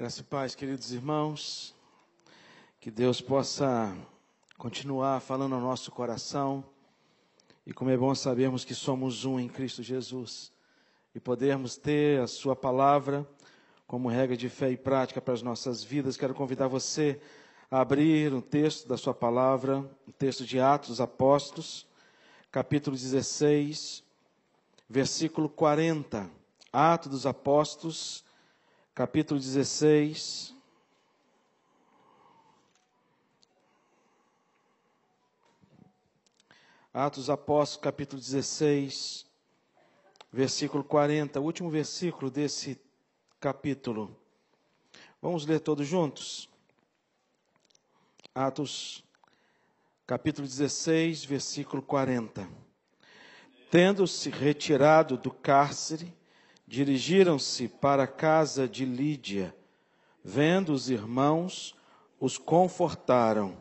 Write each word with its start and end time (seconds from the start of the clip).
Graça 0.00 0.22
e 0.22 0.24
paz, 0.24 0.54
queridos 0.54 0.92
irmãos. 0.92 1.74
Que 2.80 2.90
Deus 2.90 3.20
possa 3.20 3.94
continuar 4.56 5.20
falando 5.20 5.54
ao 5.54 5.60
nosso 5.60 5.90
coração. 5.90 6.64
E 7.66 7.74
como 7.74 7.90
é 7.90 7.98
bom 7.98 8.14
sabermos 8.14 8.64
que 8.64 8.74
somos 8.74 9.26
um 9.26 9.38
em 9.38 9.46
Cristo 9.46 9.82
Jesus 9.82 10.50
e 11.14 11.20
podermos 11.20 11.76
ter 11.76 12.18
a 12.18 12.26
Sua 12.26 12.56
palavra 12.56 13.28
como 13.86 14.08
regra 14.08 14.38
de 14.38 14.48
fé 14.48 14.70
e 14.70 14.76
prática 14.78 15.20
para 15.20 15.34
as 15.34 15.42
nossas 15.42 15.84
vidas. 15.84 16.16
Quero 16.16 16.32
convidar 16.32 16.66
você 16.66 17.20
a 17.70 17.82
abrir 17.82 18.32
um 18.32 18.40
texto 18.40 18.88
da 18.88 18.96
Sua 18.96 19.12
palavra, 19.12 19.80
um 20.08 20.12
texto 20.12 20.46
de 20.46 20.58
Atos 20.58 20.88
dos 20.88 21.00
Apóstolos, 21.02 21.86
capítulo 22.50 22.96
16, 22.96 24.02
versículo 24.88 25.50
40. 25.50 26.26
Atos 26.72 27.10
dos 27.10 27.26
Apóstolos, 27.26 28.24
capítulo 29.00 29.40
16. 29.40 30.54
Atos 36.92 37.30
Apóstolos, 37.30 37.82
capítulo 37.82 38.20
16, 38.20 39.26
versículo 40.30 40.84
40, 40.84 41.40
o 41.40 41.44
último 41.44 41.70
versículo 41.70 42.30
desse 42.30 42.78
capítulo. 43.40 44.14
Vamos 45.22 45.46
ler 45.46 45.60
todos 45.60 45.88
juntos? 45.88 46.50
Atos, 48.34 49.02
capítulo 50.06 50.46
16, 50.46 51.24
versículo 51.24 51.80
40. 51.80 52.46
Tendo-se 53.70 54.28
retirado 54.28 55.16
do 55.16 55.30
cárcere, 55.30 56.19
dirigiram-se 56.70 57.66
para 57.66 58.04
a 58.04 58.06
casa 58.06 58.68
de 58.68 58.84
Lídia. 58.84 59.52
Vendo 60.22 60.72
os 60.72 60.88
irmãos, 60.88 61.74
os 62.20 62.38
confortaram. 62.38 63.56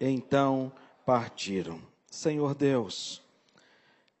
Então 0.00 0.72
partiram. 1.06 1.80
Senhor 2.10 2.56
Deus, 2.56 3.22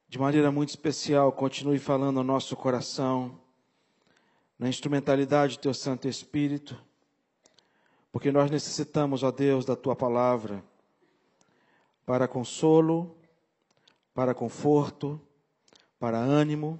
de 0.08 0.16
maneira 0.16 0.52
muito 0.52 0.68
especial, 0.68 1.32
continue 1.32 1.80
falando 1.80 2.18
ao 2.18 2.24
nosso 2.24 2.54
coração, 2.54 3.36
na 4.56 4.68
instrumentalidade 4.68 5.56
do 5.56 5.62
Teu 5.62 5.74
Santo 5.74 6.06
Espírito, 6.06 6.80
porque 8.12 8.30
nós 8.30 8.48
necessitamos, 8.48 9.24
ó 9.24 9.32
Deus, 9.32 9.64
da 9.64 9.74
Tua 9.74 9.96
palavra 9.96 10.62
para 12.06 12.28
consolo, 12.28 13.16
para 14.14 14.34
conforto, 14.34 15.20
para 15.98 16.16
ânimo 16.16 16.78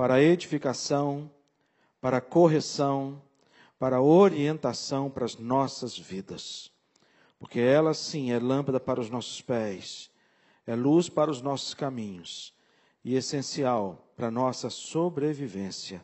para 0.00 0.22
edificação, 0.22 1.30
para 2.00 2.22
correção, 2.22 3.20
para 3.78 4.00
orientação 4.00 5.10
para 5.10 5.26
as 5.26 5.36
nossas 5.36 5.98
vidas. 5.98 6.72
Porque 7.38 7.60
ela 7.60 7.92
sim 7.92 8.32
é 8.32 8.38
lâmpada 8.38 8.80
para 8.80 8.98
os 8.98 9.10
nossos 9.10 9.42
pés, 9.42 10.10
é 10.66 10.74
luz 10.74 11.10
para 11.10 11.30
os 11.30 11.42
nossos 11.42 11.74
caminhos 11.74 12.54
e 13.04 13.14
essencial 13.14 14.10
para 14.16 14.28
a 14.28 14.30
nossa 14.30 14.70
sobrevivência 14.70 16.02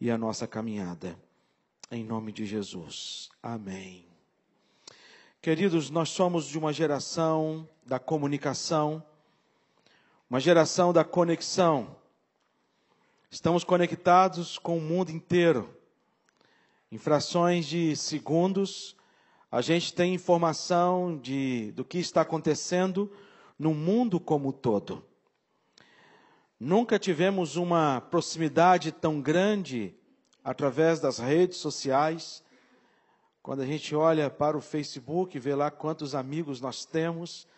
e 0.00 0.10
a 0.10 0.16
nossa 0.16 0.46
caminhada. 0.46 1.14
Em 1.90 2.02
nome 2.02 2.32
de 2.32 2.46
Jesus. 2.46 3.28
Amém. 3.42 4.08
Queridos, 5.42 5.90
nós 5.90 6.08
somos 6.08 6.46
de 6.46 6.56
uma 6.56 6.72
geração 6.72 7.68
da 7.84 7.98
comunicação, 7.98 9.04
uma 10.30 10.40
geração 10.40 10.94
da 10.94 11.04
conexão. 11.04 12.02
Estamos 13.34 13.64
conectados 13.64 14.58
com 14.60 14.78
o 14.78 14.80
mundo 14.80 15.10
inteiro. 15.10 15.68
Em 16.88 16.96
frações 16.96 17.66
de 17.66 17.96
segundos, 17.96 18.94
a 19.50 19.60
gente 19.60 19.92
tem 19.92 20.14
informação 20.14 21.18
de, 21.18 21.72
do 21.72 21.84
que 21.84 21.98
está 21.98 22.20
acontecendo 22.20 23.10
no 23.58 23.74
mundo 23.74 24.20
como 24.20 24.50
um 24.50 24.52
todo. 24.52 25.04
Nunca 26.60 26.96
tivemos 26.96 27.56
uma 27.56 28.00
proximidade 28.02 28.92
tão 28.92 29.20
grande 29.20 29.92
através 30.44 31.00
das 31.00 31.18
redes 31.18 31.58
sociais. 31.58 32.40
Quando 33.42 33.62
a 33.62 33.66
gente 33.66 33.96
olha 33.96 34.30
para 34.30 34.56
o 34.56 34.60
Facebook, 34.60 35.36
vê 35.40 35.56
lá 35.56 35.72
quantos 35.72 36.14
amigos 36.14 36.60
nós 36.60 36.84
temos. 36.84 37.48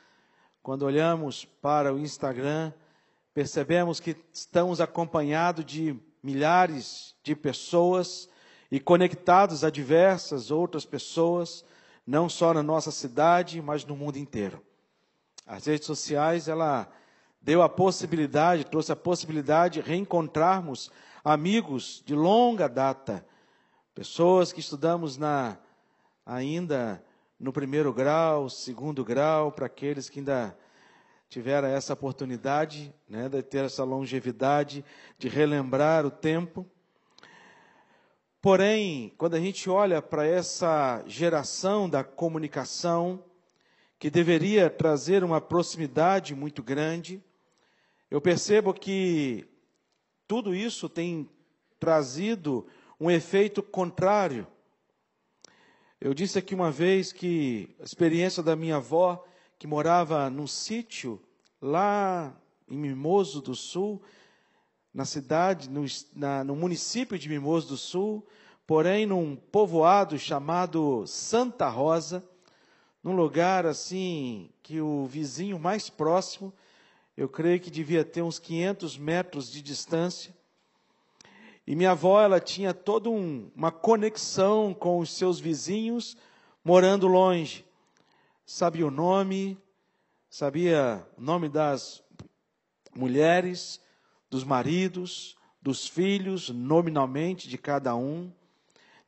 Quando 0.63 0.87
olhamos 0.87 1.45
para 1.45 1.93
o 1.93 1.99
Instagram, 1.99 2.73
percebemos 3.37 4.01
que 4.01 4.17
estamos 4.33 4.81
acompanhados 4.81 5.63
de 5.63 5.95
milhares 6.23 7.15
de 7.23 7.37
pessoas 7.37 8.31
e 8.71 8.81
conectados 8.81 9.63
a 9.63 9.69
diversas 9.69 10.51
outras 10.51 10.87
pessoas, 10.87 11.63
não 12.07 12.31
só 12.31 12.55
na 12.55 12.63
nossa 12.63 12.91
cidade, 12.91 13.61
mas 13.61 13.85
no 13.85 13.95
mundo 13.95 14.17
inteiro. 14.17 14.63
As 15.47 15.67
redes 15.67 15.87
sociais, 15.87 16.49
ela 16.49 16.91
deu 17.43 17.61
a 17.61 17.69
possibilidade, 17.69 18.65
trouxe 18.65 18.91
a 18.93 18.97
possibilidade 18.97 19.83
de 19.83 19.87
reencontrarmos 19.87 20.91
amigos 21.23 22.03
de 22.07 22.15
longa 22.15 22.67
data, 22.67 23.23
pessoas 23.95 24.51
que 24.51 24.61
estudamos 24.61 25.19
na 25.19 25.59
ainda 26.25 27.05
no 27.39 27.53
primeiro 27.53 27.93
grau, 27.93 28.49
segundo 28.49 29.05
grau, 29.05 29.53
para 29.53 29.67
aqueles 29.67 30.09
que 30.09 30.21
ainda 30.21 30.57
tiveram 31.29 31.69
essa 31.69 31.93
oportunidade 31.93 32.95
né, 33.09 33.29
de 33.29 33.43
ter 33.43 33.65
essa 33.65 33.85
longevidade, 33.85 34.85
de 35.19 35.29
relembrar 35.29 36.07
o 36.07 36.11
tempo. 36.11 36.67
Porém, 38.41 39.13
quando 39.19 39.35
a 39.35 39.41
gente 39.41 39.69
olha 39.69 40.01
para 40.01 40.27
essa 40.27 41.03
geração 41.07 41.89
da 41.89 42.05
comunicação, 42.05 43.25
que 43.99 44.11
deveria 44.11 44.69
trazer 44.69 45.25
uma 45.25 45.41
proximidade 45.41 46.35
muito 46.35 46.63
grande, 46.63 47.23
eu 48.11 48.21
percebo 48.21 48.73
que 48.73 49.49
tudo 50.29 50.55
isso 50.55 50.89
tem 50.89 51.29
trazido 51.81 52.67
um 53.01 53.11
efeito 53.11 53.63
contrário. 53.63 54.47
Eu 56.01 56.13
disse 56.15 56.39
aqui 56.39 56.55
uma 56.55 56.71
vez 56.71 57.13
que 57.13 57.75
a 57.81 57.85
experiência 57.85 58.43
da 58.43 58.55
minha 58.55 58.77
avó 58.77 59.25
que 59.59 59.67
morava 59.67 60.29
num 60.29 60.47
sítio 60.47 61.21
lá 61.61 62.35
em 62.69 62.77
Mimoso 62.77 63.41
do 63.41 63.55
Sul, 63.55 64.03
na 64.93 65.05
cidade, 65.05 65.71
no, 65.71 65.85
na, 66.15 66.45
no 66.45 66.55
município 66.55 67.19
de 67.19 67.29
Mimoso 67.29 67.69
do 67.69 67.77
Sul, 67.77 68.27
porém 68.67 69.07
num 69.07 69.37
povoado 69.37 70.19
chamado 70.19 71.07
Santa 71.07 71.69
Rosa, 71.69 72.25
num 73.03 73.15
lugar 73.15 73.67
assim 73.67 74.51
que 74.63 74.81
o 74.81 75.07
vizinho 75.07 75.59
mais 75.59 75.89
próximo, 75.89 76.53
eu 77.17 77.29
creio 77.29 77.61
que 77.61 77.71
devia 77.71 78.05
ter 78.05 78.21
uns 78.21 78.39
500 78.39 78.99
metros 78.99 79.51
de 79.51 79.63
distância. 79.63 80.35
E 81.67 81.75
minha 81.75 81.93
avó, 81.93 82.21
ela 82.21 82.41
tinha 82.41 82.75
toda 82.75 83.09
um, 83.09 83.51
uma 83.57 83.73
conexão 83.73 84.75
com 84.75 84.99
os 84.99 85.11
seus 85.11 85.41
vizinhos 85.41 86.17
morando 86.63 87.07
longe 87.07 87.66
sabia 88.47 88.87
o 88.87 88.93
nome, 88.93 89.59
sabia 90.31 91.05
o 91.19 91.21
nome 91.21 91.49
das 91.49 92.01
mulheres, 92.95 93.81
dos 94.31 94.45
maridos, 94.45 95.37
dos 95.61 95.89
filhos, 95.89 96.49
nominalmente 96.51 97.49
de 97.49 97.59
cada 97.59 97.97
um. 97.97 98.33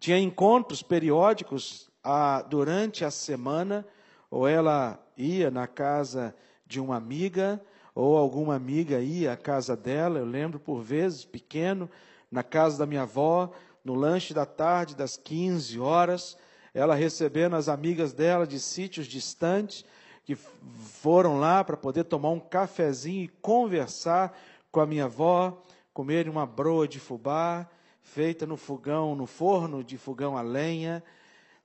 Tinha 0.00 0.18
encontros 0.18 0.82
periódicos 0.82 1.88
a, 2.02 2.42
durante 2.42 3.04
a 3.04 3.12
semana, 3.12 3.86
ou 4.28 4.48
ela 4.48 4.98
ia 5.16 5.52
na 5.52 5.68
casa 5.68 6.34
de 6.66 6.80
uma 6.80 6.96
amiga, 6.96 7.64
ou 7.94 8.16
alguma 8.16 8.56
amiga 8.56 9.00
ia 9.00 9.32
à 9.32 9.36
casa 9.36 9.76
dela. 9.76 10.18
Eu 10.18 10.26
lembro 10.26 10.58
por 10.58 10.82
vezes, 10.82 11.24
pequeno, 11.24 11.88
na 12.28 12.42
casa 12.42 12.78
da 12.78 12.86
minha 12.86 13.02
avó, 13.02 13.52
no 13.84 13.94
lanche 13.94 14.34
da 14.34 14.44
tarde, 14.44 14.96
das 14.96 15.16
15 15.16 15.78
horas, 15.78 16.36
ela 16.78 16.94
recebendo 16.94 17.56
as 17.56 17.68
amigas 17.68 18.12
dela 18.12 18.46
de 18.46 18.60
sítios 18.60 19.08
distantes, 19.08 19.84
que 20.24 20.36
foram 20.36 21.40
lá 21.40 21.64
para 21.64 21.76
poder 21.76 22.04
tomar 22.04 22.30
um 22.30 22.38
cafezinho 22.38 23.24
e 23.24 23.28
conversar 23.28 24.38
com 24.70 24.78
a 24.78 24.86
minha 24.86 25.06
avó, 25.06 25.60
comer 25.92 26.28
uma 26.28 26.46
broa 26.46 26.86
de 26.86 27.00
fubá, 27.00 27.68
feita 28.00 28.46
no 28.46 28.56
fogão, 28.56 29.16
no 29.16 29.26
forno 29.26 29.82
de 29.82 29.98
fogão 29.98 30.36
a 30.36 30.40
lenha, 30.40 31.02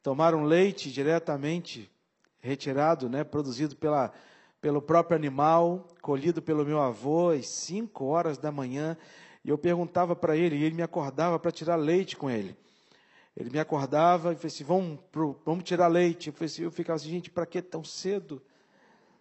tomaram 0.01 0.45
leite 0.45 0.91
diretamente 0.91 1.91
retirado, 2.39 3.07
né, 3.07 3.23
produzido 3.23 3.75
pela, 3.75 4.11
pelo 4.59 4.81
próprio 4.81 5.15
animal, 5.15 5.87
colhido 6.01 6.41
pelo 6.41 6.65
meu 6.65 6.81
avô 6.81 7.29
às 7.29 7.47
5 7.47 8.03
horas 8.03 8.39
da 8.39 8.51
manhã, 8.51 8.97
e 9.45 9.49
eu 9.49 9.59
perguntava 9.59 10.15
para 10.15 10.35
ele, 10.35 10.55
e 10.55 10.63
ele 10.63 10.75
me 10.75 10.81
acordava 10.81 11.37
para 11.37 11.51
tirar 11.51 11.75
leite 11.75 12.17
com 12.17 12.31
ele. 12.31 12.57
Ele 13.35 13.49
me 13.49 13.59
acordava 13.59 14.31
e 14.31 14.35
falou 14.35 14.47
assim: 14.47 14.63
vamos, 14.63 14.99
pro, 15.11 15.39
vamos 15.45 15.63
tirar 15.63 15.87
leite. 15.87 16.29
Eu, 16.29 16.45
assim, 16.45 16.63
eu 16.63 16.71
ficava 16.71 16.97
assim, 16.97 17.09
gente, 17.09 17.29
para 17.29 17.45
que 17.45 17.61
tão 17.61 17.83
cedo? 17.83 18.41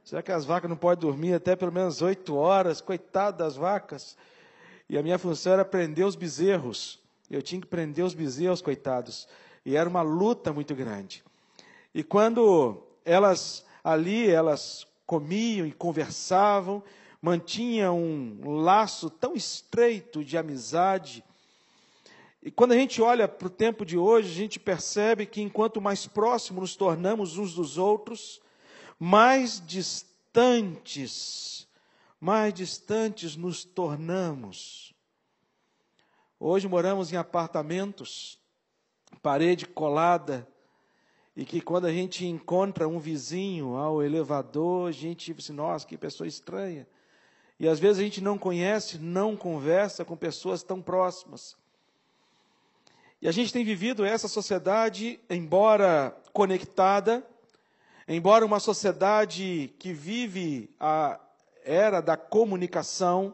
Será 0.05 0.23
que 0.23 0.32
as 0.32 0.44
vacas 0.44 0.69
não 0.69 0.76
podem 0.76 1.00
dormir 1.00 1.35
até 1.35 1.55
pelo 1.55 1.73
menos 1.73 2.03
oito 2.03 2.35
horas? 2.35 2.81
Coitado 2.81 3.38
das 3.38 3.56
vacas. 3.56 4.17
E 4.88 4.99
a 4.99 5.03
minha 5.03 5.19
função 5.19 5.53
era 5.53 5.64
prender 5.64 6.05
os 6.05 6.17
bezerros. 6.17 7.00
Eu 7.31 7.41
tinha 7.41 7.61
que 7.61 7.67
prender 7.67 8.05
os 8.05 8.12
bezerros, 8.12 8.61
coitados. 8.61 9.29
E 9.64 9.76
era 9.76 9.88
uma 9.88 10.03
luta 10.03 10.53
muito 10.53 10.75
grande. 10.75 11.25
E 11.94 12.03
quando 12.03 12.82
elas 13.05 13.65
ali, 13.82 14.29
elas 14.29 14.87
comiam 15.06 15.67
e 15.67 15.73
conversavam, 15.73 16.82
mantinham 17.20 17.99
um 17.99 18.56
laço 18.56 19.08
tão 19.08 19.35
estreito 19.35 20.25
de 20.25 20.37
amizade. 20.37 21.25
E 22.43 22.50
quando 22.50 22.73
a 22.73 22.77
gente 22.77 23.00
olha 23.00 23.29
para 23.29 23.47
o 23.47 23.50
tempo 23.50 23.87
de 23.87 23.97
hoje, 23.97 24.29
a 24.29 24.35
gente 24.35 24.59
percebe 24.59 25.27
que 25.27 25.41
enquanto 25.41 25.81
mais 25.81 26.09
próximos 26.09 26.61
nos 26.61 26.75
tornamos 26.75 27.39
uns 27.39 27.55
dos 27.55 27.79
outros, 27.79 28.43
mais 28.99 29.65
distantes, 29.65 31.69
mais 32.21 32.53
distantes 32.53 33.37
nos 33.37 33.62
tornamos. 33.62 34.93
Hoje 36.41 36.67
moramos 36.67 37.12
em 37.12 37.17
apartamentos, 37.17 38.41
parede 39.23 39.65
colada, 39.65 40.49
e 41.37 41.44
que 41.44 41.61
quando 41.61 41.87
a 41.87 41.93
gente 41.93 42.27
encontra 42.27 42.89
um 42.89 42.99
vizinho 42.99 43.77
ao 43.77 44.03
elevador, 44.03 44.89
a 44.89 44.93
gente 44.93 45.33
diz 45.33 45.44
assim, 45.44 45.53
nossa, 45.53 45.87
que 45.87 45.97
pessoa 45.97 46.27
estranha. 46.27 46.89
E 47.59 47.69
às 47.69 47.79
vezes 47.79 48.00
a 48.00 48.03
gente 48.03 48.21
não 48.21 48.37
conhece, 48.37 48.99
não 48.99 49.37
conversa 49.37 50.05
com 50.05 50.17
pessoas 50.17 50.65
tão 50.65 50.83
próximas. 50.83 51.56
E 53.23 53.29
a 53.29 53.31
gente 53.31 53.53
tem 53.53 53.65
vivido 53.65 54.05
essa 54.05 54.27
sociedade, 54.27 55.21
embora 55.31 56.13
conectada, 56.33 57.25
embora 58.09 58.45
uma 58.45 58.59
sociedade 58.59 59.73
que 59.79 59.93
vive 59.93 60.69
a 60.81 61.21
era 61.65 62.01
da 62.01 62.17
comunicação, 62.17 63.33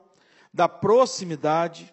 da 0.52 0.68
proximidade, 0.68 1.90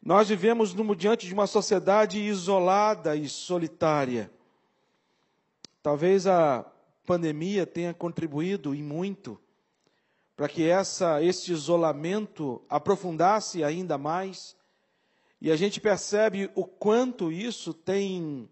nós 0.00 0.28
vivemos 0.28 0.74
no, 0.74 0.94
diante 0.94 1.26
de 1.26 1.34
uma 1.34 1.48
sociedade 1.48 2.20
isolada 2.20 3.16
e 3.16 3.28
solitária. 3.28 4.30
Talvez 5.82 6.28
a 6.28 6.64
pandemia 7.04 7.66
tenha 7.66 7.92
contribuído 7.92 8.76
e 8.76 8.80
muito 8.80 9.40
para 10.36 10.48
que 10.48 10.68
essa, 10.68 11.20
esse 11.20 11.50
isolamento 11.50 12.62
aprofundasse 12.68 13.64
ainda 13.64 13.98
mais. 13.98 14.54
E 15.44 15.50
a 15.50 15.56
gente 15.56 15.80
percebe 15.80 16.48
o 16.54 16.64
quanto 16.64 17.32
isso 17.32 17.74
tem 17.74 18.48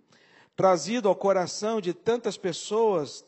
trazido 0.57 1.09
ao 1.09 1.15
coração 1.15 1.81
de 1.81 1.95
tantas 1.95 2.37
pessoas 2.37 3.25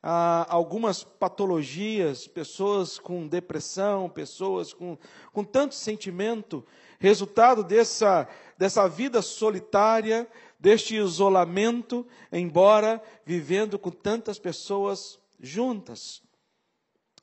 ah, 0.00 0.46
algumas 0.48 1.02
patologias, 1.02 2.28
pessoas 2.28 3.00
com 3.00 3.26
depressão, 3.26 4.08
pessoas 4.08 4.72
com, 4.72 4.96
com 5.32 5.42
tanto 5.42 5.74
sentimento, 5.74 6.64
resultado 7.00 7.64
dessa, 7.64 8.28
dessa 8.56 8.88
vida 8.88 9.20
solitária, 9.22 10.24
deste 10.56 10.94
isolamento, 10.94 12.06
embora 12.30 13.02
vivendo 13.24 13.76
com 13.76 13.90
tantas 13.90 14.38
pessoas 14.38 15.18
juntas. 15.40 16.22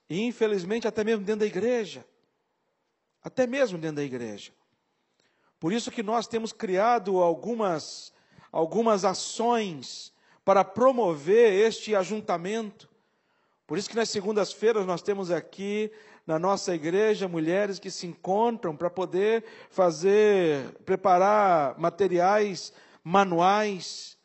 E 0.10 0.20
infelizmente 0.20 0.86
até 0.86 1.02
mesmo 1.02 1.24
dentro 1.24 1.40
da 1.40 1.46
igreja. 1.46 2.06
Até 3.22 3.48
mesmo 3.48 3.78
dentro 3.78 3.96
da 3.96 4.04
igreja. 4.04 4.52
Por 5.64 5.72
isso 5.72 5.90
que 5.90 6.04
nós 6.04 6.28
temos 6.28 6.52
criado 6.52 7.22
algumas 7.22 8.12
algumas 8.52 9.06
ações 9.06 10.12
para 10.44 10.62
promover 10.62 11.54
este 11.54 11.96
ajuntamento. 11.96 12.90
Por 13.66 13.78
isso 13.78 13.90
que 13.90 13.96
nas 13.96 14.10
segundas-feiras 14.10 14.86
nós 14.86 15.02
temos 15.02 15.32
aqui 15.32 15.90
na 16.28 16.38
nossa 16.38 16.76
igreja 16.76 17.30
mulheres 17.30 17.80
que 17.80 17.90
se 17.90 18.06
encontram 18.06 18.76
para 18.76 18.90
poder 18.90 19.46
fazer, 19.70 20.70
preparar 20.84 21.80
materiais 21.80 22.74
manuais 23.02 24.18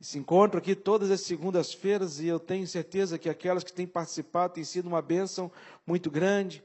se 0.00 0.18
encontram 0.18 0.60
aqui 0.60 0.74
todas 0.74 1.10
as 1.10 1.20
segundas-feiras 1.20 2.20
e 2.20 2.26
eu 2.26 2.40
tenho 2.40 2.66
certeza 2.66 3.18
que 3.18 3.28
aquelas 3.28 3.62
que 3.62 3.72
têm 3.72 3.86
participado 3.86 4.54
têm 4.54 4.64
sido 4.64 4.86
uma 4.86 5.02
bênção 5.02 5.52
muito 5.86 6.10
grande. 6.10 6.64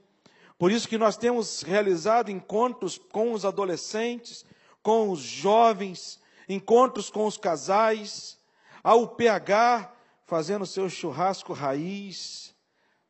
Por 0.57 0.71
isso 0.71 0.87
que 0.87 0.97
nós 0.97 1.15
temos 1.15 1.61
realizado 1.61 2.31
encontros 2.31 2.97
com 2.97 3.31
os 3.33 3.45
adolescentes, 3.45 4.43
com 4.81 5.09
os 5.11 5.19
jovens, 5.19 6.19
encontros 6.49 7.09
com 7.09 7.25
os 7.25 7.37
casais, 7.37 8.39
ao 8.83 9.07
PH 9.07 9.93
fazendo 10.25 10.65
seu 10.65 10.89
churrasco 10.89 11.53
raiz, 11.53 12.55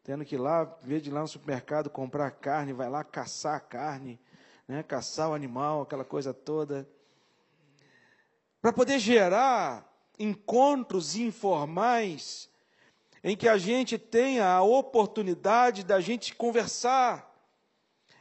tendo 0.03 0.25
que 0.25 0.35
ir 0.35 0.39
lá, 0.39 0.65
vez 0.81 1.01
de 1.01 1.09
lá 1.09 1.21
no 1.21 1.27
supermercado 1.27 1.89
comprar 1.89 2.31
carne, 2.31 2.73
vai 2.73 2.89
lá 2.89 3.03
caçar 3.03 3.55
a 3.55 3.59
carne, 3.59 4.19
né, 4.67 4.83
caçar 4.83 5.29
o 5.29 5.33
animal, 5.33 5.81
aquela 5.81 6.05
coisa 6.05 6.33
toda. 6.33 6.88
Para 8.61 8.73
poder 8.73 8.99
gerar 8.99 9.88
encontros 10.19 11.15
informais 11.15 12.49
em 13.23 13.35
que 13.35 13.47
a 13.47 13.57
gente 13.57 13.97
tenha 13.97 14.47
a 14.47 14.61
oportunidade 14.61 15.83
da 15.83 15.99
gente 15.99 16.35
conversar, 16.35 17.26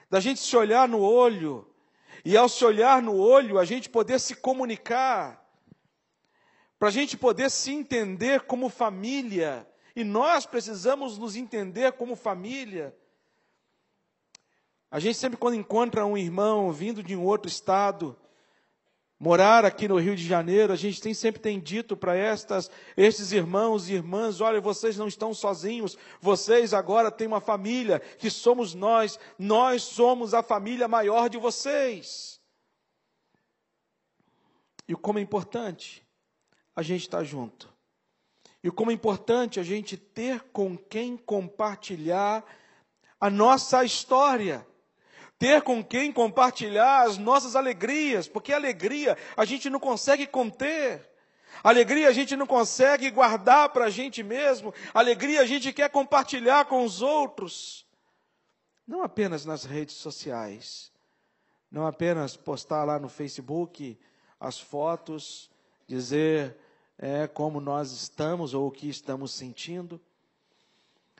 da 0.08 0.20
gente 0.20 0.40
se 0.40 0.56
olhar 0.56 0.88
no 0.88 1.00
olho, 1.00 1.68
e 2.24 2.36
ao 2.36 2.48
se 2.48 2.64
olhar 2.64 3.02
no 3.02 3.16
olho, 3.16 3.58
a 3.58 3.64
gente 3.64 3.88
poder 3.88 4.18
se 4.18 4.34
comunicar, 4.34 5.44
para 6.78 6.88
a 6.88 6.92
gente 6.92 7.16
poder 7.16 7.50
se 7.50 7.72
entender 7.72 8.42
como 8.42 8.68
família, 8.68 9.66
e 9.94 10.04
nós 10.04 10.44
precisamos 10.44 11.18
nos 11.18 11.36
entender 11.36 11.92
como 11.92 12.14
família. 12.14 12.94
A 14.90 15.00
gente 15.00 15.16
sempre, 15.16 15.38
quando 15.38 15.54
encontra 15.54 16.04
um 16.06 16.16
irmão 16.16 16.70
vindo 16.70 17.02
de 17.02 17.16
um 17.16 17.24
outro 17.24 17.48
estado, 17.48 18.16
morar 19.18 19.64
aqui 19.64 19.88
no 19.88 19.98
Rio 19.98 20.14
de 20.14 20.26
Janeiro, 20.26 20.72
a 20.72 20.76
gente 20.76 21.00
tem, 21.00 21.14
sempre 21.14 21.40
tem 21.40 21.58
dito 21.58 21.96
para 21.96 22.14
estas, 22.14 22.70
estes 22.96 23.32
irmãos 23.32 23.88
e 23.88 23.94
irmãs, 23.94 24.40
olha, 24.40 24.60
vocês 24.60 24.96
não 24.96 25.08
estão 25.08 25.32
sozinhos, 25.32 25.96
vocês 26.20 26.74
agora 26.74 27.10
têm 27.10 27.26
uma 27.26 27.40
família, 27.40 27.98
que 27.98 28.30
somos 28.30 28.74
nós, 28.74 29.18
nós 29.38 29.82
somos 29.82 30.34
a 30.34 30.42
família 30.42 30.86
maior 30.86 31.28
de 31.28 31.38
vocês. 31.38 32.40
E 34.88 34.94
como 34.94 35.18
é 35.18 35.22
importante 35.22 36.06
a 36.74 36.82
gente 36.82 37.02
estar 37.02 37.24
junto. 37.24 37.74
E 38.62 38.70
como 38.70 38.90
é 38.90 38.94
importante 38.94 39.58
a 39.58 39.62
gente 39.62 39.96
ter 39.96 40.40
com 40.52 40.76
quem 40.76 41.16
compartilhar 41.16 42.44
a 43.18 43.30
nossa 43.30 43.82
história 43.84 44.66
ter 45.38 45.62
com 45.62 45.84
quem 45.84 46.12
compartilhar 46.12 47.02
as 47.02 47.18
nossas 47.18 47.54
alegrias, 47.54 48.26
porque 48.26 48.52
alegria 48.52 49.16
a 49.36 49.44
gente 49.44 49.68
não 49.68 49.78
consegue 49.78 50.26
conter. 50.26 51.06
Alegria 51.62 52.08
a 52.08 52.12
gente 52.12 52.36
não 52.36 52.46
consegue 52.46 53.10
guardar 53.10 53.70
para 53.70 53.86
a 53.86 53.90
gente 53.90 54.22
mesmo, 54.22 54.74
alegria 54.92 55.40
a 55.40 55.46
gente 55.46 55.72
quer 55.72 55.88
compartilhar 55.90 56.66
com 56.66 56.84
os 56.84 57.02
outros. 57.02 57.86
Não 58.86 59.02
apenas 59.02 59.44
nas 59.44 59.64
redes 59.64 59.96
sociais, 59.96 60.92
não 61.70 61.86
apenas 61.86 62.36
postar 62.36 62.84
lá 62.84 62.98
no 62.98 63.08
Facebook 63.08 63.98
as 64.38 64.60
fotos, 64.60 65.50
dizer 65.86 66.56
é, 66.98 67.26
como 67.26 67.60
nós 67.60 67.90
estamos 67.90 68.54
ou 68.54 68.68
o 68.68 68.70
que 68.70 68.88
estamos 68.88 69.32
sentindo. 69.32 70.00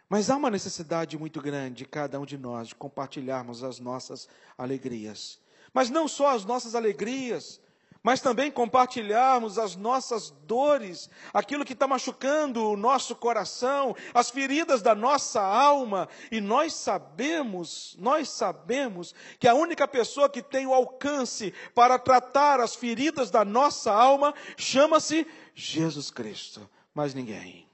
Mas 0.08 0.30
há 0.30 0.36
uma 0.36 0.50
necessidade 0.50 1.18
muito 1.18 1.40
grande 1.40 1.78
de 1.78 1.84
cada 1.84 2.20
um 2.20 2.24
de 2.24 2.38
nós 2.38 2.68
de 2.68 2.74
compartilharmos 2.76 3.64
as 3.64 3.80
nossas 3.80 4.28
alegrias. 4.56 5.40
Mas 5.74 5.90
não 5.90 6.06
só 6.06 6.28
as 6.28 6.44
nossas 6.44 6.76
alegrias, 6.76 7.60
mas 8.04 8.20
também 8.20 8.52
compartilharmos 8.52 9.58
as 9.58 9.74
nossas 9.74 10.30
dores, 10.46 11.10
aquilo 11.34 11.64
que 11.64 11.72
está 11.72 11.88
machucando 11.88 12.70
o 12.70 12.76
nosso 12.76 13.16
coração, 13.16 13.96
as 14.14 14.30
feridas 14.30 14.80
da 14.80 14.94
nossa 14.94 15.42
alma. 15.42 16.08
E 16.30 16.40
nós 16.40 16.72
sabemos, 16.72 17.96
nós 17.98 18.28
sabemos 18.28 19.12
que 19.40 19.48
a 19.48 19.54
única 19.54 19.88
pessoa 19.88 20.30
que 20.30 20.40
tem 20.40 20.68
o 20.68 20.72
alcance 20.72 21.52
para 21.74 21.98
tratar 21.98 22.60
as 22.60 22.76
feridas 22.76 23.28
da 23.28 23.44
nossa 23.44 23.92
alma 23.92 24.32
chama-se 24.56 25.26
Jesus 25.52 26.08
Cristo, 26.08 26.70
mas 26.94 27.12
ninguém 27.12 27.66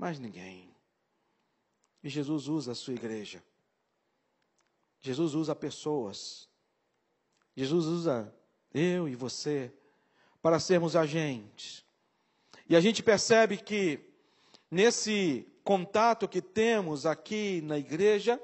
mais 0.00 0.18
ninguém. 0.18 0.74
E 2.02 2.08
Jesus 2.08 2.48
usa 2.48 2.72
a 2.72 2.74
sua 2.74 2.94
igreja. 2.94 3.42
Jesus 5.02 5.34
usa 5.34 5.54
pessoas. 5.54 6.48
Jesus 7.54 7.84
usa 7.84 8.34
eu 8.72 9.06
e 9.06 9.14
você 9.14 9.70
para 10.40 10.58
sermos 10.58 10.96
agentes. 10.96 11.84
E 12.66 12.74
a 12.74 12.80
gente 12.80 13.02
percebe 13.02 13.58
que 13.58 14.00
nesse 14.70 15.46
contato 15.62 16.26
que 16.26 16.40
temos 16.40 17.04
aqui 17.04 17.60
na 17.60 17.76
igreja, 17.76 18.40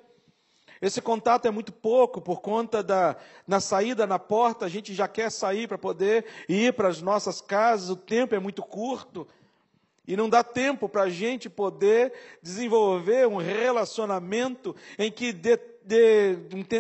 esse 0.83 1.01
contato 1.01 1.47
é 1.47 1.51
muito 1.51 1.73
pouco 1.73 2.21
por 2.21 2.43
conta 2.43 2.83
da 2.83 3.17
na 3.47 3.61
saída 3.61 4.07
na 4.07 4.19
porta, 4.19 4.67
a 4.67 4.69
gente 4.69 4.95
já 4.95 5.09
quer 5.09 5.31
sair 5.31 5.67
para 5.67 5.79
poder 5.79 6.27
ir 6.51 6.75
para 6.75 6.89
as 6.89 7.01
nossas 7.01 7.41
casas, 7.41 7.89
o 7.89 7.97
tempo 7.97 8.35
é 8.35 8.39
muito 8.39 8.63
curto. 8.63 9.27
E 10.07 10.17
não 10.17 10.29
dá 10.29 10.45
tempo 10.45 10.89
para 10.89 11.03
a 11.03 11.11
gente 11.11 11.51
poder 11.51 12.13
desenvolver 12.41 13.27
um 13.27 13.39
relacionamento 13.39 14.75
em 14.99 15.11
que 15.11 15.33
dê, 15.33 15.59
dê 15.83 16.39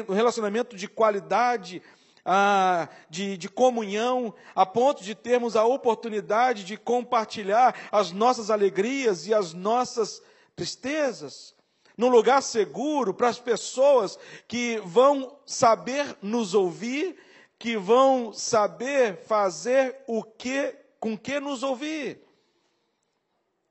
um 0.08 0.14
relacionamento 0.14 0.76
de 0.76 0.86
qualidade, 0.86 1.82
ah, 2.24 2.88
de, 3.10 3.36
de 3.36 3.48
comunhão, 3.48 4.34
a 4.54 4.64
ponto 4.64 5.02
de 5.02 5.14
termos 5.14 5.56
a 5.56 5.64
oportunidade 5.64 6.64
de 6.64 6.76
compartilhar 6.76 7.74
as 7.90 8.12
nossas 8.12 8.50
alegrias 8.50 9.26
e 9.26 9.34
as 9.34 9.52
nossas 9.52 10.22
tristezas, 10.54 11.54
num 11.96 12.08
lugar 12.08 12.42
seguro 12.42 13.14
para 13.14 13.28
as 13.28 13.38
pessoas 13.38 14.18
que 14.46 14.80
vão 14.84 15.36
saber 15.46 16.16
nos 16.20 16.54
ouvir, 16.54 17.16
que 17.58 17.76
vão 17.76 18.32
saber 18.32 19.16
fazer 19.22 19.96
o 20.06 20.22
que, 20.22 20.74
com 21.00 21.16
que 21.16 21.40
nos 21.40 21.62
ouvir, 21.62 22.25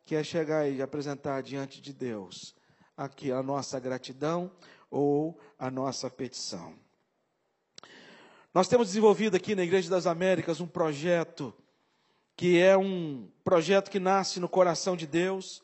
que 0.06 0.16
é 0.16 0.24
chegar 0.24 0.70
e 0.70 0.82
apresentar 0.82 1.42
diante 1.42 1.82
de 1.82 1.92
Deus 1.92 2.56
aqui 2.96 3.32
a 3.32 3.42
nossa 3.42 3.80
gratidão 3.80 4.52
ou 4.90 5.38
a 5.58 5.70
nossa 5.72 6.10
petição. 6.10 6.76
Nós 8.54 8.68
temos 8.68 8.88
desenvolvido 8.88 9.36
aqui 9.36 9.56
na 9.56 9.64
Igreja 9.64 9.90
das 9.90 10.06
Américas 10.06 10.62
um 10.62 10.68
projeto 10.68 11.54
que 12.38 12.60
é 12.60 12.78
um 12.78 13.28
projeto 13.44 13.90
que 13.90 14.00
nasce 14.00 14.40
no 14.40 14.48
coração 14.48 14.96
de 14.96 15.08
Deus 15.08 15.64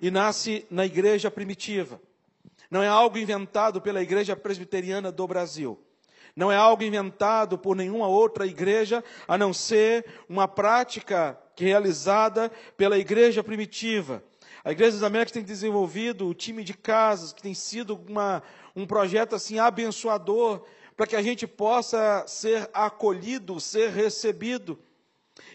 e 0.00 0.10
nasce 0.10 0.66
na 0.70 0.84
igreja 0.84 1.30
primitiva. 1.30 2.00
Não 2.70 2.82
é 2.82 2.88
algo 2.88 3.18
inventado 3.18 3.80
pela 3.80 4.02
Igreja 4.02 4.34
Presbiteriana 4.34 5.12
do 5.12 5.26
Brasil. 5.26 5.78
Não 6.34 6.50
é 6.50 6.56
algo 6.56 6.82
inventado 6.82 7.56
por 7.58 7.76
nenhuma 7.76 8.08
outra 8.08 8.46
igreja, 8.46 9.04
a 9.28 9.38
não 9.38 9.52
ser 9.52 10.04
uma 10.28 10.48
prática 10.48 11.38
realizada 11.64 12.50
pela 12.76 12.98
igreja 12.98 13.42
primitiva. 13.42 14.22
A 14.64 14.72
Igreja 14.72 14.94
das 14.94 15.04
Américas 15.04 15.30
tem 15.30 15.44
desenvolvido 15.44 16.26
o 16.26 16.34
time 16.34 16.64
de 16.64 16.74
casas, 16.74 17.32
que 17.32 17.40
tem 17.40 17.54
sido 17.54 18.00
uma, 18.08 18.42
um 18.74 18.84
projeto 18.84 19.36
assim 19.36 19.60
abençoador 19.60 20.64
para 20.96 21.06
que 21.06 21.14
a 21.14 21.22
gente 21.22 21.46
possa 21.46 22.24
ser 22.26 22.68
acolhido, 22.74 23.60
ser 23.60 23.90
recebido. 23.90 24.76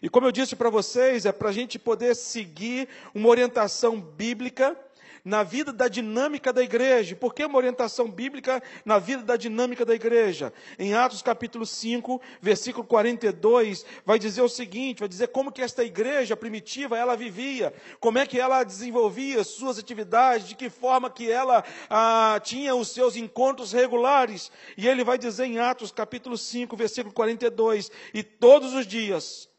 E 0.02 0.08
como 0.08 0.28
eu 0.28 0.32
disse 0.32 0.56
para 0.56 0.70
vocês, 0.70 1.26
é 1.26 1.32
para 1.32 1.50
a 1.50 1.52
gente 1.52 1.78
poder 1.78 2.16
seguir 2.16 2.88
uma 3.14 3.28
orientação 3.28 4.00
bíblica 4.00 4.78
na 5.24 5.44
vida 5.44 5.72
da 5.72 5.88
dinâmica 5.88 6.52
da 6.52 6.64
igreja. 6.64 7.16
Por 7.16 7.34
que 7.34 7.46
uma 7.46 7.58
orientação 7.58 8.10
bíblica 8.10 8.62
na 8.84 9.00
vida 9.00 9.24
da 9.24 9.36
dinâmica 9.36 9.86
da 9.86 9.94
igreja? 9.94 10.54
Em 10.78 10.94
Atos 10.94 11.22
capítulo 11.22 11.66
5, 11.66 12.22
versículo 12.42 12.86
42, 12.86 13.86
vai 14.06 14.18
dizer 14.18 14.42
o 14.42 14.50
seguinte, 14.50 15.00
vai 15.00 15.10
dizer 15.10 15.28
como 15.28 15.52
que 15.52 15.62
esta 15.62 15.84
igreja 15.84 16.36
primitiva 16.36 16.98
ela 16.98 17.16
vivia, 17.16 17.74
como 18.00 18.18
é 18.18 18.26
que 18.26 18.40
ela 18.40 18.64
desenvolvia 18.64 19.44
suas 19.44 19.78
atividades, 19.78 20.48
de 20.48 20.56
que 20.56 20.70
forma 20.70 21.10
que 21.10 21.30
ela 21.30 21.64
ah, 21.90 22.40
tinha 22.44 22.76
os 22.76 22.90
seus 22.90 23.16
encontros 23.16 23.72
regulares. 23.72 24.52
E 24.78 24.88
ele 24.88 25.04
vai 25.04 25.18
dizer 25.18 25.46
em 25.46 25.60
Atos 25.60 25.92
capítulo 25.92 26.38
5, 26.38 26.76
versículo 26.76 27.14
42, 27.14 27.92
e 28.14 28.24
todos 28.24 28.74
os 28.74 28.88
dias, 28.88 29.50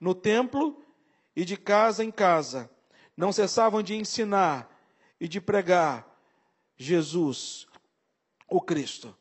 no 0.00 0.14
templo 0.14 0.80
e 1.34 1.44
de 1.44 1.56
casa 1.56 2.04
em 2.04 2.10
casa, 2.10 2.70
não 3.16 3.32
cessavam 3.32 3.82
de 3.82 3.94
ensinar 3.94 4.77
e 5.20 5.26
de 5.26 5.40
pregar 5.40 6.06
Jesus, 6.76 7.66
o 8.48 8.60
Cristo. 8.60 9.14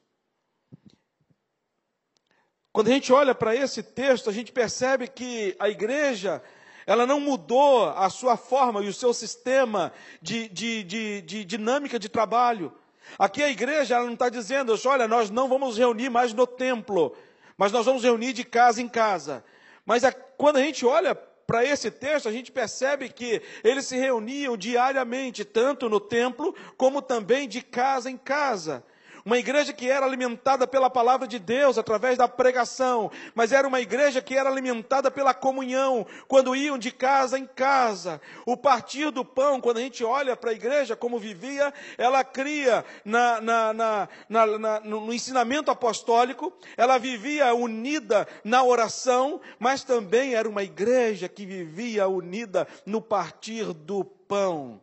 Quando 2.71 2.89
a 2.89 2.91
gente 2.91 3.11
olha 3.11 3.33
para 3.33 3.55
esse 3.55 3.81
texto, 3.81 4.29
a 4.29 4.33
gente 4.33 4.51
percebe 4.51 5.07
que 5.07 5.55
a 5.57 5.67
igreja, 5.67 6.43
ela 6.85 7.07
não 7.07 7.19
mudou 7.19 7.89
a 7.89 8.07
sua 8.09 8.37
forma 8.37 8.83
e 8.83 8.87
o 8.87 8.93
seu 8.93 9.13
sistema 9.13 9.91
de, 10.21 10.47
de, 10.49 10.83
de, 10.83 11.21
de 11.23 11.43
dinâmica 11.43 11.97
de 11.97 12.07
trabalho. 12.07 12.71
Aqui 13.17 13.41
a 13.41 13.49
igreja 13.49 13.95
ela 13.95 14.05
não 14.05 14.13
está 14.13 14.29
dizendo, 14.29 14.75
olha, 14.85 15.07
nós 15.07 15.31
não 15.31 15.49
vamos 15.49 15.77
reunir 15.77 16.09
mais 16.09 16.33
no 16.33 16.45
templo, 16.45 17.17
mas 17.57 17.71
nós 17.71 17.87
vamos 17.87 18.03
reunir 18.03 18.33
de 18.33 18.43
casa 18.43 18.79
em 18.79 18.87
casa. 18.87 19.43
Mas 19.83 20.03
a, 20.03 20.11
quando 20.11 20.57
a 20.57 20.61
gente 20.61 20.85
olha 20.85 21.17
para 21.47 21.63
esse 21.63 21.89
texto, 21.89 22.27
a 22.27 22.31
gente 22.31 22.51
percebe 22.51 23.07
que 23.07 23.41
eles 23.63 23.85
se 23.85 23.95
reuniam 23.95 24.57
diariamente, 24.57 25.45
tanto 25.45 25.87
no 25.87 25.97
templo, 25.97 26.53
como 26.75 27.01
também 27.01 27.47
de 27.47 27.61
casa 27.61 28.11
em 28.11 28.17
casa. 28.17 28.83
Uma 29.27 29.37
igreja 29.37 29.73
que 29.73 29.89
era 29.89 30.05
alimentada 30.05 30.65
pela 30.65 30.89
palavra 30.89 31.27
de 31.27 31.37
Deus 31.37 31.77
através 31.77 32.17
da 32.17 32.29
pregação, 32.29 33.11
mas 33.35 33.51
era 33.51 33.67
uma 33.67 33.81
igreja 33.81 34.21
que 34.21 34.33
era 34.33 34.49
alimentada 34.49 35.11
pela 35.11 35.33
comunhão, 35.33 36.07
quando 36.29 36.55
iam 36.55 36.77
de 36.77 36.93
casa 36.93 37.37
em 37.37 37.45
casa. 37.45 38.21
O 38.45 38.55
partir 38.55 39.11
do 39.11 39.25
pão, 39.25 39.59
quando 39.59 39.79
a 39.79 39.81
gente 39.81 40.01
olha 40.01 40.33
para 40.37 40.51
a 40.51 40.53
igreja 40.53 40.95
como 40.95 41.19
vivia, 41.19 41.73
ela 41.97 42.23
cria 42.23 42.85
na, 43.03 43.41
na, 43.41 44.07
na, 44.29 44.79
no 44.85 45.13
ensinamento 45.13 45.69
apostólico, 45.69 46.53
ela 46.77 46.97
vivia 46.97 47.53
unida 47.53 48.25
na 48.45 48.63
oração, 48.63 49.41
mas 49.59 49.83
também 49.83 50.35
era 50.35 50.47
uma 50.47 50.63
igreja 50.63 51.27
que 51.27 51.45
vivia 51.45 52.07
unida 52.07 52.65
no 52.85 53.01
partir 53.01 53.73
do 53.73 54.05
pão. 54.05 54.79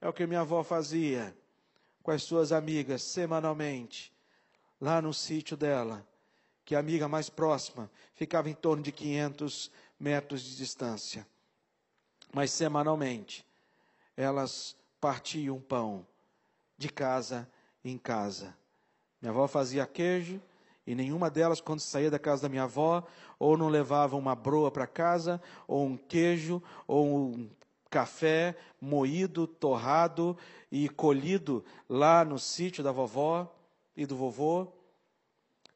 É 0.00 0.08
o 0.08 0.12
que 0.12 0.24
minha 0.24 0.42
avó 0.42 0.62
fazia 0.62 1.34
com 2.02 2.10
as 2.10 2.22
suas 2.22 2.52
amigas 2.52 3.02
semanalmente, 3.02 4.12
lá 4.80 5.00
no 5.00 5.14
sítio 5.14 5.56
dela, 5.56 6.06
que 6.64 6.74
a 6.74 6.78
amiga 6.78 7.08
mais 7.08 7.28
próxima 7.28 7.90
ficava 8.14 8.50
em 8.50 8.54
torno 8.54 8.82
de 8.82 8.92
500 8.92 9.70
metros 9.98 10.42
de 10.42 10.56
distância. 10.56 11.26
Mas 12.32 12.50
semanalmente, 12.50 13.46
elas 14.16 14.76
partiam 15.00 15.60
pão 15.60 16.06
de 16.76 16.88
casa 16.88 17.48
em 17.84 17.98
casa. 17.98 18.56
Minha 19.20 19.30
avó 19.30 19.46
fazia 19.46 19.86
queijo 19.86 20.40
e 20.86 20.94
nenhuma 20.94 21.30
delas, 21.30 21.60
quando 21.60 21.80
saía 21.80 22.10
da 22.10 22.18
casa 22.18 22.42
da 22.42 22.48
minha 22.48 22.64
avó, 22.64 23.06
ou 23.38 23.56
não 23.56 23.68
levava 23.68 24.16
uma 24.16 24.34
broa 24.34 24.70
para 24.70 24.86
casa, 24.86 25.40
ou 25.68 25.86
um 25.86 25.96
queijo, 25.96 26.60
ou 26.86 27.06
um 27.06 27.50
café 27.92 28.56
moído, 28.80 29.46
torrado 29.46 30.36
e 30.70 30.88
colhido 30.88 31.62
lá 31.86 32.24
no 32.24 32.38
sítio 32.38 32.82
da 32.82 32.90
vovó 32.90 33.54
e 33.94 34.06
do 34.06 34.16
vovô. 34.16 34.72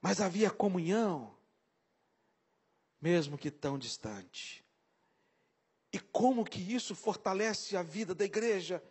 Mas 0.01 0.19
havia 0.19 0.51
comunhão, 0.51 1.35
mesmo 2.99 3.37
que 3.37 3.51
tão 3.51 3.79
distante. 3.79 4.65
E 5.93 6.01
como 6.01 6.43
que 6.43 6.59
isso 6.59 6.95
fortalece 6.95 7.77
a 7.77 7.83
vida 7.83 8.15
da 8.15 8.25
igreja? 8.25 8.83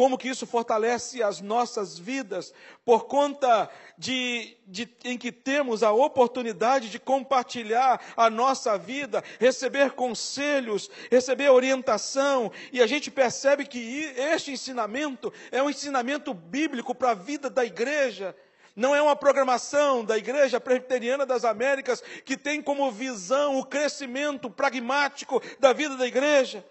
Como 0.00 0.16
que 0.16 0.30
isso 0.30 0.46
fortalece 0.46 1.22
as 1.22 1.42
nossas 1.42 1.98
vidas, 1.98 2.54
por 2.86 3.04
conta 3.04 3.68
de, 3.98 4.56
de, 4.66 4.88
em 5.04 5.18
que 5.18 5.30
temos 5.30 5.82
a 5.82 5.92
oportunidade 5.92 6.88
de 6.88 6.98
compartilhar 6.98 8.00
a 8.16 8.30
nossa 8.30 8.78
vida, 8.78 9.22
receber 9.38 9.90
conselhos, 9.90 10.90
receber 11.10 11.50
orientação, 11.50 12.50
e 12.72 12.80
a 12.80 12.86
gente 12.86 13.10
percebe 13.10 13.66
que 13.66 13.78
este 14.16 14.52
ensinamento 14.52 15.30
é 15.52 15.62
um 15.62 15.68
ensinamento 15.68 16.32
bíblico 16.32 16.94
para 16.94 17.10
a 17.10 17.14
vida 17.14 17.50
da 17.50 17.62
igreja. 17.62 18.34
Não 18.74 18.96
é 18.96 19.02
uma 19.02 19.14
programação 19.14 20.02
da 20.02 20.16
Igreja 20.16 20.58
Presbiteriana 20.58 21.26
das 21.26 21.44
Américas 21.44 22.02
que 22.24 22.38
tem 22.38 22.62
como 22.62 22.90
visão 22.90 23.58
o 23.58 23.66
crescimento 23.66 24.48
pragmático 24.48 25.42
da 25.58 25.74
vida 25.74 25.94
da 25.94 26.06
igreja. 26.06 26.64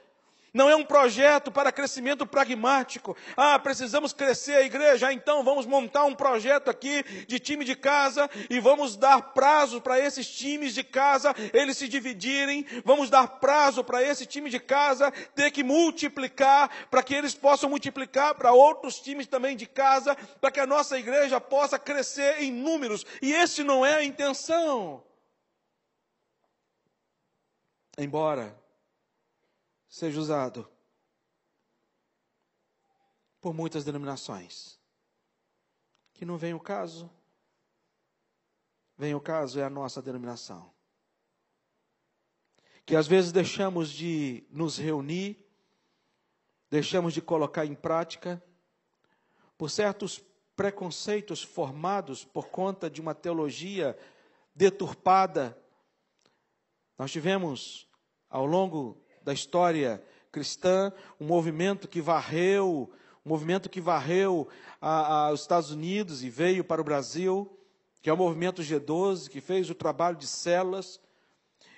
Não 0.53 0.69
é 0.69 0.75
um 0.75 0.85
projeto 0.85 1.51
para 1.51 1.71
crescimento 1.71 2.25
pragmático. 2.25 3.15
Ah, 3.35 3.57
precisamos 3.59 4.13
crescer 4.13 4.53
a 4.53 4.63
igreja, 4.63 5.07
ah, 5.07 5.13
então 5.13 5.43
vamos 5.43 5.65
montar 5.65 6.05
um 6.05 6.15
projeto 6.15 6.69
aqui 6.69 7.03
de 7.27 7.39
time 7.39 7.63
de 7.63 7.75
casa 7.75 8.29
e 8.49 8.59
vamos 8.59 8.95
dar 8.95 9.33
prazo 9.33 9.81
para 9.81 9.99
esses 9.99 10.27
times 10.27 10.73
de 10.73 10.83
casa 10.83 11.35
eles 11.53 11.77
se 11.77 11.87
dividirem. 11.87 12.65
Vamos 12.83 13.09
dar 13.09 13.27
prazo 13.39 13.83
para 13.83 14.01
esse 14.01 14.25
time 14.25 14.49
de 14.49 14.59
casa 14.59 15.11
ter 15.35 15.51
que 15.51 15.63
multiplicar 15.63 16.69
para 16.89 17.03
que 17.03 17.13
eles 17.13 17.33
possam 17.33 17.69
multiplicar 17.69 18.35
para 18.35 18.51
outros 18.51 18.99
times 18.99 19.27
também 19.27 19.55
de 19.55 19.65
casa, 19.65 20.15
para 20.39 20.51
que 20.51 20.59
a 20.59 20.65
nossa 20.65 20.97
igreja 20.97 21.39
possa 21.39 21.77
crescer 21.77 22.41
em 22.41 22.51
números. 22.51 23.05
E 23.21 23.31
esse 23.31 23.63
não 23.63 23.85
é 23.85 23.95
a 23.95 24.03
intenção. 24.03 25.03
Embora 27.97 28.55
seja 29.89 30.19
usado 30.19 30.69
por 33.41 33.53
muitas 33.53 33.83
denominações. 33.83 34.79
Que 36.13 36.25
não 36.25 36.37
vem 36.37 36.53
o 36.53 36.59
caso. 36.59 37.09
Vem 38.97 39.15
o 39.15 39.21
caso 39.21 39.59
é 39.59 39.63
a 39.63 39.69
nossa 39.69 40.01
denominação. 40.01 40.71
Que 42.85 42.95
às 42.95 43.07
vezes 43.07 43.31
deixamos 43.31 43.89
de 43.89 44.45
nos 44.49 44.77
reunir, 44.77 45.45
deixamos 46.69 47.13
de 47.13 47.21
colocar 47.21 47.65
em 47.65 47.75
prática, 47.75 48.43
por 49.57 49.69
certos 49.69 50.21
preconceitos 50.55 51.41
formados 51.41 52.25
por 52.25 52.49
conta 52.49 52.89
de 52.89 52.99
uma 52.99 53.15
teologia 53.15 53.97
deturpada. 54.53 55.57
Nós 56.97 57.11
tivemos, 57.11 57.87
ao 58.29 58.45
longo 58.45 59.01
da 59.29 59.33
história 59.33 60.01
cristã, 60.31 60.91
um 61.21 61.25
movimento 61.27 61.87
que 61.87 62.01
varreu, 62.01 62.91
um 63.23 63.29
movimento 63.29 63.69
que 63.69 63.79
varreu 63.79 64.47
a, 64.81 65.27
a, 65.27 65.31
os 65.31 65.41
Estados 65.41 65.69
Unidos 65.69 66.23
e 66.23 66.31
veio 66.31 66.63
para 66.63 66.81
o 66.81 66.83
Brasil, 66.83 67.47
que 68.01 68.09
é 68.09 68.13
o 68.13 68.17
movimento 68.17 68.63
G12, 68.63 69.29
que 69.29 69.39
fez 69.39 69.69
o 69.69 69.75
trabalho 69.75 70.17
de 70.17 70.25
células. 70.25 70.99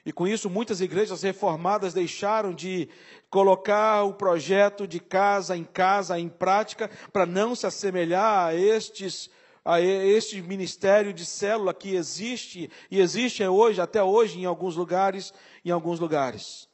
E 0.05 0.13
com 0.13 0.25
isso, 0.25 0.49
muitas 0.49 0.79
igrejas 0.79 1.23
reformadas 1.23 1.93
deixaram 1.93 2.53
de 2.53 2.87
colocar 3.29 4.05
o 4.05 4.13
projeto 4.13 4.87
de 4.87 5.01
casa 5.01 5.57
em 5.57 5.65
casa 5.65 6.17
em 6.17 6.29
prática 6.29 6.89
para 7.11 7.25
não 7.25 7.53
se 7.53 7.67
assemelhar 7.67 8.47
a 8.47 8.55
estes 8.55 9.29
a 9.63 9.81
este 9.81 10.41
ministério 10.41 11.13
de 11.13 11.25
célula 11.25 11.73
que 11.73 11.95
existe 11.95 12.71
e 12.89 12.99
existe 12.99 13.45
hoje 13.45 13.81
até 13.81 14.01
hoje 14.01 14.39
em 14.39 14.45
alguns 14.45 14.77
lugares, 14.77 15.33
em 15.65 15.69
alguns 15.69 15.99
lugares. 15.99 16.70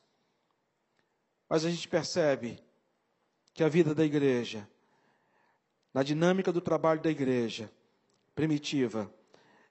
Mas 1.50 1.66
a 1.66 1.70
gente 1.70 1.88
percebe 1.88 2.60
que 3.54 3.64
a 3.64 3.70
vida 3.70 3.96
da 3.96 4.06
igreja, 4.06 4.68
na 5.94 6.04
dinâmica 6.04 6.52
do 6.52 6.62
trabalho 6.62 7.02
da 7.02 7.10
igreja 7.10 7.72
primitiva, 8.36 9.12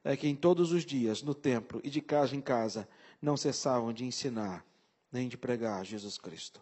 é 0.03 0.17
que 0.17 0.29
em 0.29 0.35
todos 0.35 0.73
os 0.73 0.85
dias, 0.85 1.23
no 1.23 1.35
templo 1.35 1.81
e 1.85 1.91
de 1.91 2.01
casa 2.01 2.35
em 2.35 2.41
casa, 2.41 2.89
não 3.21 3.37
cessavam 3.37 3.93
de 3.93 4.05
ensinar 4.05 4.65
nem 5.11 5.29
de 5.29 5.37
pregar 5.37 5.85
Jesus 5.85 6.19
Cristo. 6.19 6.61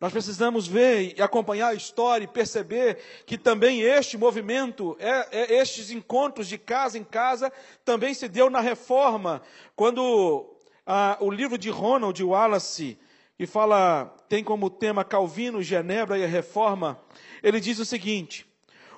Nós 0.00 0.12
precisamos 0.12 0.66
ver 0.66 1.14
e 1.18 1.20
acompanhar 1.22 1.68
a 1.68 1.74
história 1.74 2.24
e 2.24 2.28
perceber 2.28 2.98
que 3.26 3.36
também 3.36 3.82
este 3.82 4.16
movimento, 4.16 4.96
é, 4.98 5.28
é, 5.30 5.54
estes 5.60 5.90
encontros 5.90 6.48
de 6.48 6.56
casa 6.56 6.96
em 6.96 7.04
casa, 7.04 7.52
também 7.84 8.14
se 8.14 8.26
deu 8.26 8.48
na 8.48 8.60
reforma, 8.60 9.42
quando 9.76 10.56
ah, 10.86 11.18
o 11.20 11.30
livro 11.30 11.58
de 11.58 11.68
Ronald 11.68 12.22
Wallace, 12.24 12.98
que 13.40 13.46
fala, 13.46 14.14
tem 14.28 14.44
como 14.44 14.68
tema 14.68 15.02
Calvino, 15.02 15.62
Genebra 15.62 16.18
e 16.18 16.22
a 16.22 16.26
Reforma, 16.26 17.00
ele 17.42 17.58
diz 17.58 17.78
o 17.78 17.86
seguinte: 17.86 18.46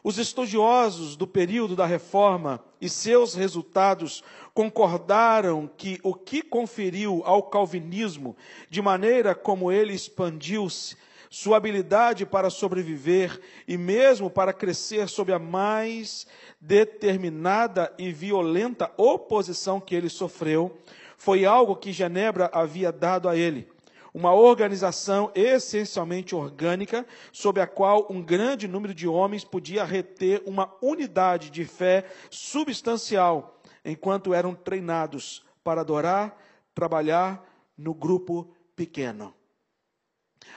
os 0.03 0.19
estudiosos 0.19 1.15
do 1.15 1.29
período 1.29 1.77
da 1.77 1.87
reforma 1.87 2.61
e 2.81 2.89
seus 2.89 3.37
resultados 3.37 4.21
concordaram 4.53 5.71
que 5.77 6.01
o 6.03 6.13
que 6.13 6.43
conferiu 6.43 7.23
ao 7.25 7.45
calvinismo, 7.45 8.37
de 8.69 8.83
maneira 8.83 9.33
como 9.33 9.71
ele 9.71 9.95
expandiu-se, 9.95 10.97
sua 11.31 11.57
habilidade 11.57 12.27
para 12.27 12.51
sobreviver 12.51 13.41
e 13.69 13.79
mesmo 13.79 14.29
para 14.29 14.53
crescer 14.53 15.09
sob 15.09 15.33
a 15.33 15.39
mais 15.39 16.27
determinada 16.61 17.95
e 17.97 18.11
violenta 18.11 18.91
oposição 18.97 19.81
que 19.81 19.95
ele 19.95 20.09
sofreu, 20.09 20.77
foi 21.17 21.45
algo 21.45 21.77
que 21.77 21.93
Genebra 21.93 22.51
havia 22.53 22.91
dado 22.91 23.29
a 23.29 23.37
ele 23.37 23.71
uma 24.15 24.35
organização 24.35 25.31
essencialmente 25.35 26.35
orgânica, 26.35 27.07
sob 27.33 27.61
a 27.61 27.67
qual 27.67 28.07
um 28.11 28.23
grande 28.23 28.69
número 28.69 28.95
de 28.95 29.09
homens 29.09 29.45
podia 29.45 29.85
reter 29.85 30.43
uma 30.47 30.71
unidade 30.83 31.51
de 31.51 31.65
fé 31.65 32.05
substancial, 32.31 33.61
enquanto 33.85 34.35
eram 34.35 34.55
treinados 34.55 35.45
para 35.65 35.81
adorar, 35.81 36.37
trabalhar 36.75 37.43
no 37.77 37.95
grupo 37.95 38.55
pequeno. 38.77 39.35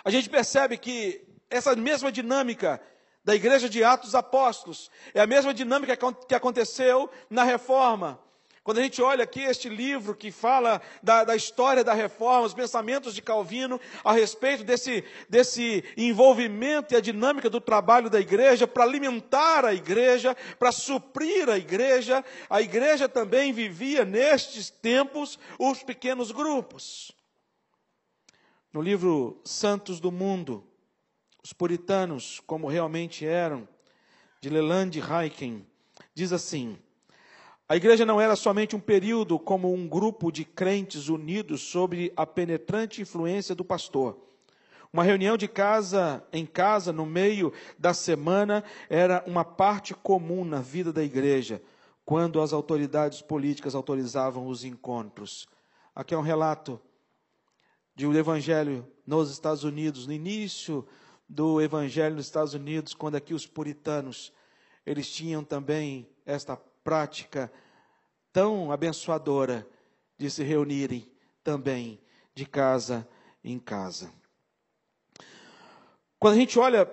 A 0.04 0.10
gente 0.10 0.30
percebe 0.30 0.78
que 0.78 1.26
essa 1.50 1.76
mesma 1.76 2.12
dinâmica 2.12 2.82
da 3.24 3.34
igreja 3.34 3.70
de 3.70 3.84
Atos 3.84 4.14
Apóstolos 4.14 4.92
é 5.14 5.22
a 5.22 5.28
mesma 5.28 5.54
dinâmica 5.54 5.98
que 6.28 6.36
aconteceu 6.36 7.10
na 7.30 7.44
reforma. 7.44 8.20
Quando 8.66 8.80
a 8.80 8.82
gente 8.82 9.00
olha 9.00 9.24
aqui 9.24 9.42
este 9.42 9.70
livro 9.70 10.16
que 10.16 10.32
fala 10.32 10.82
da, 11.04 11.24
da, 11.24 11.36
história 11.36 11.84
da 11.84 11.94
reforma, 11.94 12.48
os 12.48 12.54
pensamentos 12.56 13.14
de 13.14 13.22
Calvino 13.22 13.80
a 14.04 14.12
respeito 14.12 14.64
desse, 14.64 15.04
desse 15.30 15.84
envolvimento 15.96 16.92
e 16.92 16.98
a 16.98 17.00
dinâmica 17.00 17.48
do 17.48 17.62
trabalho 17.62 18.10
da 18.10 18.20
igreja 18.20 18.66
para 18.66 18.84
alimentar 18.84 19.66
a 19.66 19.72
igreja, 19.76 20.36
para 20.58 20.72
suprir 20.72 21.48
a 21.48 21.60
igreja, 21.60 22.26
a 22.50 22.60
igreja 22.60 23.08
também 23.08 23.54
vivia 23.54 24.04
nestes 24.04 24.72
tempos 24.72 25.38
os 25.60 25.84
pequenos 25.84 26.32
grupos. 26.32 27.12
No 28.74 28.82
livro 28.82 29.40
Santos 29.46 30.00
do 30.00 30.12
Mundo, 30.12 30.68
os 31.44 31.54
puritanos, 31.54 32.42
como 32.48 32.68
realmente 32.68 33.28
eram, 33.28 33.70
de 34.42 34.50
Leland 34.50 35.00
Heiken, 35.00 35.64
diz 36.16 36.34
assim: 36.34 36.80
a 37.68 37.76
igreja 37.76 38.06
não 38.06 38.22
era 38.22 38.36
somente 38.36 38.76
um 38.76 38.80
período 38.80 39.40
como 39.40 39.74
um 39.74 39.88
grupo 39.88 40.32
de 40.32 40.46
crentes 40.46 41.10
unidos 41.10 41.62
sob 41.62 42.14
a 42.16 42.26
penetrante 42.26 43.02
influência 43.02 43.56
do 43.56 43.66
pastor. 43.66 44.20
Uma 44.94 45.04
reunião 45.04 45.36
de 45.36 45.48
casa 45.48 46.24
em 46.32 46.46
casa 46.46 46.94
no 46.94 47.08
meio 47.08 47.52
da 47.78 47.92
semana 47.92 48.64
era 48.88 49.24
uma 49.26 49.44
parte 49.44 49.96
comum 49.96 50.46
na 50.46 50.62
vida 50.62 50.94
da 50.94 51.04
igreja, 51.04 51.62
quando 52.06 52.40
as 52.40 52.54
autoridades 52.54 53.22
políticas 53.22 53.74
autorizavam 53.74 54.46
os 54.46 54.64
encontros. 54.64 55.48
Aqui 55.96 56.14
é 56.14 56.18
um 56.18 56.22
relato 56.22 56.80
de 57.96 58.06
um 58.06 58.14
evangelho 58.14 58.88
nos 59.08 59.32
Estados 59.32 59.64
Unidos, 59.64 60.06
no 60.06 60.14
início 60.14 60.88
do 61.28 61.60
evangelho 61.60 62.16
nos 62.16 62.26
Estados 62.26 62.54
Unidos, 62.54 62.94
quando 62.94 63.16
aqui 63.16 63.34
os 63.34 63.48
puritanos, 63.48 64.32
eles 64.86 65.10
tinham 65.10 65.44
também 65.44 66.08
esta 66.26 66.56
prática 66.86 67.52
tão 68.32 68.72
abençoadora 68.72 69.68
de 70.20 70.30
se 70.30 70.44
reunirem 70.44 71.12
também 71.44 72.00
de 72.36 72.46
casa 72.46 73.08
em 73.44 73.58
casa. 73.58 74.14
Quando 76.20 76.36
a 76.36 76.38
gente 76.38 76.60
olha 76.60 76.86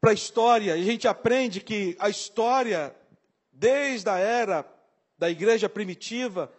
para 0.00 0.12
a 0.12 0.14
história, 0.14 0.72
a 0.74 0.78
gente 0.78 1.08
aprende 1.08 1.60
que 1.60 1.96
a 1.98 2.08
história, 2.08 2.94
desde 3.50 4.08
a 4.08 4.16
era 4.16 4.64
da 5.18 5.28
igreja 5.28 5.68
primitiva, 5.68 6.52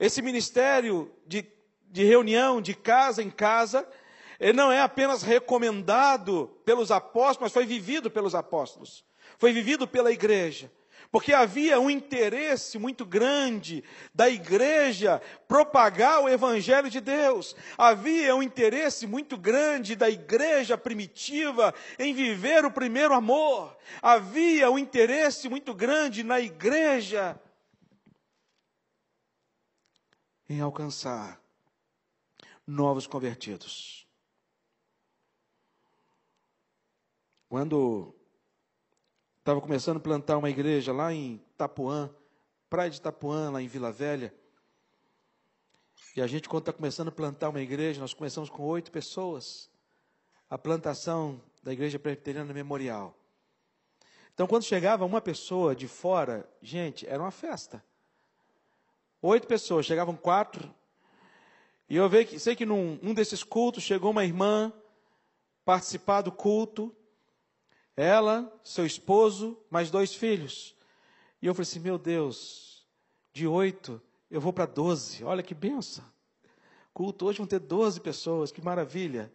esse 0.00 0.22
ministério 0.22 1.14
de, 1.26 1.44
de 1.82 2.02
reunião 2.02 2.62
de 2.62 2.74
casa 2.74 3.22
em 3.22 3.30
casa, 3.30 3.86
ele 4.40 4.54
não 4.54 4.72
é 4.72 4.80
apenas 4.80 5.22
recomendado 5.22 6.48
pelos 6.64 6.90
apóstolos, 6.90 7.40
mas 7.40 7.52
foi 7.52 7.66
vivido 7.66 8.10
pelos 8.10 8.34
apóstolos, 8.34 9.04
foi 9.36 9.52
vivido 9.52 9.86
pela 9.86 10.10
igreja. 10.10 10.72
Porque 11.10 11.32
havia 11.32 11.80
um 11.80 11.88
interesse 11.88 12.78
muito 12.78 13.04
grande 13.04 13.82
da 14.14 14.28
igreja 14.28 15.20
propagar 15.46 16.22
o 16.22 16.28
evangelho 16.28 16.90
de 16.90 17.00
Deus. 17.00 17.54
Havia 17.78 18.34
um 18.34 18.42
interesse 18.42 19.06
muito 19.06 19.36
grande 19.36 19.96
da 19.96 20.10
igreja 20.10 20.76
primitiva 20.76 21.74
em 21.98 22.12
viver 22.12 22.64
o 22.64 22.70
primeiro 22.70 23.14
amor. 23.14 23.76
Havia 24.02 24.70
um 24.70 24.78
interesse 24.78 25.48
muito 25.48 25.72
grande 25.72 26.22
na 26.22 26.40
igreja 26.40 27.40
em 30.48 30.60
alcançar 30.60 31.40
novos 32.66 33.06
convertidos. 33.06 34.06
Quando 37.48 38.14
Estava 39.46 39.60
começando 39.60 39.98
a 39.98 40.00
plantar 40.00 40.38
uma 40.38 40.50
igreja 40.50 40.92
lá 40.92 41.12
em 41.12 41.40
Tapuã, 41.56 42.10
praia 42.68 42.90
de 42.90 43.00
Tapuã, 43.00 43.48
lá 43.48 43.62
em 43.62 43.68
Vila 43.68 43.92
Velha. 43.92 44.34
E 46.16 46.20
a 46.20 46.26
gente, 46.26 46.48
quando 46.48 46.62
está 46.62 46.72
começando 46.72 47.06
a 47.06 47.12
plantar 47.12 47.50
uma 47.50 47.60
igreja, 47.60 48.00
nós 48.00 48.12
começamos 48.12 48.50
com 48.50 48.64
oito 48.64 48.90
pessoas. 48.90 49.70
A 50.50 50.58
plantação 50.58 51.40
da 51.62 51.72
igreja 51.72 51.96
presbiteriana 51.96 52.52
memorial. 52.52 53.16
Então, 54.34 54.48
quando 54.48 54.64
chegava 54.64 55.04
uma 55.04 55.20
pessoa 55.20 55.76
de 55.76 55.86
fora, 55.86 56.44
gente, 56.60 57.06
era 57.06 57.22
uma 57.22 57.30
festa. 57.30 57.84
Oito 59.22 59.46
pessoas, 59.46 59.86
chegavam 59.86 60.16
quatro. 60.16 60.74
E 61.88 61.94
eu 61.94 62.10
sei 62.40 62.56
que 62.56 62.66
num 62.66 62.98
um 63.00 63.14
desses 63.14 63.44
cultos 63.44 63.84
chegou 63.84 64.10
uma 64.10 64.24
irmã 64.24 64.72
participar 65.64 66.22
do 66.22 66.32
culto. 66.32 66.92
Ela, 67.96 68.52
seu 68.62 68.84
esposo, 68.84 69.58
mais 69.70 69.90
dois 69.90 70.14
filhos. 70.14 70.76
E 71.40 71.46
eu 71.46 71.54
falei 71.54 71.68
assim: 71.68 71.80
meu 71.80 71.98
Deus, 71.98 72.86
de 73.32 73.46
oito 73.46 74.00
eu 74.30 74.40
vou 74.40 74.52
para 74.52 74.66
doze. 74.66 75.24
Olha 75.24 75.42
que 75.42 75.54
benção. 75.54 76.04
Culto 76.92 77.26
hoje 77.26 77.38
vão 77.38 77.46
ter 77.46 77.58
doze 77.58 78.00
pessoas, 78.00 78.50
que 78.50 78.60
maravilha. 78.60 79.32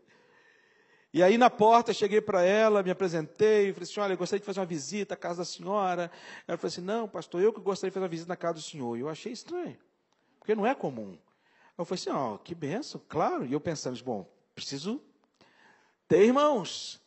E 1.14 1.22
aí 1.22 1.38
na 1.38 1.50
porta 1.50 1.94
cheguei 1.94 2.22
para 2.22 2.42
ela, 2.42 2.82
me 2.82 2.90
apresentei, 2.90 3.74
falei 3.74 3.84
assim: 3.84 4.00
olha, 4.00 4.14
eu 4.14 4.18
gostaria 4.18 4.40
de 4.40 4.46
fazer 4.46 4.60
uma 4.60 4.66
visita 4.66 5.14
à 5.14 5.18
casa 5.18 5.40
da 5.40 5.46
senhora. 5.46 6.12
Ela 6.48 6.58
falou 6.58 6.70
assim: 6.70 6.82
não, 6.82 7.08
pastor, 7.08 7.42
eu 7.42 7.52
que 7.52 7.60
gostaria 7.60 7.90
de 7.90 7.94
fazer 7.94 8.04
uma 8.04 8.10
visita 8.10 8.30
na 8.30 8.38
casa 8.38 8.54
do 8.56 8.62
senhor. 8.62 8.98
Eu 8.98 9.10
achei 9.10 9.32
estranho, 9.32 9.78
porque 10.40 10.56
não 10.56 10.66
é 10.66 10.76
comum. 10.76 11.18
Eu 11.78 11.84
falei 11.84 12.00
assim: 12.00 12.10
ó, 12.10 12.36
oh, 12.36 12.38
que 12.38 12.54
benção, 12.54 13.02
claro. 13.10 13.46
E 13.46 13.52
eu 13.54 13.60
pensando, 13.60 14.02
bom, 14.04 14.30
preciso 14.54 15.02
ter 16.08 16.24
irmãos. 16.24 17.01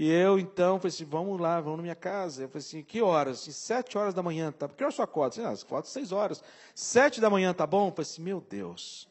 E 0.00 0.08
eu, 0.08 0.38
então, 0.38 0.78
falei 0.78 0.94
assim, 0.94 1.04
vamos 1.04 1.40
lá, 1.40 1.60
vamos 1.60 1.78
na 1.78 1.82
minha 1.82 1.94
casa. 1.96 2.42
Eu 2.42 2.48
falei 2.48 2.60
assim, 2.60 2.84
que 2.84 3.02
horas? 3.02 3.40
Assim, 3.40 3.50
sete 3.50 3.98
horas 3.98 4.14
da 4.14 4.22
manhã, 4.22 4.52
tá? 4.52 4.68
Porque 4.68 4.84
eu 4.84 4.92
só 4.92 5.02
acordo? 5.02 5.32
Assim, 5.32 5.42
ah, 5.42 5.50
acordo 5.50 5.88
seis 5.88 6.12
horas. 6.12 6.40
Sete 6.72 7.20
da 7.20 7.28
manhã, 7.28 7.52
tá 7.52 7.66
bom? 7.66 7.88
Eu 7.88 7.90
falei 7.90 8.02
assim, 8.02 8.22
meu 8.22 8.40
Deus. 8.40 9.08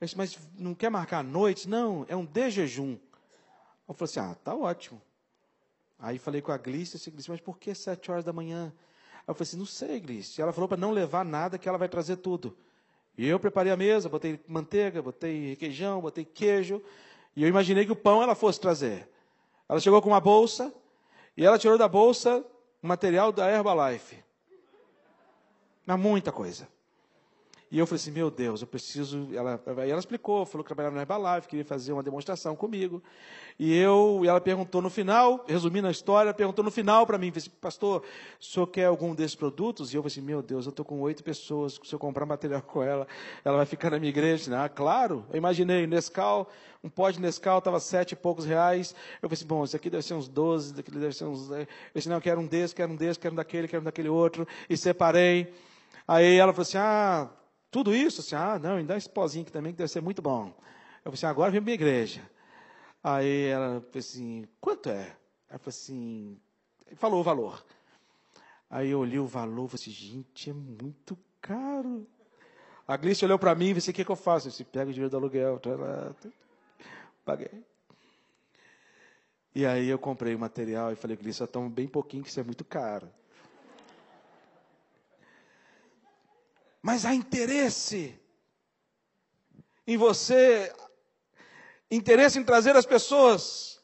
Eu 0.00 0.04
disse, 0.04 0.16
mas 0.16 0.38
não 0.56 0.72
quer 0.72 0.88
marcar 0.88 1.18
a 1.18 1.22
noite? 1.24 1.68
Não, 1.68 2.06
é 2.08 2.14
um 2.14 2.24
de 2.24 2.48
jejum. 2.48 2.96
Eu 3.88 3.94
falei 3.94 4.08
assim, 4.08 4.20
ah, 4.20 4.36
tá 4.36 4.54
ótimo. 4.54 5.02
Aí 5.98 6.16
falei 6.16 6.40
com 6.40 6.52
a 6.52 6.58
Glícia, 6.58 6.96
disse, 6.96 7.28
mas 7.28 7.40
por 7.40 7.58
que 7.58 7.74
sete 7.74 8.08
horas 8.08 8.24
da 8.24 8.32
manhã? 8.32 8.72
eu 9.26 9.34
falei 9.34 9.48
assim, 9.48 9.56
não 9.56 9.66
sei, 9.66 9.98
Gleice. 9.98 10.40
Ela 10.40 10.52
falou 10.52 10.68
para 10.68 10.76
não 10.76 10.92
levar 10.92 11.24
nada, 11.24 11.58
que 11.58 11.68
ela 11.68 11.76
vai 11.76 11.88
trazer 11.88 12.18
tudo. 12.18 12.56
E 13.18 13.26
eu 13.26 13.40
preparei 13.40 13.72
a 13.72 13.76
mesa, 13.76 14.08
botei 14.08 14.38
manteiga, 14.46 15.02
botei 15.02 15.48
requeijão, 15.48 16.00
botei 16.00 16.24
queijo. 16.24 16.80
E 17.34 17.42
eu 17.42 17.48
imaginei 17.48 17.84
que 17.84 17.90
o 17.90 17.96
pão 17.96 18.22
ela 18.22 18.36
fosse 18.36 18.60
trazer. 18.60 19.08
Ela 19.68 19.80
chegou 19.80 20.00
com 20.00 20.08
uma 20.08 20.20
bolsa, 20.20 20.72
e 21.36 21.44
ela 21.44 21.58
tirou 21.58 21.76
da 21.76 21.88
bolsa 21.88 22.44
o 22.82 22.86
material 22.86 23.32
da 23.32 23.50
Herbalife. 23.50 24.22
Mas 25.84 25.98
muita 25.98 26.32
coisa. 26.32 26.68
E 27.68 27.78
eu 27.80 27.86
falei 27.86 27.96
assim, 27.96 28.12
meu 28.12 28.30
Deus, 28.30 28.60
eu 28.60 28.66
preciso. 28.66 29.28
Ela, 29.34 29.60
ela 29.66 29.98
explicou, 29.98 30.46
falou 30.46 30.62
que 30.62 30.68
trabalhava 30.68 30.94
na 30.94 31.02
Herbalife, 31.02 31.48
queria 31.48 31.64
fazer 31.64 31.92
uma 31.92 32.02
demonstração 32.02 32.54
comigo. 32.54 33.02
E 33.58 33.74
eu, 33.74 34.20
e 34.22 34.28
ela 34.28 34.40
perguntou 34.40 34.80
no 34.80 34.88
final, 34.88 35.44
resumindo 35.48 35.88
a 35.88 35.90
história, 35.90 36.32
perguntou 36.32 36.64
no 36.64 36.70
final 36.70 37.04
para 37.06 37.18
mim, 37.18 37.32
disse, 37.32 37.50
pastor, 37.50 38.02
o 38.40 38.44
senhor 38.44 38.66
quer 38.68 38.84
algum 38.84 39.14
desses 39.14 39.34
produtos? 39.34 39.92
E 39.92 39.96
eu 39.96 40.02
falei 40.02 40.12
assim, 40.12 40.20
meu 40.20 40.42
Deus, 40.42 40.66
eu 40.66 40.70
estou 40.70 40.84
com 40.84 41.00
oito 41.00 41.24
pessoas, 41.24 41.80
se 41.82 41.92
eu 41.92 41.98
comprar 41.98 42.24
material 42.24 42.62
com 42.62 42.82
ela, 42.82 43.08
ela 43.44 43.56
vai 43.56 43.66
ficar 43.66 43.90
na 43.90 43.98
minha 43.98 44.10
igreja. 44.10 44.62
Ah, 44.62 44.68
claro, 44.68 45.24
eu 45.30 45.36
imaginei, 45.36 45.86
Nescau, 45.88 46.48
um 46.84 46.88
pote 46.88 47.16
de 47.16 47.22
Nescau 47.22 47.58
estava 47.58 47.80
sete 47.80 48.12
e 48.12 48.16
poucos 48.16 48.44
reais. 48.44 48.94
Eu 49.20 49.28
falei 49.28 49.34
assim, 49.34 49.46
bom, 49.46 49.64
esse 49.64 49.74
aqui 49.74 49.90
deve 49.90 50.04
ser 50.04 50.14
uns 50.14 50.28
doze, 50.28 50.78
aquele 50.78 51.00
deve 51.00 51.16
ser 51.16 51.24
uns. 51.24 51.50
Eu 51.50 51.66
disse, 51.94 52.08
não, 52.08 52.16
eu 52.16 52.22
quero 52.22 52.40
um 52.40 52.46
desse, 52.46 52.74
quero 52.74 52.92
um 52.92 52.96
desse, 52.96 53.18
quero 53.18 53.32
um 53.32 53.36
daquele, 53.36 53.66
quero 53.66 53.80
um 53.80 53.84
daquele 53.84 54.08
outro. 54.08 54.46
E 54.70 54.76
separei. 54.76 55.52
Aí 56.06 56.36
ela 56.36 56.52
falou 56.52 56.62
assim, 56.62 56.78
ah, 56.78 57.28
tudo 57.70 57.94
isso, 57.94 58.20
assim, 58.20 58.34
ah, 58.34 58.58
não, 58.58 58.76
me 58.76 58.84
dá 58.84 58.96
esse 58.96 59.08
pozinho 59.08 59.42
aqui 59.42 59.52
também, 59.52 59.72
que 59.72 59.78
deve 59.78 59.90
ser 59.90 60.00
muito 60.00 60.22
bom. 60.22 60.46
Eu 61.04 61.12
falei 61.12 61.14
assim, 61.14 61.26
agora 61.26 61.50
vem 61.50 61.60
para 61.60 61.66
minha 61.66 61.74
igreja. 61.74 62.22
Aí 63.02 63.46
ela 63.46 63.80
falou 63.80 63.90
assim, 63.94 64.44
quanto 64.60 64.88
é? 64.88 65.16
Ela 65.48 65.58
falou 65.58 65.68
assim, 65.68 66.40
falou 66.96 67.20
o 67.20 67.22
valor. 67.22 67.64
Aí 68.68 68.90
eu 68.90 68.98
olhei 68.98 69.18
o 69.18 69.26
valor, 69.26 69.68
falei 69.68 69.82
assim, 69.82 69.90
gente, 69.90 70.50
é 70.50 70.52
muito 70.52 71.16
caro. 71.40 72.06
A 72.86 72.96
Glice 72.96 73.24
olhou 73.24 73.38
para 73.38 73.54
mim 73.54 73.70
e 73.70 73.74
disse, 73.74 73.90
o 73.90 73.92
que, 73.92 74.04
que 74.04 74.10
eu 74.10 74.16
faço? 74.16 74.46
Eu 74.46 74.50
disse, 74.50 74.64
pega 74.64 74.90
o 74.90 74.92
dinheiro 74.92 75.10
do 75.10 75.16
aluguel. 75.16 75.60
Paguei. 77.24 77.64
E 79.54 79.64
aí 79.64 79.88
eu 79.88 79.98
comprei 79.98 80.34
o 80.34 80.38
material 80.38 80.92
e 80.92 80.96
falei, 80.96 81.16
Glice, 81.16 81.38
só 81.38 81.46
toma 81.46 81.70
bem 81.70 81.88
pouquinho, 81.88 82.22
que 82.22 82.28
isso 82.28 82.40
é 82.40 82.44
muito 82.44 82.64
caro. 82.64 83.08
Mas 86.86 87.04
há 87.04 87.12
interesse 87.12 88.16
em 89.84 89.96
você, 89.96 90.72
interesse 91.90 92.38
em 92.38 92.44
trazer 92.44 92.76
as 92.76 92.86
pessoas 92.86 93.80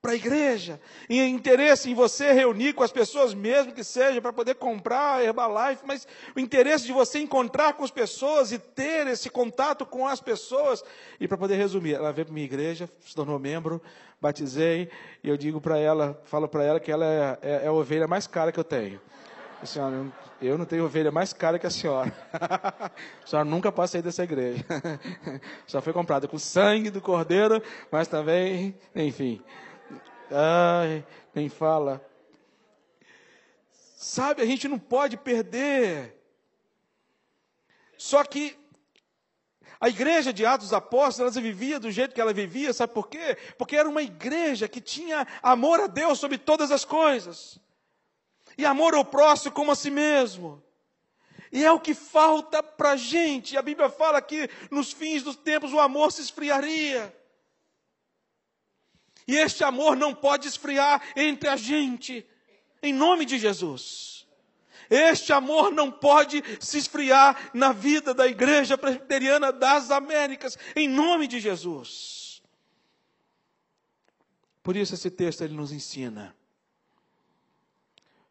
para 0.00 0.12
a 0.12 0.14
igreja, 0.14 0.80
interesse 1.10 1.90
em 1.90 1.94
você 1.94 2.30
reunir 2.30 2.72
com 2.74 2.84
as 2.84 2.92
pessoas, 2.92 3.34
mesmo 3.34 3.72
que 3.72 3.82
seja 3.82 4.22
para 4.22 4.32
poder 4.32 4.54
comprar 4.54 5.24
Herbalife, 5.24 5.82
mas 5.84 6.06
o 6.36 6.38
interesse 6.38 6.86
de 6.86 6.92
você 6.92 7.18
encontrar 7.18 7.72
com 7.72 7.82
as 7.82 7.90
pessoas 7.90 8.52
e 8.52 8.60
ter 8.60 9.08
esse 9.08 9.28
contato 9.28 9.84
com 9.84 10.06
as 10.06 10.20
pessoas. 10.20 10.84
E 11.18 11.26
para 11.26 11.36
poder 11.36 11.56
resumir, 11.56 11.94
ela 11.94 12.12
veio 12.12 12.26
para 12.26 12.34
minha 12.34 12.46
igreja, 12.46 12.88
se 13.04 13.12
tornou 13.12 13.40
membro, 13.40 13.82
batizei, 14.20 14.88
e 15.20 15.28
eu 15.28 15.36
digo 15.36 15.60
para 15.60 15.78
ela, 15.78 16.22
falo 16.26 16.46
para 16.46 16.62
ela 16.62 16.78
que 16.78 16.92
ela 16.92 17.06
é, 17.06 17.38
é, 17.42 17.64
é 17.64 17.66
a 17.66 17.72
ovelha 17.72 18.06
mais 18.06 18.28
cara 18.28 18.52
que 18.52 18.60
eu 18.60 18.64
tenho. 18.64 19.00
A 19.60 19.64
senhora, 19.64 20.12
eu 20.40 20.58
não 20.58 20.66
tenho 20.66 20.84
ovelha 20.84 21.10
mais 21.10 21.32
cara 21.32 21.58
que 21.58 21.66
a 21.66 21.70
senhora. 21.70 22.12
a 22.32 22.90
senhora 23.26 23.48
nunca 23.48 23.72
passei 23.72 24.02
dessa 24.02 24.22
igreja. 24.22 24.64
Só 25.66 25.80
foi 25.80 25.94
comprada 25.94 26.28
com 26.28 26.38
sangue 26.38 26.90
do 26.90 27.00
cordeiro, 27.00 27.62
mas 27.90 28.06
também, 28.06 28.76
enfim. 28.94 29.42
Ai, 30.30 31.04
nem 31.34 31.48
fala. 31.48 32.04
Sabe, 33.96 34.42
a 34.42 34.46
gente 34.46 34.68
não 34.68 34.78
pode 34.78 35.16
perder. 35.16 36.14
Só 37.96 38.22
que 38.24 38.54
a 39.80 39.88
igreja 39.88 40.34
de 40.34 40.44
Atos 40.44 40.68
dos 40.68 40.74
Apóstolos, 40.74 41.34
ela 41.34 41.42
vivia 41.42 41.80
do 41.80 41.90
jeito 41.90 42.14
que 42.14 42.20
ela 42.20 42.32
vivia, 42.32 42.74
sabe 42.74 42.92
por 42.92 43.08
quê? 43.08 43.38
Porque 43.56 43.74
era 43.74 43.88
uma 43.88 44.02
igreja 44.02 44.68
que 44.68 44.82
tinha 44.82 45.26
amor 45.42 45.80
a 45.80 45.86
Deus 45.86 46.18
sobre 46.18 46.36
todas 46.36 46.70
as 46.70 46.84
coisas 46.84 47.58
e 48.56 48.64
amor 48.64 48.94
ao 48.94 49.04
próximo 49.04 49.52
como 49.52 49.70
a 49.70 49.74
si 49.74 49.90
mesmo. 49.90 50.62
E 51.52 51.64
é 51.64 51.70
o 51.70 51.80
que 51.80 51.94
falta 51.94 52.62
para 52.62 52.92
a 52.92 52.96
gente. 52.96 53.56
A 53.56 53.62
Bíblia 53.62 53.88
fala 53.88 54.20
que 54.20 54.48
nos 54.70 54.92
fins 54.92 55.22
dos 55.22 55.36
tempos 55.36 55.72
o 55.72 55.80
amor 55.80 56.12
se 56.12 56.22
esfriaria. 56.22 57.14
E 59.28 59.36
este 59.36 59.64
amor 59.64 59.96
não 59.96 60.14
pode 60.14 60.46
esfriar 60.46 61.02
entre 61.16 61.48
a 61.48 61.56
gente, 61.56 62.24
em 62.82 62.92
nome 62.92 63.24
de 63.24 63.38
Jesus. 63.38 64.26
Este 64.88 65.32
amor 65.32 65.72
não 65.72 65.90
pode 65.90 66.42
se 66.60 66.78
esfriar 66.78 67.50
na 67.52 67.72
vida 67.72 68.14
da 68.14 68.26
Igreja 68.26 68.78
Presbiteriana 68.78 69.52
das 69.52 69.90
Américas, 69.90 70.56
em 70.76 70.88
nome 70.88 71.26
de 71.26 71.40
Jesus. 71.40 72.40
Por 74.62 74.76
isso 74.76 74.94
esse 74.94 75.10
texto 75.10 75.42
ele 75.42 75.54
nos 75.54 75.72
ensina 75.72 76.36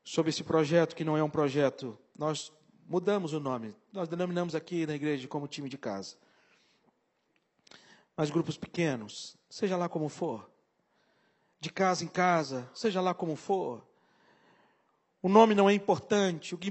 sobre 0.05 0.29
esse 0.29 0.43
projeto 0.43 0.95
que 0.95 1.03
não 1.03 1.17
é 1.17 1.23
um 1.23 1.29
projeto. 1.29 1.97
Nós 2.15 2.53
mudamos 2.87 3.33
o 3.33 3.39
nome. 3.39 3.75
Nós 3.91 4.07
denominamos 4.07 4.53
aqui 4.53 4.85
na 4.85 4.93
igreja 4.93 5.27
como 5.27 5.47
time 5.47 5.67
de 5.67 5.79
casa. 5.79 6.15
Mas 8.15 8.29
grupos 8.29 8.55
pequenos, 8.55 9.35
seja 9.49 9.75
lá 9.75 9.89
como 9.89 10.07
for. 10.07 10.49
De 11.59 11.71
casa 11.71 12.03
em 12.03 12.07
casa, 12.07 12.69
seja 12.73 13.01
lá 13.01 13.13
como 13.15 13.35
for. 13.35 13.83
O 15.23 15.27
nome 15.27 15.55
não 15.55 15.67
é 15.67 15.73
importante. 15.73 16.53
O 16.53 16.57
que 16.57 16.69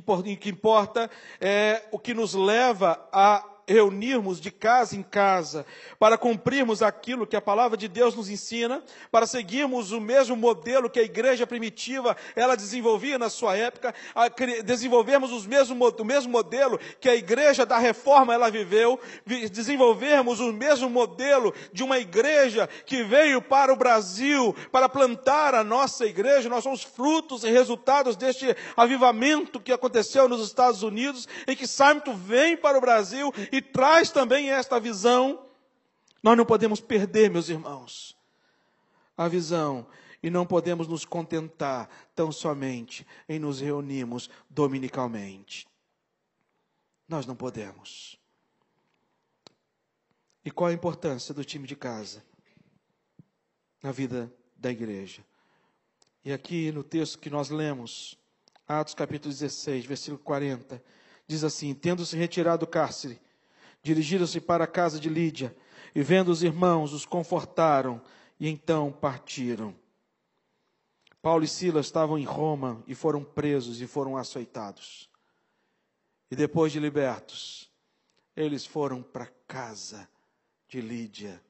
importa 0.49 1.11
é 1.41 1.89
o 1.91 1.99
que 1.99 2.15
nos 2.15 2.35
leva 2.35 3.07
a 3.13 3.45
reunirmos 3.67 4.41
de 4.41 4.51
casa 4.51 4.97
em 4.97 5.03
casa, 5.03 5.65
para 5.99 6.19
cumprirmos 6.19 6.83
aquilo 6.83 7.27
que 7.27 7.37
a 7.37 7.41
palavra 7.41 7.77
de 7.77 7.89
Deus 7.89 8.15
nos 8.15 8.29
ensina, 8.29 8.83
para 9.11 9.27
seguirmos 9.27 9.93
o 9.93 10.01
mesmo 10.01 10.37
modelo 10.37 10.91
que 10.91 11.01
a 11.01 11.03
igreja 11.03 11.47
primitiva 11.47 12.17
ela 12.37 12.57
desenvolvia 12.57 13.19
na 13.19 13.31
sua 13.31 13.57
época, 13.57 13.95
desenvolvermos 14.65 15.33
os 15.33 15.47
mesmo, 15.47 15.75
o 15.87 16.05
mesmo 16.05 16.31
modelo 16.31 16.79
que 17.01 17.09
a 17.09 17.15
igreja 17.15 17.65
da 17.65 17.79
reforma 17.79 18.35
ela 18.35 18.51
viveu, 18.51 19.01
desenvolvermos 19.51 20.41
o 20.41 20.53
mesmo 20.53 20.91
modelo 20.91 21.55
de 21.73 21.83
uma 21.83 21.99
igreja 21.99 22.69
que 22.85 23.03
veio 23.03 23.41
para 23.41 23.73
o 23.73 23.77
Brasil 23.77 24.55
para 24.71 24.89
plantar 24.89 25.55
a 25.55 25.65
nossa 25.65 26.05
igreja. 26.05 26.49
Nós 26.49 26.65
somos 26.65 26.83
frutos 26.83 27.45
e 27.45 27.51
resultados 27.51 28.17
deste 28.17 28.55
avivamento 28.77 29.61
que 29.61 29.73
aconteceu 29.73 30.29
nos 30.29 30.47
Estados 30.47 30.83
Unidos, 30.83 31.27
em 31.47 31.57
que 31.57 31.67
Simon 31.67 31.95
vem 32.15 32.57
para 32.57 32.79
o 32.79 32.81
Brasil 32.81 33.33
e 33.55 33.63
traz 33.63 34.11
também 34.11 34.51
esta 34.51 34.81
visão. 34.81 35.47
Nós 36.21 36.37
não 36.37 36.45
podemos 36.45 36.81
perder, 36.81 37.31
meus 37.31 37.49
irmãos, 37.49 38.17
a 39.17 39.29
visão 39.29 39.87
e 40.21 40.29
não 40.29 40.45
podemos 40.45 40.89
nos 40.89 41.05
contentar 41.05 41.89
tão 42.17 42.33
somente 42.33 43.07
em 43.29 43.39
nos 43.39 43.61
reunirmos 43.61 44.29
dominicalmente. 44.51 45.69
Nós 47.09 47.27
não 47.27 47.37
podemos. 47.37 48.19
E 50.45 50.51
qual 50.51 50.71
a 50.71 50.75
importância 50.75 51.33
do 51.33 51.45
time 51.45 51.69
de 51.69 51.77
casa 51.77 52.25
na 53.81 53.93
vida 53.93 54.35
da 54.57 54.73
igreja? 54.73 55.25
E 56.25 56.33
aqui 56.33 56.73
no 56.73 56.83
texto 56.83 57.21
que 57.21 57.31
nós 57.31 57.51
lemos, 57.51 58.19
Atos 58.67 58.95
capítulo 58.95 59.33
16, 59.33 59.87
versículo 59.87 60.19
40, 60.19 60.83
diz 61.25 61.45
assim: 61.45 61.73
Tendo-se 61.73 62.17
retirado 62.17 62.67
do 62.67 62.71
cárcere, 62.71 63.21
dirigiram-se 63.85 64.41
para 64.41 64.65
a 64.65 64.67
casa 64.67 64.99
de 64.99 65.11
Lídia 65.11 65.55
e, 65.95 66.03
vendo 66.03 66.31
os 66.31 66.43
irmãos, 66.43 66.93
os 66.93 67.05
confortaram 67.05 68.01
e 68.41 68.49
então 68.49 68.91
partiram. 68.91 69.75
Paulo 71.23 71.45
e 71.45 71.49
Silas 71.49 71.87
estavam 71.87 72.19
em 72.19 72.25
Roma 72.25 72.83
e 72.87 72.95
foram 72.95 73.23
presos 73.23 73.81
e 73.81 73.87
foram 73.87 74.17
açoitados. 74.17 75.09
E 76.31 76.35
depois 76.35 76.73
de 76.73 76.81
libertos, 76.81 77.71
eles 78.35 78.67
foram 78.67 79.03
para 79.03 79.25
a 79.25 79.33
casa 79.47 80.09
de 80.67 80.81
Lídia. 80.81 81.41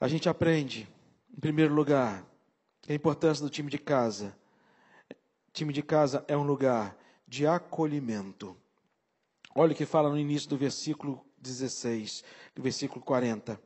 A 0.00 0.08
gente 0.08 0.28
aprende, 0.28 0.88
em 1.34 1.40
primeiro 1.40 1.72
lugar, 1.72 2.26
a 2.88 2.92
importância 2.92 3.44
do 3.44 3.50
time 3.50 3.70
de 3.70 3.78
casa. 3.78 4.36
Time 5.52 5.72
de 5.72 5.82
casa 5.82 6.24
é 6.28 6.36
um 6.36 6.42
lugar 6.42 6.96
de 7.26 7.46
acolhimento. 7.46 8.56
Olha 9.58 9.72
o 9.72 9.74
que 9.74 9.86
fala 9.86 10.10
no 10.10 10.18
início 10.18 10.50
do 10.50 10.58
versículo 10.58 11.24
16, 11.38 12.22
do 12.54 12.60
versículo 12.62 13.02
40. 13.02 13.58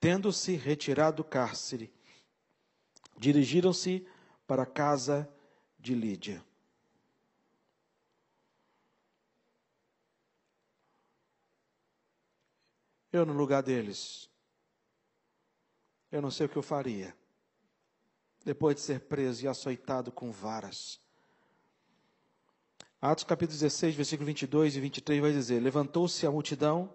Tendo-se 0.00 0.56
retirado 0.56 1.18
do 1.18 1.24
cárcere, 1.24 1.92
dirigiram-se 3.18 4.06
para 4.46 4.62
a 4.62 4.66
casa 4.66 5.30
de 5.78 5.94
Lídia. 5.94 6.42
Eu, 13.12 13.26
no 13.26 13.34
lugar 13.34 13.62
deles, 13.62 14.30
eu 16.10 16.22
não 16.22 16.30
sei 16.30 16.46
o 16.46 16.48
que 16.48 16.56
eu 16.56 16.62
faria. 16.62 17.14
Depois 18.46 18.76
de 18.76 18.80
ser 18.80 19.00
preso 19.00 19.44
e 19.44 19.48
açoitado 19.48 20.10
com 20.10 20.32
varas, 20.32 20.98
Atos 23.04 23.24
capítulo 23.24 23.58
16, 23.58 23.96
versículo 23.96 24.26
22 24.26 24.76
e 24.76 24.80
23 24.80 25.20
vai 25.20 25.32
dizer: 25.32 25.58
Levantou-se 25.58 26.24
a 26.24 26.30
multidão, 26.30 26.88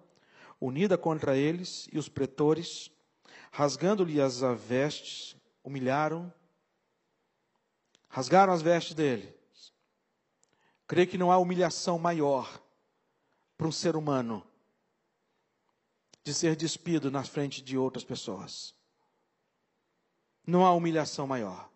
unida 0.57 0.97
contra 0.97 1.35
eles, 1.35 1.89
e 1.91 1.99
os 1.99 2.07
pretores, 2.07 2.89
rasgando-lhe 3.51 4.21
as 4.21 4.39
vestes, 4.65 5.35
humilharam, 5.61 6.33
rasgaram 8.07 8.53
as 8.53 8.61
vestes 8.61 8.93
dele. 8.93 9.35
Creio 10.87 11.09
que 11.09 11.17
não 11.17 11.29
há 11.29 11.37
humilhação 11.37 11.99
maior 11.99 12.63
para 13.57 13.67
um 13.67 13.71
ser 13.71 13.97
humano 13.97 14.47
de 16.23 16.33
ser 16.33 16.55
despido 16.55 17.11
na 17.11 17.25
frente 17.25 17.61
de 17.61 17.77
outras 17.77 18.05
pessoas. 18.05 18.73
Não 20.45 20.65
há 20.65 20.71
humilhação 20.71 21.27
maior. 21.27 21.69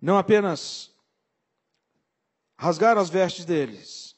Não 0.00 0.18
apenas 0.18 0.91
rasgaram 2.62 3.00
as 3.00 3.10
vestes 3.10 3.44
deles, 3.44 4.14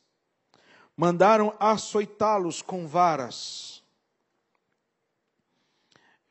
mandaram 0.94 1.56
açoitá-los 1.58 2.60
com 2.60 2.86
varas. 2.86 3.82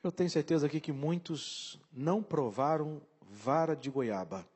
Eu 0.03 0.11
tenho 0.11 0.29
certeza 0.29 0.67
aqui 0.67 0.79
que 0.79 0.91
muitos 0.91 1.79
não 1.91 2.21
provaram 2.21 3.01
vara 3.19 3.75
de 3.75 3.89
goiaba. 3.89 4.47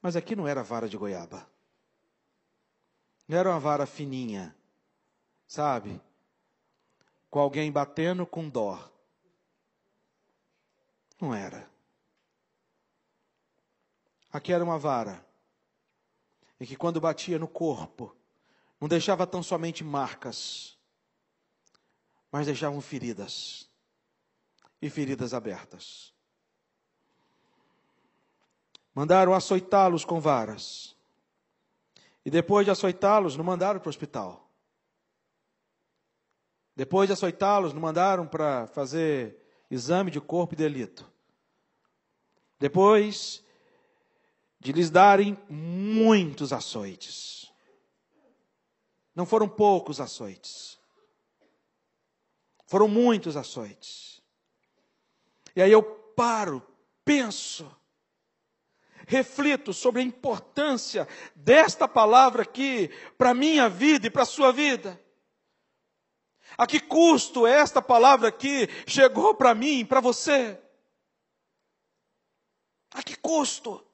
Mas 0.00 0.16
aqui 0.16 0.34
não 0.34 0.48
era 0.48 0.62
vara 0.62 0.88
de 0.88 0.96
goiaba. 0.96 1.46
Não 3.28 3.36
era 3.36 3.50
uma 3.50 3.60
vara 3.60 3.84
fininha, 3.84 4.56
sabe? 5.46 6.00
Com 7.28 7.38
alguém 7.38 7.70
batendo 7.70 8.26
com 8.26 8.48
dó. 8.48 8.90
Não 11.20 11.34
era. 11.34 11.68
Aqui 14.32 14.52
era 14.52 14.62
uma 14.62 14.78
vara. 14.78 15.24
E 16.60 16.66
que 16.66 16.76
quando 16.76 17.00
batia 17.00 17.38
no 17.38 17.48
corpo, 17.48 18.14
não 18.80 18.88
deixava 18.88 19.26
tão 19.26 19.42
somente 19.42 19.82
marcas, 19.82 20.76
mas 22.30 22.46
deixavam 22.46 22.80
feridas. 22.80 23.68
E 24.80 24.88
feridas 24.88 25.34
abertas. 25.34 26.12
Mandaram 28.94 29.34
açoitá-los 29.34 30.04
com 30.04 30.20
varas. 30.20 30.96
E 32.24 32.30
depois 32.30 32.64
de 32.64 32.70
açoitá-los, 32.70 33.36
não 33.36 33.44
mandaram 33.44 33.80
para 33.80 33.88
o 33.88 33.90
hospital. 33.90 34.48
Depois 36.76 37.08
de 37.08 37.12
açoitá-los, 37.12 37.72
não 37.72 37.80
mandaram 37.80 38.26
para 38.26 38.66
fazer 38.68 39.36
exame 39.70 40.10
de 40.10 40.20
corpo 40.20 40.54
e 40.54 40.56
delito. 40.56 41.10
Depois 42.58 43.42
de 44.60 44.72
lhes 44.72 44.90
darem 44.90 45.38
muitos 45.48 46.52
açoites. 46.52 47.52
Não 49.14 49.26
foram 49.26 49.48
poucos 49.48 50.00
açoites. 50.00 50.78
Foram 52.66 52.88
muitos 52.88 53.36
açoites. 53.36 54.22
E 55.56 55.62
aí 55.62 55.72
eu 55.72 55.82
paro, 55.82 56.64
penso, 57.04 57.68
reflito 59.06 59.72
sobre 59.72 60.02
a 60.02 60.04
importância 60.04 61.08
desta 61.34 61.88
palavra 61.88 62.42
aqui 62.42 62.88
para 63.16 63.30
a 63.30 63.34
minha 63.34 63.68
vida 63.68 64.06
e 64.06 64.10
para 64.10 64.22
a 64.22 64.26
sua 64.26 64.52
vida. 64.52 65.00
A 66.56 66.66
que 66.66 66.78
custo 66.78 67.46
esta 67.46 67.80
palavra 67.80 68.28
aqui 68.28 68.68
chegou 68.86 69.34
para 69.34 69.54
mim, 69.54 69.84
para 69.84 70.00
você? 70.00 70.60
A 72.92 73.02
que 73.02 73.16
custo? 73.16 73.87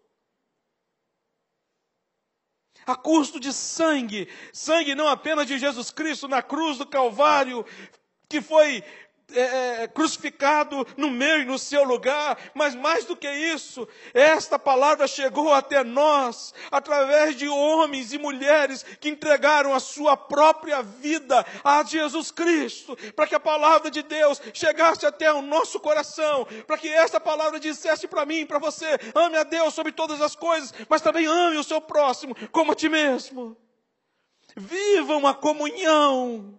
A 2.86 2.94
custo 2.96 3.40
de 3.40 3.52
sangue, 3.52 4.28
sangue 4.52 4.94
não 4.94 5.08
apenas 5.08 5.46
de 5.46 5.58
Jesus 5.58 5.90
Cristo 5.90 6.28
na 6.28 6.42
cruz 6.42 6.78
do 6.78 6.86
Calvário, 6.86 7.64
que 8.28 8.40
foi 8.40 8.82
é, 9.32 9.82
é, 9.82 9.88
crucificado 9.88 10.86
no 10.96 11.10
meu 11.10 11.40
e 11.40 11.44
no 11.44 11.58
seu 11.58 11.82
lugar, 11.82 12.38
mas 12.54 12.74
mais 12.74 13.04
do 13.04 13.16
que 13.16 13.30
isso, 13.30 13.88
esta 14.12 14.58
palavra 14.58 15.06
chegou 15.06 15.52
até 15.52 15.82
nós 15.82 16.52
através 16.70 17.36
de 17.36 17.48
homens 17.48 18.12
e 18.12 18.18
mulheres 18.18 18.84
que 19.00 19.08
entregaram 19.08 19.74
a 19.74 19.80
sua 19.80 20.16
própria 20.16 20.82
vida 20.82 21.44
a 21.62 21.82
Jesus 21.82 22.30
Cristo, 22.30 22.96
para 23.16 23.26
que 23.26 23.34
a 23.34 23.40
palavra 23.40 23.90
de 23.90 24.02
Deus 24.02 24.40
chegasse 24.52 25.06
até 25.06 25.32
o 25.32 25.42
nosso 25.42 25.80
coração, 25.80 26.46
para 26.66 26.78
que 26.78 26.88
esta 26.88 27.18
palavra 27.18 27.58
dissesse 27.58 28.06
para 28.06 28.26
mim, 28.26 28.46
para 28.46 28.58
você, 28.58 28.98
ame 29.14 29.36
a 29.36 29.42
Deus 29.42 29.74
sobre 29.74 29.92
todas 29.92 30.20
as 30.20 30.36
coisas, 30.36 30.72
mas 30.88 31.02
também 31.02 31.26
ame 31.26 31.56
o 31.56 31.64
seu 31.64 31.80
próximo 31.80 32.36
como 32.52 32.72
a 32.72 32.74
ti 32.74 32.88
mesmo. 32.88 33.56
Vivam 34.56 35.26
a 35.26 35.34
comunhão 35.34 36.58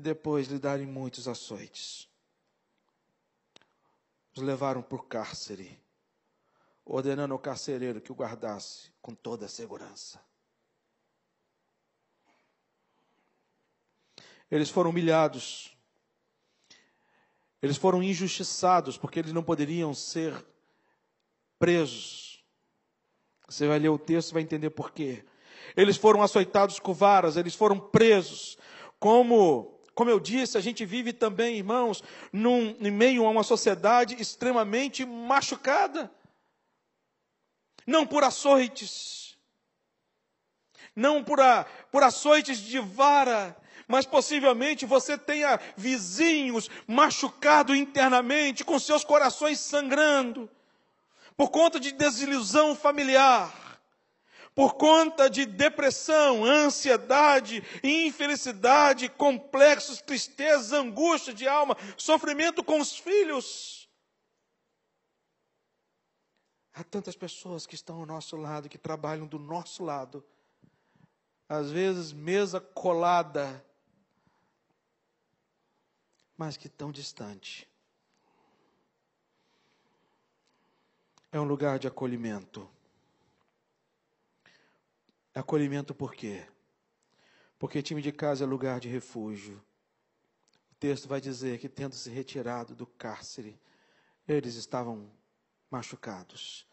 e 0.00 0.02
depois 0.02 0.48
lhe 0.48 0.58
darem 0.58 0.86
muitos 0.86 1.28
açoites. 1.28 2.08
Os 4.34 4.42
levaram 4.42 4.80
por 4.80 5.06
cárcere, 5.06 5.78
ordenando 6.86 7.34
ao 7.34 7.38
carcereiro 7.38 8.00
que 8.00 8.10
o 8.10 8.14
guardasse 8.14 8.90
com 9.02 9.14
toda 9.14 9.44
a 9.44 9.48
segurança. 9.48 10.18
Eles 14.50 14.70
foram 14.70 14.88
humilhados, 14.88 15.76
eles 17.60 17.76
foram 17.76 18.02
injustiçados, 18.02 18.96
porque 18.96 19.18
eles 19.18 19.34
não 19.34 19.42
poderiam 19.42 19.92
ser 19.92 20.34
presos. 21.58 22.42
Você 23.46 23.68
vai 23.68 23.78
ler 23.78 23.90
o 23.90 23.98
texto 23.98 24.30
e 24.30 24.34
vai 24.34 24.42
entender 24.42 24.70
por 24.70 24.92
quê. 24.92 25.24
Eles 25.76 25.98
foram 25.98 26.22
açoitados 26.22 26.78
com 26.80 26.94
varas, 26.94 27.36
eles 27.36 27.54
foram 27.54 27.78
presos, 27.78 28.56
como 28.98 29.79
como 29.94 30.10
eu 30.10 30.20
disse, 30.20 30.56
a 30.56 30.60
gente 30.60 30.84
vive 30.84 31.12
também, 31.12 31.56
irmãos, 31.56 32.02
num, 32.32 32.76
em 32.80 32.90
meio 32.90 33.26
a 33.26 33.30
uma 33.30 33.42
sociedade 33.42 34.20
extremamente 34.20 35.04
machucada. 35.04 36.10
Não 37.86 38.06
por 38.06 38.22
açoites, 38.24 39.36
não 40.94 41.24
por, 41.24 41.40
a, 41.40 41.64
por 41.90 42.02
açoites 42.02 42.58
de 42.58 42.78
vara, 42.78 43.56
mas 43.88 44.06
possivelmente 44.06 44.86
você 44.86 45.18
tenha 45.18 45.58
vizinhos 45.76 46.70
machucados 46.86 47.76
internamente, 47.76 48.64
com 48.64 48.78
seus 48.78 49.04
corações 49.04 49.58
sangrando, 49.58 50.48
por 51.36 51.50
conta 51.50 51.80
de 51.80 51.90
desilusão 51.92 52.74
familiar 52.74 53.69
por 54.54 54.74
conta 54.74 55.30
de 55.30 55.46
depressão, 55.46 56.44
ansiedade, 56.44 57.62
infelicidade, 57.82 59.08
complexos, 59.08 60.02
tristeza, 60.02 60.78
angústia 60.78 61.32
de 61.32 61.46
alma, 61.46 61.76
sofrimento 61.96 62.62
com 62.62 62.80
os 62.80 62.96
filhos. 62.96 63.88
Há 66.72 66.84
tantas 66.84 67.16
pessoas 67.16 67.66
que 67.66 67.74
estão 67.74 68.00
ao 68.00 68.06
nosso 68.06 68.36
lado, 68.36 68.68
que 68.68 68.78
trabalham 68.78 69.26
do 69.26 69.38
nosso 69.38 69.84
lado, 69.84 70.24
às 71.48 71.70
vezes 71.70 72.12
mesa 72.12 72.60
colada, 72.60 73.64
mas 76.36 76.56
que 76.56 76.68
tão 76.68 76.90
distante. 76.90 77.68
É 81.32 81.38
um 81.38 81.44
lugar 81.44 81.78
de 81.78 81.86
acolhimento. 81.86 82.68
Acolhimento 85.34 85.94
por 85.94 86.14
quê? 86.14 86.46
Porque 87.58 87.82
time 87.82 88.02
de 88.02 88.10
casa 88.10 88.44
é 88.44 88.46
lugar 88.46 88.80
de 88.80 88.88
refúgio. 88.88 89.62
O 90.72 90.74
texto 90.74 91.08
vai 91.08 91.20
dizer 91.20 91.58
que, 91.58 91.68
tendo 91.68 91.94
se 91.94 92.10
retirado 92.10 92.74
do 92.74 92.86
cárcere, 92.86 93.60
eles 94.26 94.56
estavam 94.56 95.10
machucados. 95.70 96.66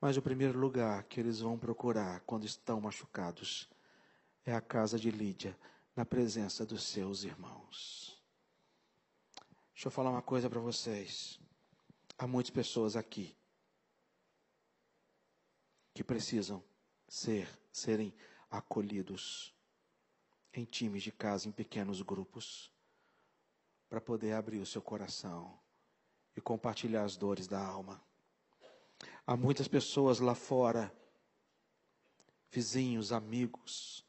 Mas 0.00 0.16
o 0.16 0.22
primeiro 0.22 0.58
lugar 0.58 1.04
que 1.04 1.20
eles 1.20 1.40
vão 1.40 1.58
procurar 1.58 2.20
quando 2.20 2.44
estão 2.44 2.80
machucados 2.80 3.68
é 4.44 4.54
a 4.54 4.60
casa 4.60 4.98
de 4.98 5.10
Lídia, 5.10 5.56
na 5.94 6.04
presença 6.04 6.64
dos 6.64 6.84
seus 6.84 7.24
irmãos. 7.24 8.20
Deixa 9.74 9.88
eu 9.88 9.92
falar 9.92 10.10
uma 10.10 10.22
coisa 10.22 10.48
para 10.48 10.60
vocês. 10.60 11.38
Há 12.18 12.26
muitas 12.26 12.50
pessoas 12.50 12.96
aqui 12.96 13.36
que 15.94 16.02
precisam 16.02 16.64
ser, 17.10 17.46
serem 17.72 18.14
acolhidos 18.48 19.52
em 20.54 20.64
times 20.64 21.02
de 21.02 21.12
casa, 21.12 21.48
em 21.48 21.52
pequenos 21.52 22.00
grupos, 22.00 22.72
para 23.88 24.00
poder 24.00 24.32
abrir 24.32 24.60
o 24.60 24.66
seu 24.66 24.80
coração 24.80 25.58
e 26.36 26.40
compartilhar 26.40 27.02
as 27.02 27.16
dores 27.16 27.46
da 27.46 27.60
alma. 27.60 28.00
Há 29.26 29.36
muitas 29.36 29.68
pessoas 29.68 30.20
lá 30.20 30.34
fora, 30.34 30.90
vizinhos, 32.50 33.12
amigos, 33.12 34.06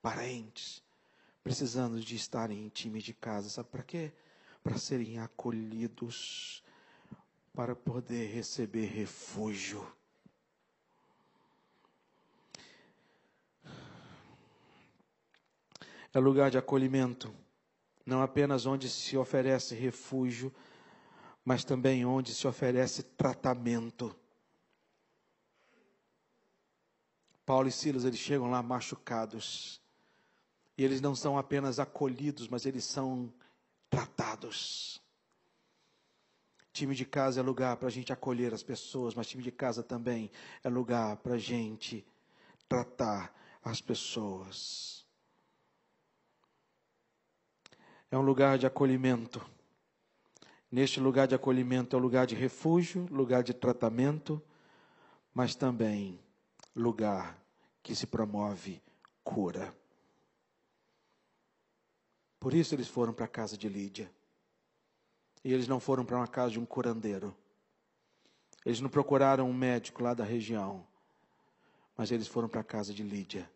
parentes, 0.00 0.82
precisando 1.42 2.00
de 2.00 2.14
estarem 2.14 2.64
em 2.64 2.68
times 2.68 3.02
de 3.02 3.12
casa. 3.12 3.48
Sabe 3.50 3.68
para 3.68 3.82
quê? 3.82 4.12
para 4.64 4.78
serem 4.78 5.18
acolhidos, 5.18 6.64
para 7.52 7.76
poder 7.76 8.32
receber 8.32 8.86
refúgio. 8.86 9.86
É 16.14 16.20
lugar 16.20 16.48
de 16.48 16.56
acolhimento, 16.56 17.34
não 18.06 18.22
apenas 18.22 18.66
onde 18.66 18.88
se 18.88 19.16
oferece 19.16 19.74
refúgio, 19.74 20.54
mas 21.44 21.64
também 21.64 22.06
onde 22.06 22.32
se 22.32 22.46
oferece 22.46 23.02
tratamento. 23.02 24.14
Paulo 27.44 27.68
e 27.68 27.72
Silas, 27.72 28.04
eles 28.04 28.20
chegam 28.20 28.48
lá 28.48 28.62
machucados. 28.62 29.82
E 30.78 30.84
eles 30.84 31.00
não 31.00 31.14
são 31.14 31.36
apenas 31.36 31.78
acolhidos, 31.78 32.48
mas 32.48 32.64
eles 32.64 32.84
são 32.84 33.32
tratados. 33.90 35.02
Time 36.72 36.94
de 36.94 37.04
casa 37.04 37.40
é 37.40 37.42
lugar 37.42 37.76
para 37.76 37.88
a 37.88 37.90
gente 37.90 38.12
acolher 38.12 38.54
as 38.54 38.62
pessoas, 38.62 39.14
mas 39.14 39.28
time 39.28 39.42
de 39.42 39.52
casa 39.52 39.82
também 39.82 40.30
é 40.62 40.68
lugar 40.68 41.16
para 41.18 41.34
a 41.34 41.38
gente 41.38 42.04
tratar 42.68 43.32
as 43.62 43.80
pessoas. 43.80 45.03
É 48.14 48.16
um 48.16 48.22
lugar 48.22 48.56
de 48.58 48.64
acolhimento. 48.64 49.44
Neste 50.70 51.00
lugar 51.00 51.26
de 51.26 51.34
acolhimento 51.34 51.96
é 51.96 51.98
um 51.98 52.02
lugar 52.02 52.28
de 52.28 52.36
refúgio, 52.36 53.08
lugar 53.10 53.42
de 53.42 53.52
tratamento, 53.52 54.40
mas 55.34 55.56
também 55.56 56.20
lugar 56.76 57.36
que 57.82 57.92
se 57.92 58.06
promove 58.06 58.80
cura. 59.24 59.74
Por 62.38 62.54
isso 62.54 62.72
eles 62.72 62.86
foram 62.86 63.12
para 63.12 63.24
a 63.24 63.28
casa 63.28 63.58
de 63.58 63.68
Lídia. 63.68 64.08
E 65.42 65.52
eles 65.52 65.66
não 65.66 65.80
foram 65.80 66.04
para 66.04 66.16
uma 66.16 66.28
casa 66.28 66.52
de 66.52 66.60
um 66.60 66.64
curandeiro. 66.64 67.34
Eles 68.64 68.80
não 68.80 68.88
procuraram 68.88 69.50
um 69.50 69.52
médico 69.52 70.04
lá 70.04 70.14
da 70.14 70.22
região. 70.22 70.86
Mas 71.96 72.12
eles 72.12 72.28
foram 72.28 72.48
para 72.48 72.60
a 72.60 72.64
casa 72.64 72.94
de 72.94 73.02
Lídia. 73.02 73.50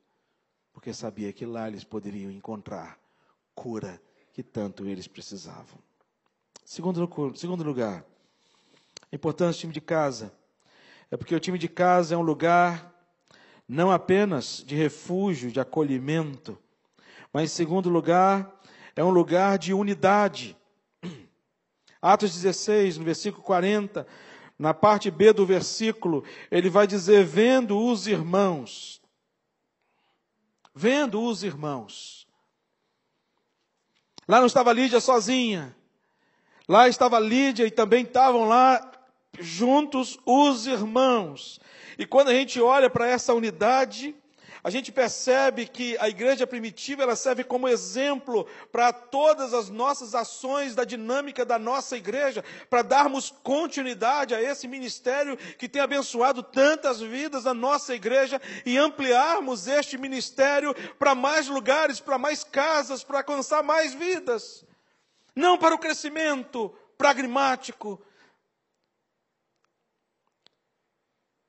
Porque 0.72 0.92
sabia 0.92 1.32
que 1.32 1.46
lá 1.46 1.68
eles 1.68 1.84
poderiam 1.84 2.28
encontrar 2.28 2.98
cura 3.54 4.02
que 4.38 4.42
tanto 4.44 4.86
eles 4.86 5.08
precisavam. 5.08 5.80
Segundo, 6.64 7.10
segundo 7.34 7.64
lugar, 7.64 8.04
a 9.10 9.16
importância 9.16 9.58
do 9.58 9.60
time 9.62 9.72
de 9.72 9.80
casa. 9.80 10.32
É 11.10 11.16
porque 11.16 11.34
o 11.34 11.40
time 11.40 11.58
de 11.58 11.66
casa 11.66 12.14
é 12.14 12.16
um 12.16 12.22
lugar 12.22 12.94
não 13.66 13.90
apenas 13.90 14.62
de 14.64 14.76
refúgio, 14.76 15.50
de 15.50 15.58
acolhimento, 15.58 16.56
mas, 17.32 17.50
em 17.50 17.52
segundo 17.52 17.90
lugar, 17.90 18.62
é 18.94 19.02
um 19.02 19.10
lugar 19.10 19.58
de 19.58 19.74
unidade. 19.74 20.56
Atos 22.00 22.32
16, 22.32 22.96
no 22.96 23.04
versículo 23.04 23.42
40, 23.42 24.06
na 24.56 24.72
parte 24.72 25.10
B 25.10 25.32
do 25.32 25.44
versículo, 25.44 26.22
ele 26.48 26.70
vai 26.70 26.86
dizer: 26.86 27.24
vendo 27.24 27.76
os 27.76 28.06
irmãos. 28.06 29.02
Vendo 30.72 31.20
os 31.24 31.42
irmãos. 31.42 32.27
Lá 34.28 34.40
não 34.40 34.46
estava 34.46 34.72
Lídia 34.72 35.00
sozinha. 35.00 35.74
Lá 36.68 36.86
estava 36.86 37.18
Lídia 37.18 37.66
e 37.66 37.70
também 37.70 38.04
estavam 38.04 38.46
lá 38.46 38.92
juntos 39.40 40.18
os 40.26 40.66
irmãos. 40.66 41.58
E 41.98 42.04
quando 42.04 42.28
a 42.28 42.34
gente 42.34 42.60
olha 42.60 42.90
para 42.90 43.08
essa 43.08 43.32
unidade, 43.32 44.14
a 44.68 44.70
gente 44.70 44.92
percebe 44.92 45.66
que 45.66 45.96
a 45.96 46.10
igreja 46.10 46.46
primitiva 46.46 47.02
ela 47.02 47.16
serve 47.16 47.42
como 47.42 47.66
exemplo 47.66 48.46
para 48.70 48.92
todas 48.92 49.54
as 49.54 49.70
nossas 49.70 50.14
ações 50.14 50.74
da 50.74 50.84
dinâmica 50.84 51.42
da 51.42 51.58
nossa 51.58 51.96
igreja, 51.96 52.44
para 52.68 52.82
darmos 52.82 53.30
continuidade 53.30 54.34
a 54.34 54.42
esse 54.42 54.68
ministério 54.68 55.38
que 55.56 55.70
tem 55.70 55.80
abençoado 55.80 56.42
tantas 56.42 57.00
vidas 57.00 57.44
na 57.44 57.54
nossa 57.54 57.94
igreja 57.94 58.42
e 58.66 58.76
ampliarmos 58.76 59.66
este 59.66 59.96
ministério 59.96 60.74
para 60.98 61.14
mais 61.14 61.48
lugares, 61.48 61.98
para 61.98 62.18
mais 62.18 62.44
casas, 62.44 63.02
para 63.02 63.20
alcançar 63.20 63.62
mais 63.62 63.94
vidas. 63.94 64.66
Não 65.34 65.56
para 65.56 65.74
o 65.74 65.78
crescimento 65.78 66.68
pragmático, 66.98 68.04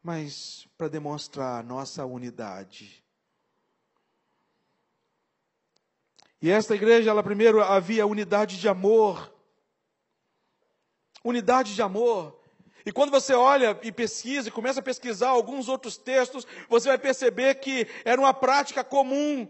mas 0.02 0.66
para 0.78 0.88
demonstrar 0.88 1.62
nossa 1.66 2.06
unidade. 2.06 2.99
E 6.42 6.50
esta 6.50 6.74
igreja, 6.74 7.10
ela 7.10 7.24
primeiro 7.24 7.62
havia 7.62 8.08
unidade 8.08 8.58
de 8.58 8.68
amor. 8.68 9.34
Unidade 11.24 11.76
de 11.76 11.82
amor. 11.82 12.40
E 12.86 12.92
quando 12.92 13.12
você 13.12 13.34
olha 13.34 13.78
e 13.84 13.92
pesquisa 13.92 14.48
e 14.48 14.52
começa 14.52 14.80
a 14.80 14.84
pesquisar 14.84 15.30
alguns 15.30 15.68
outros 15.68 15.98
textos, 15.98 16.48
você 16.70 16.88
vai 16.88 16.98
perceber 16.98 17.56
que 17.56 17.86
era 18.06 18.20
uma 18.20 18.34
prática 18.34 18.84
comum. 18.84 19.48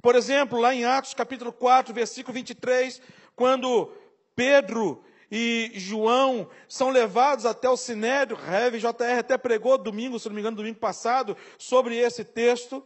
Por 0.00 0.16
exemplo, 0.16 0.58
lá 0.58 0.74
em 0.74 0.84
Atos 0.84 1.14
capítulo 1.14 1.52
4, 1.52 1.92
versículo 1.92 2.34
23, 2.34 3.00
quando 3.36 3.92
Pedro 4.34 5.04
e 5.30 5.70
João 5.74 6.48
são 6.66 6.90
levados 6.90 7.46
até 7.46 7.68
o 7.68 7.76
Sinédrio. 7.76 8.36
Rev 8.36 8.76
JR 8.76 9.18
até 9.18 9.38
pregou 9.38 9.78
domingo, 9.78 10.18
se 10.18 10.28
não 10.28 10.34
me 10.34 10.40
engano, 10.40 10.56
domingo 10.56 10.78
passado, 10.78 11.36
sobre 11.58 11.96
esse 11.96 12.24
texto. 12.24 12.84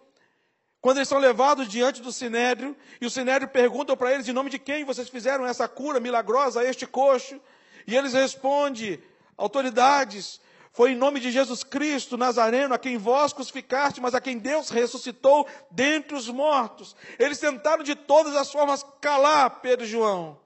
Quando 0.86 0.98
eles 0.98 1.08
são 1.08 1.18
levados 1.18 1.66
diante 1.66 2.00
do 2.00 2.12
Sinédrio, 2.12 2.76
e 3.00 3.06
o 3.06 3.10
Sinédrio 3.10 3.50
pergunta 3.50 3.96
para 3.96 4.14
eles: 4.14 4.28
em 4.28 4.32
nome 4.32 4.50
de 4.50 4.56
quem 4.56 4.84
vocês 4.84 5.08
fizeram 5.08 5.44
essa 5.44 5.66
cura 5.66 5.98
milagrosa 5.98 6.60
a 6.60 6.64
este 6.64 6.86
coxo? 6.86 7.40
E 7.88 7.96
eles 7.96 8.12
respondem: 8.12 9.02
autoridades, 9.36 10.40
foi 10.70 10.92
em 10.92 10.94
nome 10.94 11.18
de 11.18 11.32
Jesus 11.32 11.64
Cristo 11.64 12.16
Nazareno, 12.16 12.72
a 12.72 12.78
quem 12.78 12.98
vós 12.98 13.32
crucificaste, 13.32 14.00
mas 14.00 14.14
a 14.14 14.20
quem 14.20 14.38
Deus 14.38 14.70
ressuscitou 14.70 15.48
dentre 15.72 16.14
os 16.14 16.28
mortos. 16.28 16.94
Eles 17.18 17.40
tentaram 17.40 17.82
de 17.82 17.96
todas 17.96 18.36
as 18.36 18.52
formas 18.52 18.86
calar 19.00 19.58
Pedro 19.58 19.84
e 19.84 19.88
João. 19.88 20.38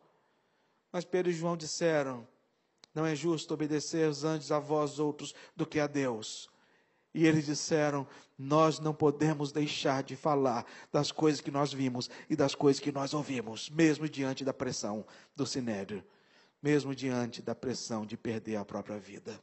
Mas 0.90 1.04
Pedro 1.04 1.30
e 1.30 1.34
João 1.34 1.54
disseram: 1.54 2.26
Não 2.94 3.04
é 3.04 3.14
justo 3.14 3.52
obedecer 3.52 4.08
os 4.08 4.24
anjos 4.24 4.50
a 4.50 4.58
vós 4.58 4.98
outros 4.98 5.34
do 5.54 5.66
que 5.66 5.78
a 5.78 5.86
Deus. 5.86 6.49
E 7.12 7.26
eles 7.26 7.46
disseram: 7.46 8.06
Nós 8.38 8.78
não 8.78 8.94
podemos 8.94 9.52
deixar 9.52 10.02
de 10.02 10.14
falar 10.14 10.64
das 10.92 11.10
coisas 11.10 11.40
que 11.40 11.50
nós 11.50 11.72
vimos 11.72 12.08
e 12.28 12.36
das 12.36 12.54
coisas 12.54 12.80
que 12.80 12.92
nós 12.92 13.12
ouvimos, 13.14 13.68
mesmo 13.70 14.08
diante 14.08 14.44
da 14.44 14.54
pressão 14.54 15.04
do 15.34 15.46
sinédrio, 15.46 16.04
mesmo 16.62 16.94
diante 16.94 17.42
da 17.42 17.54
pressão 17.54 18.06
de 18.06 18.16
perder 18.16 18.56
a 18.56 18.64
própria 18.64 18.98
vida. 18.98 19.40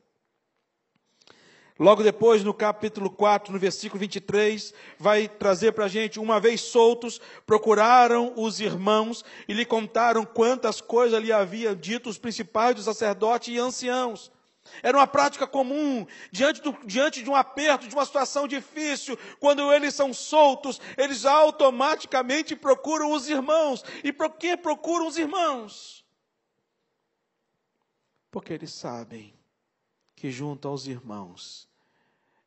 Logo 1.80 2.02
depois, 2.02 2.44
no 2.44 2.56
capítulo 2.56 3.08
4, 3.08 3.54
no 3.54 3.60
versículo 3.60 4.00
23, 4.00 4.74
vai 4.98 5.28
trazer 5.28 5.74
para 5.74 5.86
a 5.86 5.90
gente: 5.90 6.20
uma 6.20 6.40
vez 6.40 6.62
soltos, 6.62 7.22
procuraram 7.46 8.34
os 8.36 8.60
irmãos 8.60 9.24
e 9.48 9.54
lhe 9.54 9.66
contaram 9.66 10.26
quantas 10.26 10.82
coisas 10.82 11.22
lhe 11.22 11.32
haviam 11.32 11.76
dito 11.76 12.10
os 12.10 12.18
principais 12.18 12.76
dos 12.76 12.86
sacerdotes 12.86 13.54
e 13.54 13.60
anciãos. 13.60 14.32
Era 14.84 14.98
uma 14.98 15.08
prática 15.08 15.48
comum, 15.48 16.06
diante, 16.32 16.62
do, 16.62 16.72
diante 16.86 17.24
de 17.24 17.30
um 17.30 17.36
aperto, 17.36 17.88
de 17.88 17.96
uma 17.96 18.06
situação 18.06 18.48
difícil, 18.48 19.18
quando 19.40 19.72
eles 19.72 19.94
são 19.94 20.14
soltos, 20.14 20.80
eles 20.98 21.26
automaticamente 21.26 22.56
procuram 22.56 23.12
os 23.12 23.30
irmãos. 23.30 23.84
E 24.04 24.12
por 24.12 24.32
que 24.32 24.56
procuram 24.58 25.08
os 25.08 25.18
irmãos? 25.18 26.06
Porque 28.32 28.54
eles 28.54 28.72
sabem 28.74 29.34
que 30.16 30.32
junto 30.32 30.68
aos 30.68 30.88
irmãos 30.88 31.68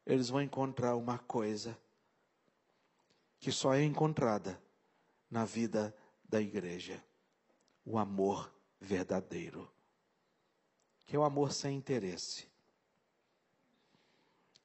eles 0.05 0.29
vão 0.29 0.43
encontrar 0.43 0.97
uma 0.97 1.19
coisa 1.19 1.79
que 3.39 3.51
só 3.51 3.75
é 3.75 3.83
encontrada 3.83 4.61
na 5.31 5.45
vida 5.45 5.95
da 6.29 6.41
igreja: 6.41 7.03
o 7.85 7.99
amor 7.99 8.53
verdadeiro, 8.81 9.71
que 11.11 11.17
é 11.17 11.19
o 11.19 11.25
amor 11.25 11.51
sem 11.51 11.77
interesse. 11.77 12.49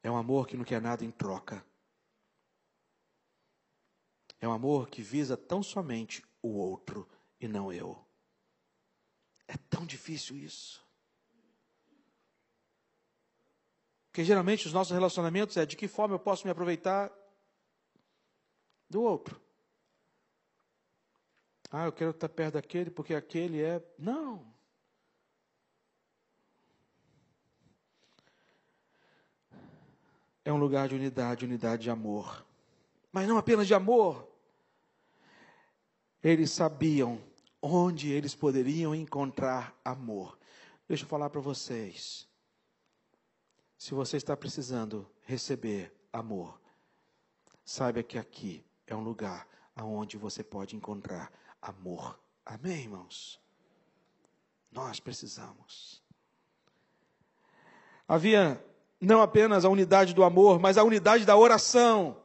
É 0.04 0.12
um 0.12 0.16
amor 0.16 0.46
que 0.46 0.56
não 0.56 0.64
quer 0.64 0.80
nada 0.80 1.04
em 1.04 1.10
troca. 1.10 1.66
É 4.40 4.48
um 4.48 4.52
amor 4.52 4.88
que 4.88 5.02
visa 5.02 5.36
tão 5.36 5.64
somente 5.64 6.24
o 6.44 6.50
outro 6.50 7.10
e 7.42 7.48
não 7.48 7.74
eu. 7.74 8.00
É 9.48 9.58
tão 9.58 9.88
difícil 9.88 10.38
isso. 10.38 10.86
Porque 14.12 14.24
geralmente 14.24 14.68
os 14.68 14.74
nossos 14.74 14.94
relacionamentos 14.94 15.58
é 15.58 15.66
de 15.66 15.76
que 15.76 15.88
forma 15.88 16.14
eu 16.14 16.20
posso 16.20 16.46
me 16.46 16.52
aproveitar 16.52 17.12
do 18.88 19.02
outro. 19.02 19.42
Ah, 21.72 21.86
eu 21.86 21.92
quero 21.92 22.12
estar 22.12 22.30
perto 22.30 22.54
daquele 22.54 22.92
porque 22.92 23.16
aquele 23.16 23.64
é. 23.64 23.84
Não. 23.98 24.55
É 30.46 30.54
um 30.54 30.58
lugar 30.58 30.88
de 30.88 30.94
unidade, 30.94 31.44
unidade 31.44 31.84
de 31.84 31.90
amor. 31.90 32.46
Mas 33.12 33.28
não 33.28 33.38
apenas 33.38 33.66
de 33.66 33.74
amor. 33.74 34.30
Eles 36.24 36.52
sabiam 36.52 37.20
onde 37.60 38.12
eles 38.12 38.36
poderiam 38.36 38.94
encontrar 38.94 39.76
amor. 39.84 40.38
Deixa 40.88 41.04
eu 41.04 41.08
falar 41.10 41.32
para 41.32 41.42
vocês. 41.42 42.28
Se 43.76 43.96
você 43.96 44.18
está 44.18 44.38
precisando 44.38 45.10
receber 45.24 45.92
amor, 46.14 46.62
saiba 47.64 48.04
que 48.04 48.18
aqui 48.18 48.64
é 48.86 48.96
um 48.96 49.04
lugar 49.04 49.48
aonde 49.76 50.16
você 50.16 50.44
pode 50.44 50.76
encontrar 50.76 51.32
amor. 51.60 52.20
Amém, 52.46 52.82
irmãos? 52.82 53.40
Nós 54.72 55.00
precisamos. 55.00 56.04
Havia 58.08 58.64
não 59.06 59.22
apenas 59.22 59.66
a 59.66 59.70
unidade 59.70 60.14
do 60.14 60.24
amor, 60.24 60.60
mas 60.60 60.78
a 60.78 60.84
unidade 60.84 61.26
da 61.26 61.38
oração. 61.38 62.18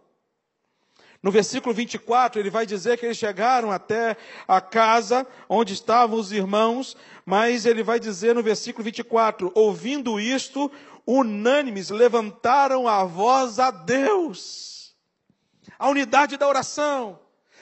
No 1.23 1.31
versículo 1.31 1.75
24, 1.75 2.41
ele 2.41 2.49
vai 2.49 2.65
dizer 2.65 2.99
que 2.99 3.05
eles 3.05 3.19
chegaram 3.19 3.71
até 3.71 4.17
a 4.49 4.61
casa 4.61 5.27
onde 5.49 5.75
estavam 5.75 6.19
os 6.19 6.33
irmãos, 6.33 6.97
mas 7.27 7.67
ele 7.67 7.83
vai 7.83 8.01
dizer 8.01 8.35
no 8.35 8.43
versículo 8.43 8.83
24: 8.85 9.53
ouvindo 9.55 10.19
isto, 10.19 10.71
unânimes 11.07 11.91
levantaram 11.91 12.89
a 12.89 13.05
voz 13.05 13.59
a 13.59 13.71
Deus. 13.71 14.95
A 15.79 15.89
unidade 15.89 16.39
da 16.39 16.49
oração 16.49 17.19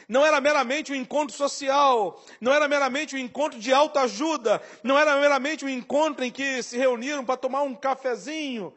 não 0.08 0.24
era 0.24 0.40
meramente 0.40 0.92
um 0.92 0.94
encontro 0.94 1.36
social, 1.36 2.24
não 2.40 2.52
era 2.52 2.66
meramente 2.66 3.14
um 3.14 3.18
encontro 3.18 3.58
de 3.58 3.72
autoajuda, 3.72 4.62
não 4.82 4.98
era 4.98 5.18
meramente 5.20 5.64
um 5.64 5.68
encontro 5.68 6.24
em 6.24 6.30
que 6.30 6.62
se 6.62 6.78
reuniram 6.78 7.24
para 7.24 7.36
tomar 7.36 7.62
um 7.62 7.74
cafezinho, 7.74 8.72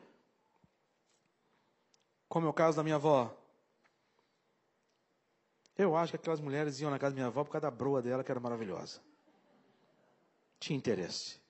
como 2.32 2.47
é 2.47 2.49
o 2.49 2.53
caso 2.53 2.77
da 2.77 2.84
minha 2.84 2.95
avó. 2.95 3.29
Eu 5.77 5.97
acho 5.97 6.13
que 6.13 6.15
aquelas 6.15 6.39
mulheres 6.39 6.79
iam 6.79 6.89
na 6.89 6.97
casa 6.97 7.11
da 7.11 7.15
minha 7.15 7.27
avó 7.27 7.43
por 7.43 7.51
causa 7.51 7.63
da 7.63 7.71
broa 7.71 8.01
dela, 8.01 8.23
que 8.23 8.32
era 8.32 8.39
maravilhosa. 8.39 9.01
Tinha 10.57 10.77
interesse. 10.77 11.41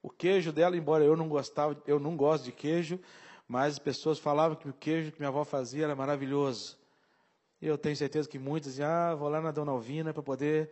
O 0.00 0.08
queijo 0.08 0.52
dela, 0.52 0.76
embora 0.76 1.02
eu 1.02 1.16
não 1.16 1.28
gostava, 1.28 1.76
eu 1.84 1.98
não 1.98 2.16
gosto 2.16 2.44
de 2.44 2.52
queijo, 2.52 3.00
mas 3.48 3.72
as 3.72 3.78
pessoas 3.80 4.20
falavam 4.20 4.56
que 4.56 4.68
o 4.68 4.72
queijo 4.72 5.10
que 5.10 5.18
minha 5.18 5.30
avó 5.30 5.44
fazia 5.44 5.82
era 5.82 5.96
maravilhoso. 5.96 6.78
E 7.60 7.66
eu 7.66 7.76
tenho 7.76 7.96
certeza 7.96 8.28
que 8.28 8.38
muitos 8.38 8.70
dizem, 8.70 8.86
ah, 8.86 9.16
vou 9.16 9.28
lá 9.28 9.40
na 9.40 9.50
Dona 9.50 9.72
Alvina 9.72 10.14
para 10.14 10.22
poder 10.22 10.70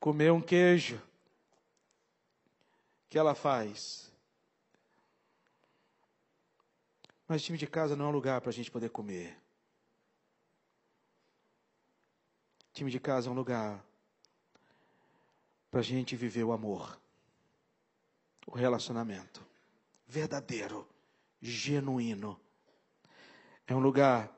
comer 0.00 0.32
um 0.32 0.40
queijo. 0.40 1.00
que 3.08 3.16
ela 3.16 3.32
faz? 3.32 4.03
Mas 7.26 7.42
time 7.42 7.56
de 7.56 7.66
casa 7.66 7.96
não 7.96 8.06
é 8.06 8.08
um 8.08 8.12
lugar 8.12 8.40
para 8.40 8.50
a 8.50 8.52
gente 8.52 8.70
poder 8.70 8.90
comer. 8.90 9.38
Time 12.72 12.90
de 12.90 13.00
casa 13.00 13.28
é 13.28 13.30
um 13.30 13.34
lugar 13.34 13.84
para 15.70 15.80
a 15.80 15.82
gente 15.82 16.16
viver 16.16 16.44
o 16.44 16.52
amor, 16.52 17.00
o 18.46 18.54
relacionamento 18.54 19.44
verdadeiro, 20.06 20.86
genuíno. 21.40 22.38
É 23.66 23.74
um 23.74 23.80
lugar 23.80 24.32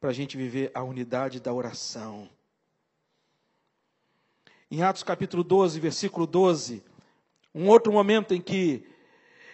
para 0.00 0.10
a 0.10 0.12
gente 0.12 0.36
viver 0.36 0.70
a 0.74 0.82
unidade 0.82 1.40
da 1.40 1.52
oração. 1.52 2.28
Em 4.70 4.82
Atos 4.82 5.02
capítulo 5.02 5.44
12, 5.44 5.80
versículo 5.80 6.26
12, 6.26 6.82
um 7.54 7.68
outro 7.68 7.92
momento 7.92 8.34
em 8.34 8.40
que, 8.40 8.86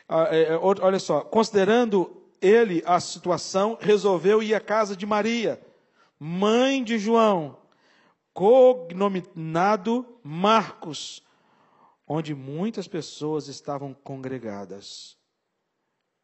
ah, 0.08 0.34
é, 0.34 0.54
é, 0.54 0.56
olha 0.56 0.98
só, 0.98 1.20
considerando 1.20 2.27
ele 2.40 2.82
a 2.86 3.00
situação, 3.00 3.76
resolveu 3.80 4.42
ir 4.42 4.54
à 4.54 4.60
casa 4.60 4.96
de 4.96 5.06
Maria, 5.06 5.60
mãe 6.18 6.82
de 6.82 6.98
João, 6.98 7.58
cognominado 8.32 10.18
Marcos, 10.22 11.22
onde 12.06 12.34
muitas 12.34 12.88
pessoas 12.88 13.48
estavam 13.48 13.92
congregadas 13.92 15.18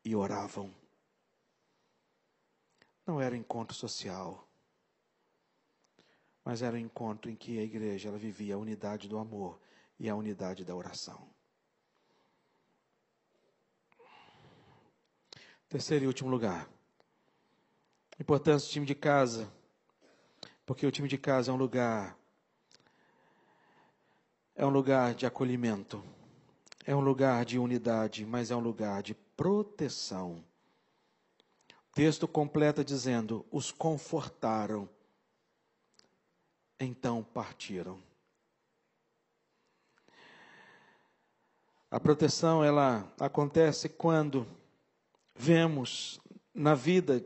e 0.04 0.14
oravam. 0.14 0.74
Não 3.06 3.20
era 3.20 3.34
um 3.34 3.38
encontro 3.38 3.76
social, 3.76 4.48
mas 6.44 6.62
era 6.62 6.76
um 6.76 6.80
encontro 6.80 7.30
em 7.30 7.36
que 7.36 7.58
a 7.58 7.62
igreja 7.62 8.08
ela 8.08 8.18
vivia 8.18 8.54
a 8.54 8.58
unidade 8.58 9.08
do 9.08 9.18
amor 9.18 9.60
e 9.98 10.08
a 10.08 10.14
unidade 10.14 10.64
da 10.64 10.74
oração. 10.74 11.33
Terceiro 15.74 16.04
e 16.04 16.06
último 16.06 16.30
lugar. 16.30 16.70
Importância 18.20 18.68
do 18.68 18.70
time 18.70 18.86
de 18.86 18.94
casa. 18.94 19.52
Porque 20.64 20.86
o 20.86 20.90
time 20.92 21.08
de 21.08 21.18
casa 21.18 21.50
é 21.50 21.52
um 21.52 21.56
lugar 21.56 22.16
é 24.54 24.64
um 24.64 24.68
lugar 24.68 25.16
de 25.16 25.26
acolhimento. 25.26 26.00
É 26.86 26.94
um 26.94 27.00
lugar 27.00 27.44
de 27.44 27.58
unidade, 27.58 28.24
mas 28.24 28.52
é 28.52 28.54
um 28.54 28.60
lugar 28.60 29.02
de 29.02 29.16
proteção 29.36 30.44
texto 31.92 32.28
completa 32.28 32.84
dizendo: 32.84 33.44
os 33.50 33.72
confortaram, 33.72 34.88
então 36.78 37.20
partiram. 37.20 38.00
A 41.90 41.98
proteção 41.98 42.62
ela 42.62 43.12
acontece 43.18 43.88
quando 43.88 44.46
vemos 45.34 46.20
na 46.54 46.74
vida 46.74 47.24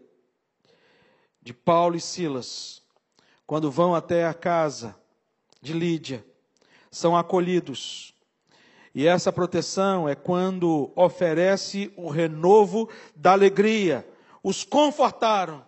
de 1.42 1.52
Paulo 1.52 1.96
e 1.96 2.00
Silas, 2.00 2.82
quando 3.46 3.70
vão 3.70 3.94
até 3.94 4.26
a 4.26 4.34
casa 4.34 4.96
de 5.60 5.72
Lídia, 5.72 6.24
são 6.90 7.16
acolhidos. 7.16 8.14
E 8.94 9.06
essa 9.06 9.32
proteção 9.32 10.08
é 10.08 10.14
quando 10.14 10.92
oferece 10.96 11.92
o 11.96 12.08
renovo 12.08 12.88
da 13.14 13.32
alegria, 13.32 14.08
os 14.42 14.64
confortaram. 14.64 15.66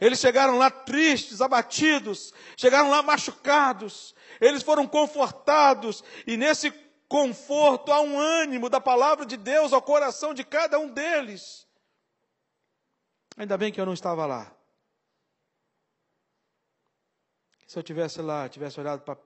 Eles 0.00 0.20
chegaram 0.20 0.56
lá 0.56 0.70
tristes, 0.70 1.40
abatidos, 1.40 2.32
chegaram 2.56 2.88
lá 2.88 3.02
machucados. 3.02 4.14
Eles 4.40 4.62
foram 4.62 4.86
confortados 4.86 6.04
e 6.26 6.36
nesse 6.36 6.72
conforto 7.08 7.90
há 7.90 8.00
um 8.00 8.18
ânimo 8.18 8.68
da 8.68 8.80
palavra 8.80 9.24
de 9.24 9.36
Deus 9.36 9.72
ao 9.72 9.80
coração 9.80 10.34
de 10.34 10.44
cada 10.44 10.78
um 10.78 10.92
deles. 10.92 11.66
Ainda 13.36 13.56
bem 13.56 13.72
que 13.72 13.80
eu 13.80 13.86
não 13.86 13.94
estava 13.94 14.26
lá. 14.26 14.54
Se 17.66 17.78
eu 17.78 17.82
tivesse 17.82 18.20
lá, 18.20 18.48
tivesse 18.48 18.78
olhado 18.80 19.02
para 19.02 19.18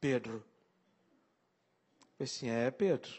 Pedro, 0.00 0.44
eu 2.18 2.24
assim, 2.24 2.48
é 2.48 2.70
Pedro, 2.70 3.10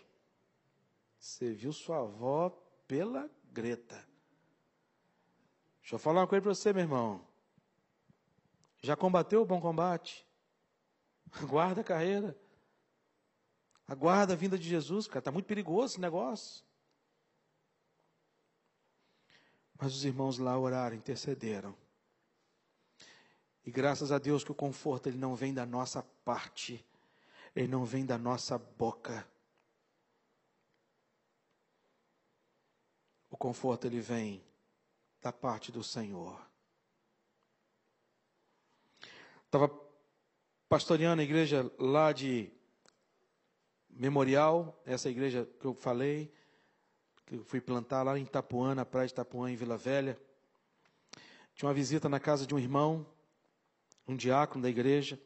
você 1.18 1.52
viu 1.54 1.74
sua 1.74 2.00
avó 2.00 2.50
pela 2.88 3.30
greta. 3.52 3.96
Deixa 5.82 5.96
eu 5.96 6.00
falar 6.00 6.22
uma 6.22 6.28
coisa 6.28 6.41
para 6.41 6.54
você, 6.54 6.72
meu 6.72 6.84
irmão. 6.84 7.26
Já 8.82 8.96
combateu 8.96 9.41
o 9.41 9.46
bom 9.46 9.60
combate? 9.60 10.26
Aguarda 11.41 11.82
a 11.82 11.84
carreira. 11.84 12.38
Aguarda 13.88 14.34
a 14.34 14.36
vinda 14.36 14.58
de 14.58 14.68
Jesus, 14.68 15.08
cara. 15.08 15.20
Está 15.20 15.32
muito 15.32 15.46
perigoso 15.46 15.94
esse 15.94 16.02
negócio. 16.02 16.64
Mas 19.80 19.94
os 19.94 20.06
irmãos 20.06 20.38
lá 20.38 20.58
oraram, 20.58 20.96
intercederam. 20.96 21.76
E 23.66 23.72
graças 23.72 24.12
a 24.12 24.18
Deus 24.18 24.44
que 24.44 24.52
o 24.52 24.56
conforto 24.56 25.08
ele 25.08 25.18
não 25.18 25.36
vem 25.36 25.54
da 25.54 25.66
nossa 25.66 26.04
parte, 26.24 26.86
ele 27.56 27.68
não 27.68 27.86
vem 27.86 28.06
da 28.06 28.18
nossa 28.18 28.58
boca. 28.58 29.28
O 33.30 33.38
conforto 33.38 33.88
ele 33.88 34.00
vem 34.00 34.44
da 35.22 35.32
parte 35.32 35.72
do 35.72 35.84
Senhor. 35.84 36.40
Estava 39.46 39.70
pastoreando 40.68 41.22
a 41.22 41.26
igreja 41.26 41.72
lá 41.78 42.12
de 42.12 42.52
Memorial, 43.96 44.82
essa 44.86 45.10
igreja 45.10 45.48
que 45.60 45.66
eu 45.66 45.74
falei, 45.74 46.34
que 47.26 47.36
eu 47.36 47.44
fui 47.44 47.62
plantar 47.62 48.04
lá 48.04 48.18
em 48.18 48.24
Itapuã, 48.24 48.74
na 48.74 48.86
praia 48.86 49.08
de 49.08 49.14
Itapuã, 49.14 49.52
em 49.52 49.56
Vila 49.56 49.78
Velha. 49.78 50.18
Tinha 51.56 51.68
uma 51.68 51.74
visita 51.74 52.10
na 52.10 52.20
casa 52.20 52.46
de 52.48 52.56
um 52.56 52.60
irmão, 52.60 53.06
um 54.08 54.16
diácono 54.16 54.64
da 54.64 54.70
igreja. 54.70 55.20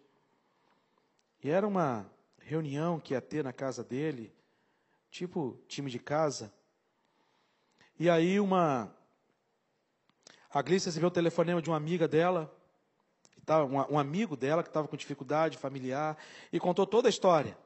E 1.44 1.50
era 1.50 1.68
uma 1.68 2.10
reunião 2.40 3.00
que 3.00 3.14
ia 3.14 3.22
ter 3.22 3.44
na 3.44 3.54
casa 3.54 3.84
dele, 3.84 4.34
tipo 5.10 5.60
time 5.68 5.90
de 5.90 6.00
casa. 6.00 6.54
E 8.00 8.10
aí 8.10 8.40
uma 8.40 8.94
a 10.50 10.62
Gleice 10.62 10.88
recebeu 10.88 11.10
o 11.10 11.12
telefonema 11.12 11.62
de 11.62 11.70
uma 11.70 11.78
amiga 11.78 12.08
dela, 12.08 12.54
um 13.90 14.00
amigo 14.00 14.36
dela 14.36 14.64
que 14.64 14.70
estava 14.70 14.88
com 14.88 14.96
dificuldade 14.96 15.58
familiar, 15.58 16.18
e 16.52 16.60
contou 16.60 16.86
toda 16.88 17.08
a 17.08 17.10
história. 17.10 17.58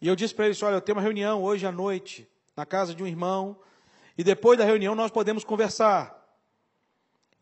E 0.00 0.08
eu 0.08 0.16
disse 0.16 0.34
para 0.34 0.46
eles: 0.46 0.62
Olha, 0.62 0.74
eu 0.74 0.80
tenho 0.80 0.96
uma 0.96 1.02
reunião 1.02 1.42
hoje 1.42 1.66
à 1.66 1.72
noite, 1.72 2.28
na 2.56 2.64
casa 2.64 2.94
de 2.94 3.02
um 3.02 3.06
irmão, 3.06 3.58
e 4.16 4.24
depois 4.24 4.58
da 4.58 4.64
reunião 4.64 4.94
nós 4.94 5.10
podemos 5.10 5.44
conversar. 5.44 6.20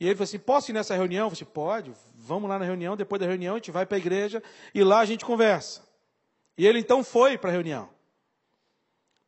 E 0.01 0.07
ele 0.07 0.15
falou 0.15 0.25
assim: 0.25 0.39
posso 0.39 0.71
ir 0.71 0.75
nessa 0.75 0.95
reunião? 0.95 1.27
Eu 1.27 1.31
falei 1.31 1.43
assim, 1.43 1.53
pode, 1.53 1.93
vamos 2.15 2.49
lá 2.49 2.59
na 2.59 2.65
reunião, 2.65 2.97
depois 2.97 3.21
da 3.21 3.27
reunião 3.27 3.55
a 3.55 3.59
gente 3.59 3.71
vai 3.71 3.85
para 3.85 3.97
a 3.97 4.01
igreja 4.01 4.43
e 4.75 4.83
lá 4.85 5.01
a 5.01 5.05
gente 5.05 5.25
conversa. 5.25 5.87
E 6.57 6.67
ele 6.67 6.79
então 6.79 7.03
foi 7.05 7.39
para 7.39 7.51
a 7.51 7.53
reunião. 7.53 7.89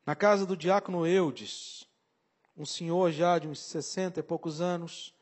Na 0.05 0.15
casa 0.15 0.45
do 0.47 0.57
diácono 0.57 1.07
Eudes, 1.07 1.87
um 2.57 2.65
senhor 2.65 3.13
já 3.13 3.39
de 3.39 3.47
uns 3.47 3.61
60 3.61 4.21
e 4.21 4.23
poucos 4.23 4.61
anos, 4.61 5.15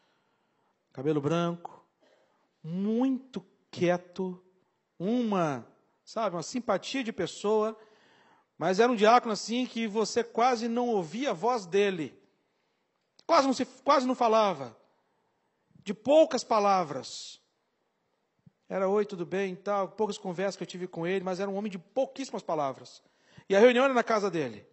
cabelo 0.92 1.20
branco, 1.20 1.84
muito 2.62 3.44
quieto, 3.70 4.42
uma, 4.98 5.66
sabe, 6.04 6.36
uma 6.36 6.42
simpatia 6.42 7.04
de 7.04 7.12
pessoa, 7.12 7.78
mas 8.58 8.80
era 8.80 8.90
um 8.90 8.96
diácono 8.96 9.32
assim 9.32 9.64
que 9.64 9.86
você 9.86 10.24
quase 10.24 10.66
não 10.66 10.88
ouvia 10.88 11.30
a 11.30 11.34
voz 11.34 11.64
dele. 11.64 12.18
Quase 13.24 13.46
não, 13.46 13.54
se, 13.54 13.64
quase 13.64 14.06
não 14.06 14.16
falava 14.16 14.76
de 15.84 15.94
poucas 15.94 16.42
palavras. 16.42 17.40
Era 18.68 18.88
oi, 18.88 19.06
tudo 19.06 19.24
bem, 19.24 19.54
tal, 19.54 19.88
poucas 19.88 20.18
conversas 20.18 20.56
que 20.56 20.62
eu 20.62 20.66
tive 20.66 20.86
com 20.86 21.06
ele, 21.06 21.24
mas 21.24 21.40
era 21.40 21.50
um 21.50 21.56
homem 21.56 21.70
de 21.70 21.78
pouquíssimas 21.78 22.42
palavras. 22.42 23.02
E 23.48 23.56
a 23.56 23.60
reunião 23.60 23.84
era 23.84 23.94
na 23.94 24.02
casa 24.02 24.30
dele. 24.30 24.66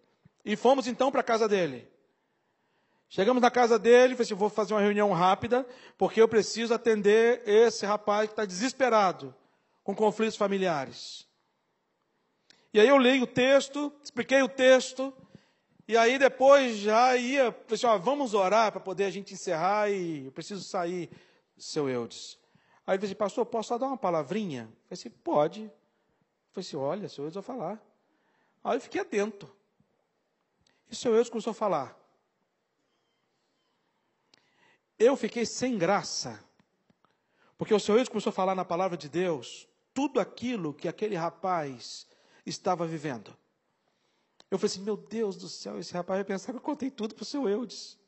E 0.44 0.56
fomos 0.56 0.86
então 0.86 1.10
para 1.10 1.20
a 1.20 1.24
casa 1.24 1.48
dele. 1.48 1.88
Chegamos 3.08 3.40
na 3.40 3.50
casa 3.50 3.78
dele, 3.78 4.14
falei 4.14 4.24
assim, 4.24 4.34
vou 4.34 4.50
fazer 4.50 4.74
uma 4.74 4.80
reunião 4.80 5.12
rápida, 5.12 5.66
porque 5.96 6.20
eu 6.20 6.28
preciso 6.28 6.74
atender 6.74 7.42
esse 7.46 7.86
rapaz 7.86 8.26
que 8.28 8.32
está 8.32 8.44
desesperado 8.44 9.34
com 9.84 9.94
conflitos 9.94 10.36
familiares. 10.36 11.25
E 12.76 12.78
aí 12.78 12.88
eu 12.88 12.98
leio 12.98 13.22
o 13.22 13.26
texto, 13.26 13.90
expliquei 14.04 14.42
o 14.42 14.48
texto, 14.50 15.10
e 15.88 15.96
aí 15.96 16.18
depois 16.18 16.76
já 16.76 17.16
ia, 17.16 17.50
falei 17.50 17.64
assim, 17.70 18.04
vamos 18.04 18.34
orar 18.34 18.70
para 18.70 18.82
poder 18.82 19.04
a 19.04 19.10
gente 19.10 19.32
encerrar 19.32 19.90
e 19.90 20.26
eu 20.26 20.32
preciso 20.32 20.62
sair, 20.62 21.08
seu 21.56 21.88
Eudes. 21.88 22.38
Aí 22.86 22.92
ele 22.92 22.98
disse, 22.98 23.12
assim, 23.12 23.18
pastor, 23.18 23.46
posso 23.46 23.68
só 23.68 23.78
dar 23.78 23.86
uma 23.86 23.96
palavrinha? 23.96 24.64
Eu 24.64 24.68
falei 24.68 24.92
assim, 24.92 25.08
pode. 25.08 25.62
Eu 25.62 25.70
falei 26.52 26.68
assim, 26.68 26.76
olha, 26.76 27.08
seu 27.08 27.24
Eudes 27.24 27.36
vai 27.36 27.42
falar. 27.42 27.82
Aí 28.62 28.76
eu 28.76 28.80
fiquei 28.82 29.00
atento. 29.00 29.50
E 30.90 30.92
o 30.92 30.96
seu 30.96 31.14
Eudes 31.14 31.30
começou 31.30 31.52
a 31.52 31.54
falar. 31.54 31.98
Eu 34.98 35.16
fiquei 35.16 35.46
sem 35.46 35.78
graça. 35.78 36.44
Porque 37.56 37.72
o 37.72 37.80
seu 37.80 37.94
Eudes 37.94 38.10
começou 38.10 38.28
a 38.28 38.34
falar 38.34 38.54
na 38.54 38.66
palavra 38.66 38.98
de 38.98 39.08
Deus 39.08 39.66
tudo 39.94 40.20
aquilo 40.20 40.74
que 40.74 40.86
aquele 40.88 41.16
rapaz 41.16 42.05
estava 42.46 42.86
vivendo. 42.86 43.36
Eu 44.50 44.58
falei 44.58 44.72
assim: 44.72 44.82
meu 44.82 44.96
Deus 44.96 45.36
do 45.36 45.48
céu, 45.48 45.78
esse 45.78 45.92
rapaz 45.92 46.18
vai 46.18 46.24
pensar 46.24 46.52
que 46.52 46.58
eu 46.58 46.62
contei 46.62 46.90
tudo 46.90 47.14
para 47.14 47.22
o 47.22 47.26
seu 47.26 47.48
Eudes. 47.48 47.98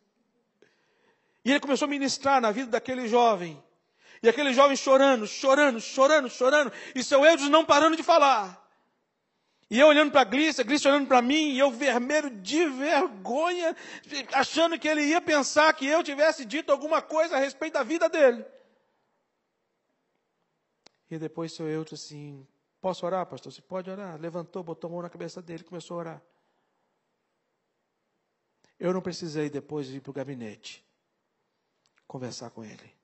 E 1.45 1.51
ele 1.51 1.61
começou 1.61 1.86
a 1.86 1.91
ministrar 1.91 2.41
na 2.41 2.51
vida 2.51 2.70
daquele 2.70 3.09
jovem. 3.09 3.62
E 4.22 4.28
aquele 4.28 4.53
jovem 4.53 4.76
chorando, 4.76 5.26
chorando, 5.26 5.80
chorando, 5.80 6.28
chorando. 6.28 6.72
E 6.95 7.03
seu 7.03 7.24
Eudes 7.24 7.49
não 7.49 7.64
parando 7.64 7.97
de 7.97 8.03
falar. 8.03 8.66
E 9.70 9.78
eu 9.78 9.86
olhando 9.86 10.11
para 10.11 10.22
a 10.22 10.24
Glícia, 10.24 10.64
Glícia 10.64 10.91
olhando 10.91 11.07
para 11.07 11.20
mim, 11.20 11.51
e 11.51 11.59
eu 11.59 11.70
vermelho 11.70 12.30
de 12.30 12.66
vergonha, 12.66 13.76
achando 14.32 14.78
que 14.78 14.89
ele 14.89 15.03
ia 15.03 15.20
pensar 15.20 15.72
que 15.74 15.86
eu 15.86 16.03
tivesse 16.03 16.45
dito 16.45 16.72
alguma 16.72 17.03
coisa 17.03 17.36
a 17.36 17.39
respeito 17.39 17.74
da 17.74 17.82
vida 17.82 18.09
dele. 18.09 18.45
E 21.11 21.18
depois 21.18 21.53
seu 21.53 21.68
Eudes 21.68 21.93
assim, 22.01 22.47
Posso 22.81 23.05
orar, 23.05 23.26
pastor? 23.26 23.53
Você 23.53 23.62
pode 23.62 23.91
orar. 23.91 24.20
Levantou, 24.20 24.62
botou 24.62 24.89
a 24.89 24.93
mão 24.93 25.03
na 25.03 25.11
cabeça 25.11 25.43
dele 25.43 25.64
começou 25.64 25.97
a 25.97 26.01
orar. 26.01 26.22
Eu 28.79 28.93
não 28.93 29.03
precisei 29.03 29.51
depois 29.51 29.89
ir 29.91 30.01
para 30.01 30.11
o 30.11 30.14
gabinete 30.14 30.85
conversar 32.07 32.51
com 32.51 32.64
ele. 32.64 32.97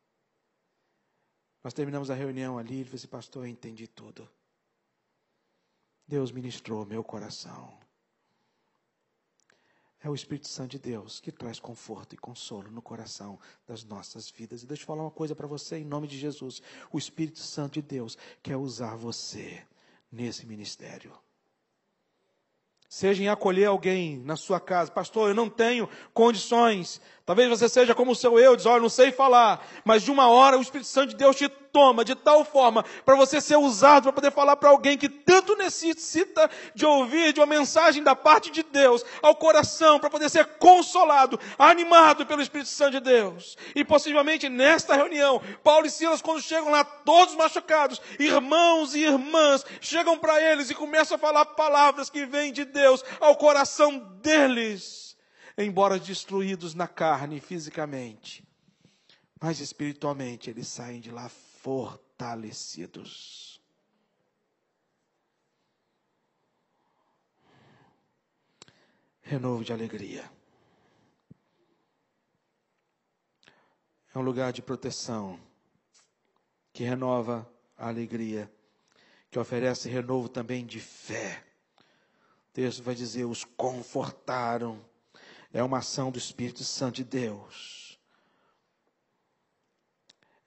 Nós 1.62 1.74
terminamos 1.74 2.10
a 2.10 2.14
reunião 2.14 2.58
ali, 2.58 2.80
ele 2.80 2.90
disse, 2.90 3.08
pastor, 3.08 3.44
eu 3.44 3.50
entendi 3.50 3.88
tudo. 3.88 4.30
Deus 6.06 6.30
ministrou 6.30 6.84
meu 6.84 7.02
coração. 7.02 7.76
É 10.04 10.10
o 10.10 10.14
Espírito 10.14 10.48
Santo 10.48 10.72
de 10.72 10.78
Deus 10.78 11.18
que 11.18 11.32
traz 11.32 11.58
conforto 11.58 12.14
e 12.14 12.18
consolo 12.18 12.70
no 12.70 12.82
coração 12.82 13.38
das 13.66 13.82
nossas 13.84 14.28
vidas. 14.30 14.62
E 14.62 14.66
deixa 14.66 14.82
eu 14.82 14.86
falar 14.86 15.00
uma 15.00 15.10
coisa 15.10 15.34
para 15.34 15.46
você 15.46 15.78
em 15.78 15.84
nome 15.84 16.06
de 16.06 16.18
Jesus. 16.18 16.60
O 16.92 16.98
Espírito 16.98 17.38
Santo 17.38 17.80
de 17.80 17.82
Deus 17.82 18.18
quer 18.42 18.58
usar 18.58 18.96
você 18.96 19.62
nesse 20.12 20.44
ministério. 20.44 21.10
Seja 22.86 23.22
em 23.22 23.28
acolher 23.28 23.64
alguém 23.64 24.18
na 24.18 24.36
sua 24.36 24.60
casa. 24.60 24.90
Pastor, 24.90 25.30
eu 25.30 25.34
não 25.34 25.48
tenho 25.48 25.88
condições. 26.12 27.00
Talvez 27.26 27.48
você 27.48 27.70
seja 27.70 27.94
como 27.94 28.12
o 28.12 28.14
seu 28.14 28.38
eu, 28.38 28.54
diz, 28.54 28.66
olha, 28.66 28.82
não 28.82 28.88
sei 28.90 29.10
falar. 29.10 29.66
Mas 29.82 30.02
de 30.02 30.10
uma 30.10 30.28
hora 30.28 30.58
o 30.58 30.62
Espírito 30.62 30.88
Santo 30.88 31.10
de 31.10 31.16
Deus 31.16 31.36
te 31.36 31.48
toma 31.48 32.04
de 32.04 32.14
tal 32.14 32.44
forma 32.44 32.84
para 33.04 33.16
você 33.16 33.40
ser 33.40 33.56
usado 33.56 34.04
para 34.04 34.12
poder 34.12 34.30
falar 34.30 34.56
para 34.56 34.70
alguém 34.70 34.96
que 34.96 35.08
tanto 35.08 35.56
necessita 35.56 36.48
de 36.72 36.86
ouvir 36.86 37.32
de 37.32 37.40
uma 37.40 37.46
mensagem 37.46 38.00
da 38.00 38.14
parte 38.14 38.48
de 38.50 38.62
Deus 38.62 39.04
ao 39.20 39.34
coração 39.34 39.98
para 39.98 40.08
poder 40.08 40.28
ser 40.28 40.44
consolado, 40.58 41.40
animado 41.58 42.24
pelo 42.26 42.40
Espírito 42.40 42.68
Santo 42.68 42.92
de 42.92 43.00
Deus. 43.00 43.56
E 43.74 43.84
possivelmente 43.84 44.48
nesta 44.48 44.94
reunião, 44.94 45.42
Paulo 45.64 45.86
e 45.86 45.90
Silas 45.90 46.22
quando 46.22 46.40
chegam 46.40 46.70
lá 46.70 46.84
todos 46.84 47.34
machucados, 47.34 48.00
irmãos 48.20 48.94
e 48.94 49.00
irmãs 49.00 49.64
chegam 49.80 50.16
para 50.16 50.40
eles 50.40 50.70
e 50.70 50.74
começam 50.74 51.16
a 51.16 51.18
falar 51.18 51.44
palavras 51.44 52.08
que 52.08 52.24
vêm 52.24 52.52
de 52.52 52.64
Deus 52.64 53.02
ao 53.18 53.34
coração 53.34 53.98
deles, 54.20 55.03
embora 55.56 55.98
destruídos 55.98 56.74
na 56.74 56.88
carne 56.88 57.40
fisicamente 57.40 58.44
mas 59.44 59.60
espiritualmente 59.60 60.48
eles 60.48 60.66
saem 60.68 61.02
de 61.02 61.10
lá 61.10 61.28
fortalecidos. 61.28 63.60
Renovo 69.20 69.62
de 69.62 69.70
alegria. 69.70 70.32
É 74.14 74.18
um 74.18 74.22
lugar 74.22 74.50
de 74.50 74.62
proteção 74.62 75.38
que 76.72 76.84
renova 76.84 77.46
a 77.76 77.88
alegria, 77.88 78.50
que 79.30 79.38
oferece 79.38 79.90
renovo 79.90 80.26
também 80.26 80.64
de 80.64 80.80
fé. 80.80 81.44
O 82.48 82.52
texto 82.54 82.82
vai 82.82 82.94
dizer: 82.94 83.26
os 83.26 83.44
confortaram. 83.44 84.82
É 85.54 85.62
uma 85.62 85.78
ação 85.78 86.10
do 86.10 86.18
Espírito 86.18 86.62
Santo 86.62 86.96
de 86.96 87.04
Deus 87.04 87.84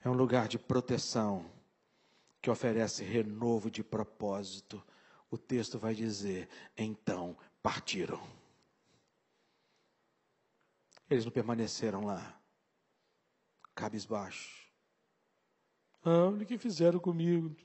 é 0.07 0.09
um 0.09 0.13
lugar 0.13 0.47
de 0.47 0.57
proteção 0.57 1.45
que 2.41 2.49
oferece 2.49 3.03
renovo 3.03 3.69
de 3.69 3.83
propósito. 3.83 4.81
O 5.29 5.37
texto 5.37 5.77
vai 5.77 5.93
dizer: 5.93 6.47
então 6.77 7.37
partiram. 7.61 8.21
Eles 11.09 11.25
não 11.25 11.31
permaneceram 11.31 12.05
lá, 12.05 12.39
cabisbaixo. 13.75 14.67
Ah, 16.03 16.27
o 16.27 16.45
que 16.45 16.57
fizeram 16.57 16.99
comigo? 16.99 17.55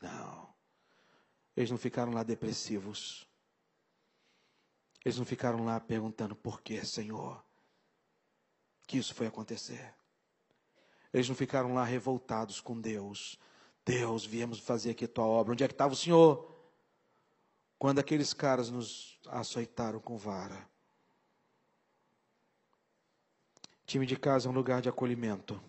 Não. 0.00 0.54
Eles 1.56 1.70
não 1.70 1.78
ficaram 1.78 2.12
lá 2.12 2.22
depressivos. 2.22 3.26
Eles 5.06 5.18
não 5.18 5.24
ficaram 5.24 5.64
lá 5.64 5.78
perguntando 5.78 6.34
por 6.34 6.60
que, 6.60 6.84
Senhor, 6.84 7.40
que 8.88 8.98
isso 8.98 9.14
foi 9.14 9.28
acontecer. 9.28 9.94
Eles 11.14 11.28
não 11.28 11.36
ficaram 11.36 11.72
lá 11.72 11.84
revoltados 11.84 12.60
com 12.60 12.80
Deus. 12.80 13.38
Deus, 13.84 14.26
viemos 14.26 14.58
fazer 14.58 14.90
aqui 14.90 15.04
a 15.04 15.08
tua 15.08 15.24
obra. 15.24 15.52
Onde 15.52 15.62
é 15.62 15.68
que 15.68 15.74
estava 15.74 15.92
o 15.92 15.96
Senhor? 15.96 16.52
Quando 17.78 18.00
aqueles 18.00 18.32
caras 18.32 18.68
nos 18.68 19.20
açoitaram 19.28 20.00
com 20.00 20.16
vara. 20.16 20.68
Time 23.86 24.06
de 24.06 24.16
casa 24.16 24.48
é 24.48 24.50
um 24.50 24.54
lugar 24.54 24.82
de 24.82 24.88
acolhimento. 24.88 25.62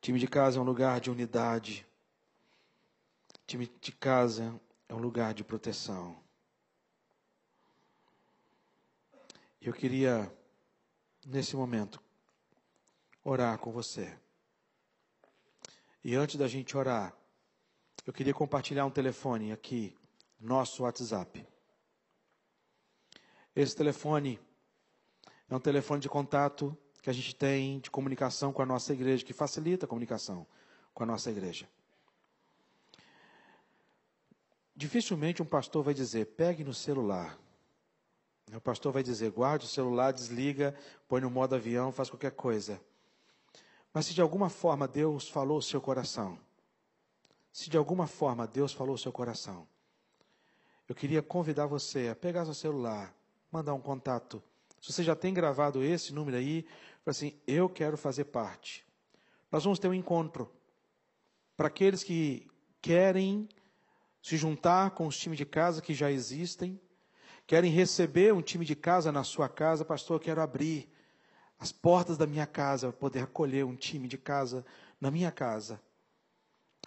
Time 0.00 0.20
de 0.20 0.28
casa 0.28 0.58
é 0.58 0.60
um 0.60 0.64
lugar 0.64 1.00
de 1.00 1.10
unidade. 1.10 1.84
Time 3.44 3.66
de 3.80 3.90
casa 3.90 4.54
é 4.88 4.94
um 4.94 5.00
lugar 5.00 5.34
de 5.34 5.42
proteção. 5.42 6.29
Eu 9.60 9.74
queria, 9.74 10.32
nesse 11.26 11.54
momento, 11.54 12.02
orar 13.22 13.58
com 13.58 13.70
você. 13.70 14.18
E 16.02 16.14
antes 16.14 16.36
da 16.36 16.48
gente 16.48 16.74
orar, 16.76 17.14
eu 18.06 18.12
queria 18.12 18.32
compartilhar 18.32 18.86
um 18.86 18.90
telefone 18.90 19.52
aqui, 19.52 19.94
nosso 20.40 20.84
WhatsApp. 20.84 21.46
Esse 23.54 23.76
telefone 23.76 24.40
é 25.48 25.54
um 25.54 25.60
telefone 25.60 26.00
de 26.00 26.08
contato 26.08 26.74
que 27.02 27.10
a 27.10 27.12
gente 27.12 27.34
tem 27.34 27.80
de 27.80 27.90
comunicação 27.90 28.54
com 28.54 28.62
a 28.62 28.66
nossa 28.66 28.94
igreja, 28.94 29.24
que 29.24 29.34
facilita 29.34 29.84
a 29.84 29.88
comunicação 29.88 30.46
com 30.94 31.02
a 31.02 31.06
nossa 31.06 31.30
igreja. 31.30 31.68
Dificilmente 34.74 35.42
um 35.42 35.46
pastor 35.46 35.82
vai 35.84 35.92
dizer, 35.92 36.28
pegue 36.28 36.64
no 36.64 36.72
celular. 36.72 37.38
O 38.54 38.60
pastor 38.60 38.92
vai 38.92 39.02
dizer, 39.02 39.30
guarde 39.30 39.64
o 39.64 39.68
celular, 39.68 40.12
desliga, 40.12 40.74
põe 41.08 41.20
no 41.20 41.30
modo 41.30 41.54
avião, 41.54 41.92
faz 41.92 42.10
qualquer 42.10 42.32
coisa. 42.32 42.80
Mas 43.92 44.06
se 44.06 44.14
de 44.14 44.20
alguma 44.20 44.48
forma 44.48 44.88
Deus 44.88 45.28
falou 45.28 45.58
o 45.58 45.62
seu 45.62 45.80
coração, 45.80 46.38
se 47.52 47.68
de 47.68 47.76
alguma 47.76 48.06
forma 48.06 48.46
Deus 48.46 48.72
falou 48.72 48.94
o 48.94 48.98
seu 48.98 49.12
coração, 49.12 49.66
eu 50.88 50.94
queria 50.94 51.22
convidar 51.22 51.66
você 51.66 52.08
a 52.08 52.16
pegar 52.16 52.44
seu 52.44 52.54
celular, 52.54 53.14
mandar 53.50 53.74
um 53.74 53.80
contato. 53.80 54.42
Se 54.80 54.92
você 54.92 55.02
já 55.02 55.14
tem 55.14 55.32
gravado 55.32 55.82
esse 55.82 56.12
número 56.12 56.36
aí, 56.36 56.66
assim, 57.06 57.34
eu 57.46 57.68
quero 57.68 57.96
fazer 57.96 58.24
parte. 58.24 58.84
Nós 59.50 59.64
vamos 59.64 59.78
ter 59.78 59.88
um 59.88 59.94
encontro 59.94 60.50
para 61.56 61.68
aqueles 61.68 62.02
que 62.02 62.48
querem 62.80 63.48
se 64.22 64.36
juntar 64.36 64.90
com 64.92 65.06
os 65.06 65.18
times 65.18 65.38
de 65.38 65.44
casa 65.44 65.82
que 65.82 65.94
já 65.94 66.10
existem, 66.10 66.80
querem 67.50 67.72
receber 67.72 68.32
um 68.32 68.40
time 68.40 68.64
de 68.64 68.76
casa 68.76 69.10
na 69.10 69.24
sua 69.24 69.48
casa, 69.48 69.84
pastor, 69.84 70.14
eu 70.14 70.20
quero 70.20 70.40
abrir 70.40 70.88
as 71.58 71.72
portas 71.72 72.16
da 72.16 72.24
minha 72.24 72.46
casa 72.46 72.90
para 72.90 72.96
poder 72.96 73.22
acolher 73.24 73.66
um 73.66 73.74
time 73.74 74.06
de 74.06 74.16
casa 74.16 74.64
na 75.00 75.10
minha 75.10 75.32
casa. 75.32 75.80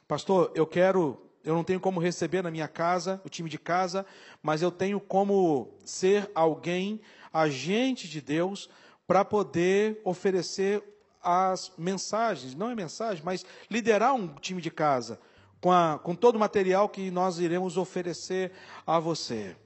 Pastor, 0.08 0.54
eu 0.56 0.66
quero, 0.66 1.22
eu 1.44 1.54
não 1.54 1.66
tenho 1.66 1.82
como 1.82 2.00
receber 2.00 2.42
na 2.42 2.50
minha 2.50 2.70
casa, 2.70 3.22
o 3.26 3.30
time 3.30 3.50
de 3.50 3.60
casa, 3.60 4.06
mas 4.42 4.62
eu 4.62 4.72
tenho 4.72 5.02
como 5.02 5.70
ser 5.84 6.32
alguém, 6.34 7.02
agente 7.34 8.08
de 8.08 8.22
Deus, 8.22 8.70
para 9.06 9.26
poder 9.26 10.00
oferecer 10.06 10.82
as 11.22 11.74
mensagens, 11.78 12.56
não 12.56 12.70
é 12.70 12.76
mensagem, 12.76 13.22
mas 13.22 13.46
liderar 13.70 14.14
um 14.14 14.34
time 14.36 14.62
de 14.62 14.72
casa, 14.72 15.20
com, 15.60 15.74
a, 15.74 16.00
com 16.02 16.16
todo 16.16 16.38
o 16.38 16.40
material 16.40 16.88
que 16.88 17.12
nós 17.12 17.38
iremos 17.38 17.76
oferecer 17.76 18.54
a 18.88 18.98
você. 18.98 19.58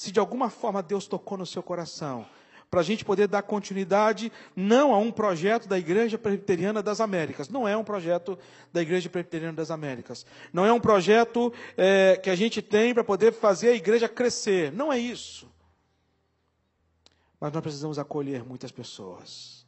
Se 0.00 0.10
de 0.10 0.18
alguma 0.18 0.48
forma 0.48 0.82
Deus 0.82 1.06
tocou 1.06 1.36
no 1.36 1.44
seu 1.44 1.62
coração, 1.62 2.26
para 2.70 2.80
a 2.80 2.82
gente 2.82 3.04
poder 3.04 3.28
dar 3.28 3.42
continuidade 3.42 4.32
não 4.56 4.94
a 4.94 4.98
um 4.98 5.12
projeto 5.12 5.68
da 5.68 5.78
Igreja 5.78 6.16
Presbiteriana 6.16 6.82
das 6.82 7.02
Américas. 7.02 7.50
Não 7.50 7.68
é 7.68 7.76
um 7.76 7.84
projeto 7.84 8.38
da 8.72 8.80
Igreja 8.80 9.10
Presbiteriana 9.10 9.52
das 9.52 9.70
Américas. 9.70 10.24
Não 10.54 10.64
é 10.64 10.72
um 10.72 10.80
projeto 10.80 11.52
é, 11.76 12.16
que 12.16 12.30
a 12.30 12.34
gente 12.34 12.62
tem 12.62 12.94
para 12.94 13.04
poder 13.04 13.34
fazer 13.34 13.72
a 13.72 13.74
igreja 13.74 14.08
crescer. 14.08 14.72
Não 14.72 14.90
é 14.90 14.98
isso. 14.98 15.46
Mas 17.38 17.52
nós 17.52 17.60
precisamos 17.60 17.98
acolher 17.98 18.42
muitas 18.42 18.72
pessoas. 18.72 19.66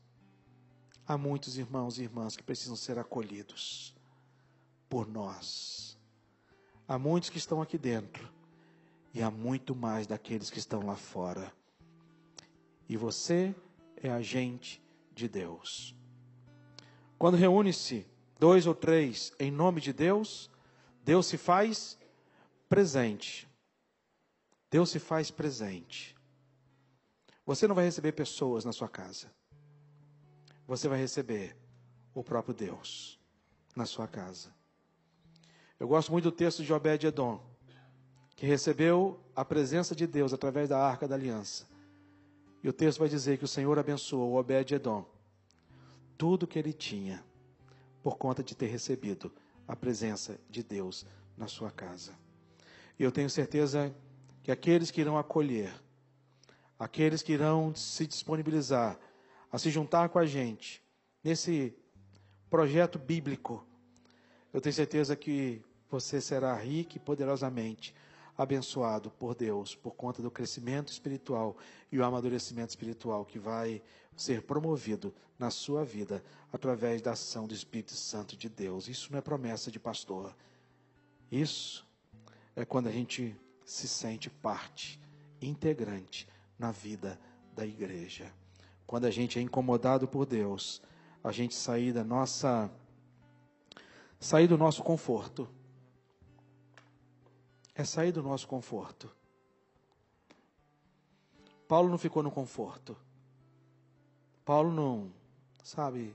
Há 1.06 1.18
muitos 1.18 1.58
irmãos 1.58 1.98
e 1.98 2.04
irmãs 2.04 2.38
que 2.38 2.42
precisam 2.42 2.74
ser 2.74 2.98
acolhidos 2.98 3.94
por 4.88 5.06
nós. 5.06 5.98
Há 6.88 6.98
muitos 6.98 7.28
que 7.28 7.36
estão 7.36 7.60
aqui 7.60 7.76
dentro 7.76 8.26
e 9.14 9.22
há 9.22 9.30
muito 9.30 9.74
mais 9.74 10.06
daqueles 10.06 10.50
que 10.50 10.58
estão 10.58 10.80
lá 10.86 10.96
fora. 10.96 11.52
E 12.88 12.96
você 12.96 13.54
é 13.96 14.10
agente 14.10 14.82
de 15.14 15.28
Deus. 15.28 15.94
Quando 17.18 17.36
reúne-se 17.36 18.06
dois 18.38 18.66
ou 18.66 18.74
três 18.74 19.32
em 19.38 19.50
nome 19.50 19.80
de 19.80 19.92
Deus, 19.92 20.50
Deus 21.04 21.26
se 21.26 21.36
faz 21.36 21.98
presente. 22.68 23.48
Deus 24.70 24.90
se 24.90 24.98
faz 24.98 25.30
presente. 25.30 26.16
Você 27.44 27.68
não 27.68 27.74
vai 27.74 27.84
receber 27.84 28.12
pessoas 28.12 28.64
na 28.64 28.72
sua 28.72 28.88
casa. 28.88 29.30
Você 30.66 30.88
vai 30.88 30.98
receber 30.98 31.56
o 32.14 32.22
próprio 32.22 32.54
Deus 32.54 33.20
na 33.76 33.84
sua 33.84 34.06
casa. 34.06 34.54
Eu 35.78 35.88
gosto 35.88 36.12
muito 36.12 36.24
do 36.24 36.32
texto 36.32 36.62
de 36.62 36.72
Obed-Edom, 36.72 37.51
que 38.36 38.46
recebeu 38.46 39.20
a 39.34 39.44
presença 39.44 39.94
de 39.94 40.06
Deus 40.06 40.32
através 40.32 40.68
da 40.68 40.78
arca 40.78 41.06
da 41.06 41.14
aliança. 41.14 41.66
E 42.62 42.68
o 42.68 42.72
texto 42.72 43.00
vai 43.00 43.08
dizer 43.08 43.38
que 43.38 43.44
o 43.44 43.48
Senhor 43.48 43.78
abençoou 43.78 44.36
Obed-Edom 44.36 45.04
tudo 46.16 46.46
que 46.46 46.58
ele 46.58 46.72
tinha 46.72 47.24
por 48.02 48.16
conta 48.16 48.42
de 48.42 48.54
ter 48.54 48.66
recebido 48.66 49.32
a 49.66 49.74
presença 49.74 50.38
de 50.48 50.62
Deus 50.62 51.04
na 51.36 51.48
sua 51.48 51.70
casa. 51.70 52.12
E 52.98 53.02
eu 53.02 53.10
tenho 53.10 53.28
certeza 53.28 53.92
que 54.42 54.52
aqueles 54.52 54.90
que 54.90 55.00
irão 55.00 55.18
acolher, 55.18 55.72
aqueles 56.78 57.22
que 57.22 57.32
irão 57.32 57.74
se 57.74 58.06
disponibilizar 58.06 58.98
a 59.50 59.58
se 59.58 59.70
juntar 59.70 60.08
com 60.10 60.18
a 60.18 60.24
gente 60.26 60.82
nesse 61.22 61.74
projeto 62.48 62.98
bíblico, 62.98 63.66
eu 64.52 64.60
tenho 64.60 64.72
certeza 64.72 65.16
que 65.16 65.60
você 65.90 66.20
será 66.20 66.54
rico 66.54 66.96
e 66.96 67.00
poderosamente 67.00 67.94
abençoado 68.36 69.10
por 69.10 69.34
Deus 69.34 69.74
por 69.74 69.94
conta 69.94 70.22
do 70.22 70.30
crescimento 70.30 70.90
espiritual 70.90 71.56
e 71.90 71.98
o 71.98 72.04
amadurecimento 72.04 72.70
espiritual 72.70 73.24
que 73.24 73.38
vai 73.38 73.82
ser 74.16 74.42
promovido 74.42 75.14
na 75.38 75.50
sua 75.50 75.84
vida 75.84 76.22
através 76.52 77.02
da 77.02 77.12
ação 77.12 77.46
do 77.46 77.54
Espírito 77.54 77.92
Santo 77.92 78.36
de 78.36 78.48
Deus. 78.48 78.88
Isso 78.88 79.10
não 79.10 79.18
é 79.18 79.22
promessa 79.22 79.70
de 79.70 79.78
pastor. 79.78 80.34
Isso 81.30 81.86
é 82.54 82.64
quando 82.64 82.88
a 82.88 82.92
gente 82.92 83.34
se 83.64 83.88
sente 83.88 84.28
parte 84.28 85.00
integrante 85.40 86.28
na 86.58 86.70
vida 86.70 87.18
da 87.54 87.66
igreja. 87.66 88.32
Quando 88.86 89.06
a 89.06 89.10
gente 89.10 89.38
é 89.38 89.42
incomodado 89.42 90.06
por 90.06 90.26
Deus, 90.26 90.82
a 91.24 91.32
gente 91.32 91.54
sair 91.54 91.92
da 91.92 92.04
nossa 92.04 92.70
sair 94.20 94.46
do 94.46 94.56
nosso 94.56 94.84
conforto 94.84 95.48
é 97.74 97.84
sair 97.84 98.12
do 98.12 98.22
nosso 98.22 98.46
conforto. 98.46 99.10
Paulo 101.66 101.88
não 101.88 101.98
ficou 101.98 102.22
no 102.22 102.30
conforto. 102.30 102.96
Paulo 104.44 104.72
não, 104.72 105.12
sabe? 105.62 106.14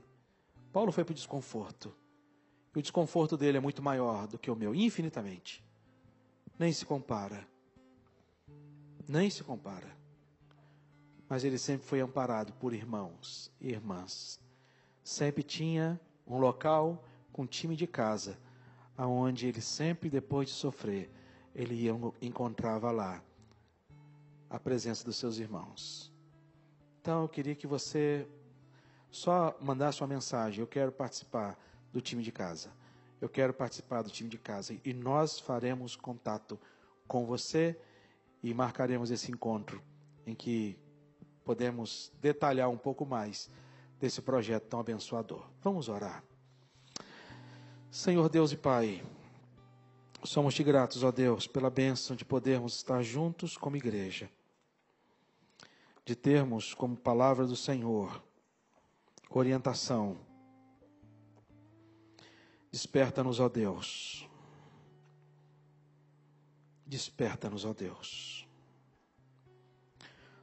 Paulo 0.72 0.92
foi 0.92 1.04
para 1.04 1.12
o 1.12 1.14
desconforto. 1.14 1.92
E 2.74 2.78
o 2.78 2.82
desconforto 2.82 3.36
dele 3.36 3.58
é 3.58 3.60
muito 3.60 3.82
maior 3.82 4.28
do 4.28 4.38
que 4.38 4.50
o 4.50 4.56
meu, 4.56 4.74
infinitamente. 4.74 5.64
Nem 6.58 6.72
se 6.72 6.84
compara. 6.84 7.46
Nem 9.08 9.28
se 9.30 9.42
compara. 9.42 9.96
Mas 11.28 11.42
ele 11.42 11.58
sempre 11.58 11.86
foi 11.86 12.00
amparado 12.00 12.52
por 12.54 12.72
irmãos 12.72 13.50
e 13.60 13.70
irmãs. 13.70 14.38
Sempre 15.02 15.42
tinha 15.42 16.00
um 16.26 16.38
local 16.38 17.04
com 17.32 17.46
time 17.46 17.74
de 17.74 17.86
casa, 17.86 18.38
aonde 18.96 19.46
ele 19.46 19.60
sempre, 19.60 20.10
depois 20.10 20.48
de 20.48 20.54
sofrer, 20.54 21.10
ele 21.58 21.88
encontrava 22.22 22.92
lá 22.92 23.20
a 24.48 24.60
presença 24.60 25.04
dos 25.04 25.16
seus 25.16 25.38
irmãos. 25.38 26.12
Então 27.00 27.22
eu 27.22 27.28
queria 27.28 27.56
que 27.56 27.66
você 27.66 28.28
só 29.10 29.56
mandasse 29.60 30.00
uma 30.00 30.06
mensagem. 30.06 30.60
Eu 30.60 30.68
quero 30.68 30.92
participar 30.92 31.58
do 31.92 32.00
time 32.00 32.22
de 32.22 32.30
casa. 32.30 32.70
Eu 33.20 33.28
quero 33.28 33.52
participar 33.52 34.02
do 34.02 34.10
time 34.10 34.30
de 34.30 34.38
casa. 34.38 34.72
E 34.84 34.94
nós 34.94 35.40
faremos 35.40 35.96
contato 35.96 36.60
com 37.08 37.26
você 37.26 37.76
e 38.40 38.54
marcaremos 38.54 39.10
esse 39.10 39.32
encontro 39.32 39.82
em 40.24 40.36
que 40.36 40.78
podemos 41.44 42.12
detalhar 42.20 42.70
um 42.70 42.78
pouco 42.78 43.04
mais 43.04 43.50
desse 43.98 44.22
projeto 44.22 44.68
tão 44.68 44.78
abençoador. 44.78 45.44
Vamos 45.60 45.88
orar. 45.88 46.22
Senhor 47.90 48.28
Deus 48.28 48.52
e 48.52 48.56
Pai. 48.56 49.02
Somos 50.24 50.54
te 50.54 50.62
gratos, 50.62 51.02
ó 51.02 51.10
Deus, 51.10 51.46
pela 51.46 51.70
bênção 51.70 52.14
de 52.14 52.24
podermos 52.24 52.76
estar 52.76 53.02
juntos 53.02 53.56
como 53.56 53.76
igreja, 53.76 54.30
de 56.04 56.14
termos 56.14 56.74
como 56.74 56.96
palavra 56.96 57.46
do 57.46 57.56
Senhor 57.56 58.22
orientação. 59.30 60.18
Desperta-nos, 62.70 63.40
ó 63.40 63.48
Deus. 63.48 64.28
Desperta-nos, 66.86 67.64
ó 67.64 67.72
Deus. 67.72 68.46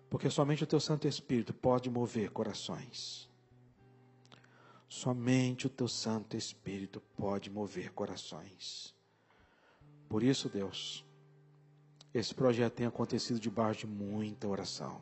Porque 0.09 0.29
somente 0.29 0.63
o 0.63 0.67
teu 0.67 0.79
Santo 0.79 1.07
Espírito 1.07 1.53
pode 1.53 1.89
mover 1.89 2.31
corações. 2.31 3.29
Somente 4.87 5.67
o 5.67 5.69
teu 5.69 5.87
Santo 5.87 6.37
Espírito 6.37 7.01
pode 7.17 7.49
mover 7.49 7.91
corações. 7.91 8.94
Por 10.09 10.23
isso, 10.23 10.49
Deus, 10.49 11.03
esse 12.13 12.33
projeto 12.33 12.73
tem 12.73 12.85
acontecido 12.85 13.39
debaixo 13.39 13.81
de 13.81 13.87
muita 13.87 14.47
oração. 14.47 15.01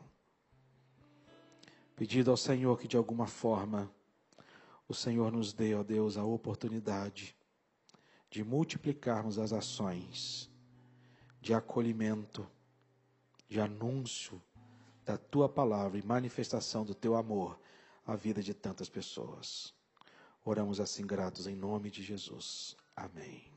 Pedido 1.94 2.30
ao 2.30 2.36
Senhor 2.36 2.78
que 2.78 2.88
de 2.88 2.96
alguma 2.96 3.26
forma 3.26 3.90
o 4.88 4.94
Senhor 4.94 5.30
nos 5.30 5.52
dê, 5.52 5.74
ó 5.74 5.82
Deus, 5.82 6.16
a 6.16 6.24
oportunidade 6.24 7.36
de 8.28 8.42
multiplicarmos 8.42 9.38
as 9.38 9.52
ações 9.52 10.50
de 11.40 11.54
acolhimento, 11.54 12.46
de 13.48 13.60
anúncio 13.60 14.42
da 15.04 15.16
tua 15.16 15.48
palavra 15.48 15.98
e 15.98 16.02
manifestação 16.02 16.84
do 16.84 16.94
teu 16.94 17.14
amor 17.14 17.60
à 18.06 18.16
vida 18.16 18.42
de 18.42 18.54
tantas 18.54 18.88
pessoas. 18.88 19.72
Oramos 20.44 20.80
assim 20.80 21.06
gratos 21.06 21.46
em 21.46 21.54
nome 21.54 21.90
de 21.90 22.02
Jesus. 22.02 22.76
Amém. 22.96 23.53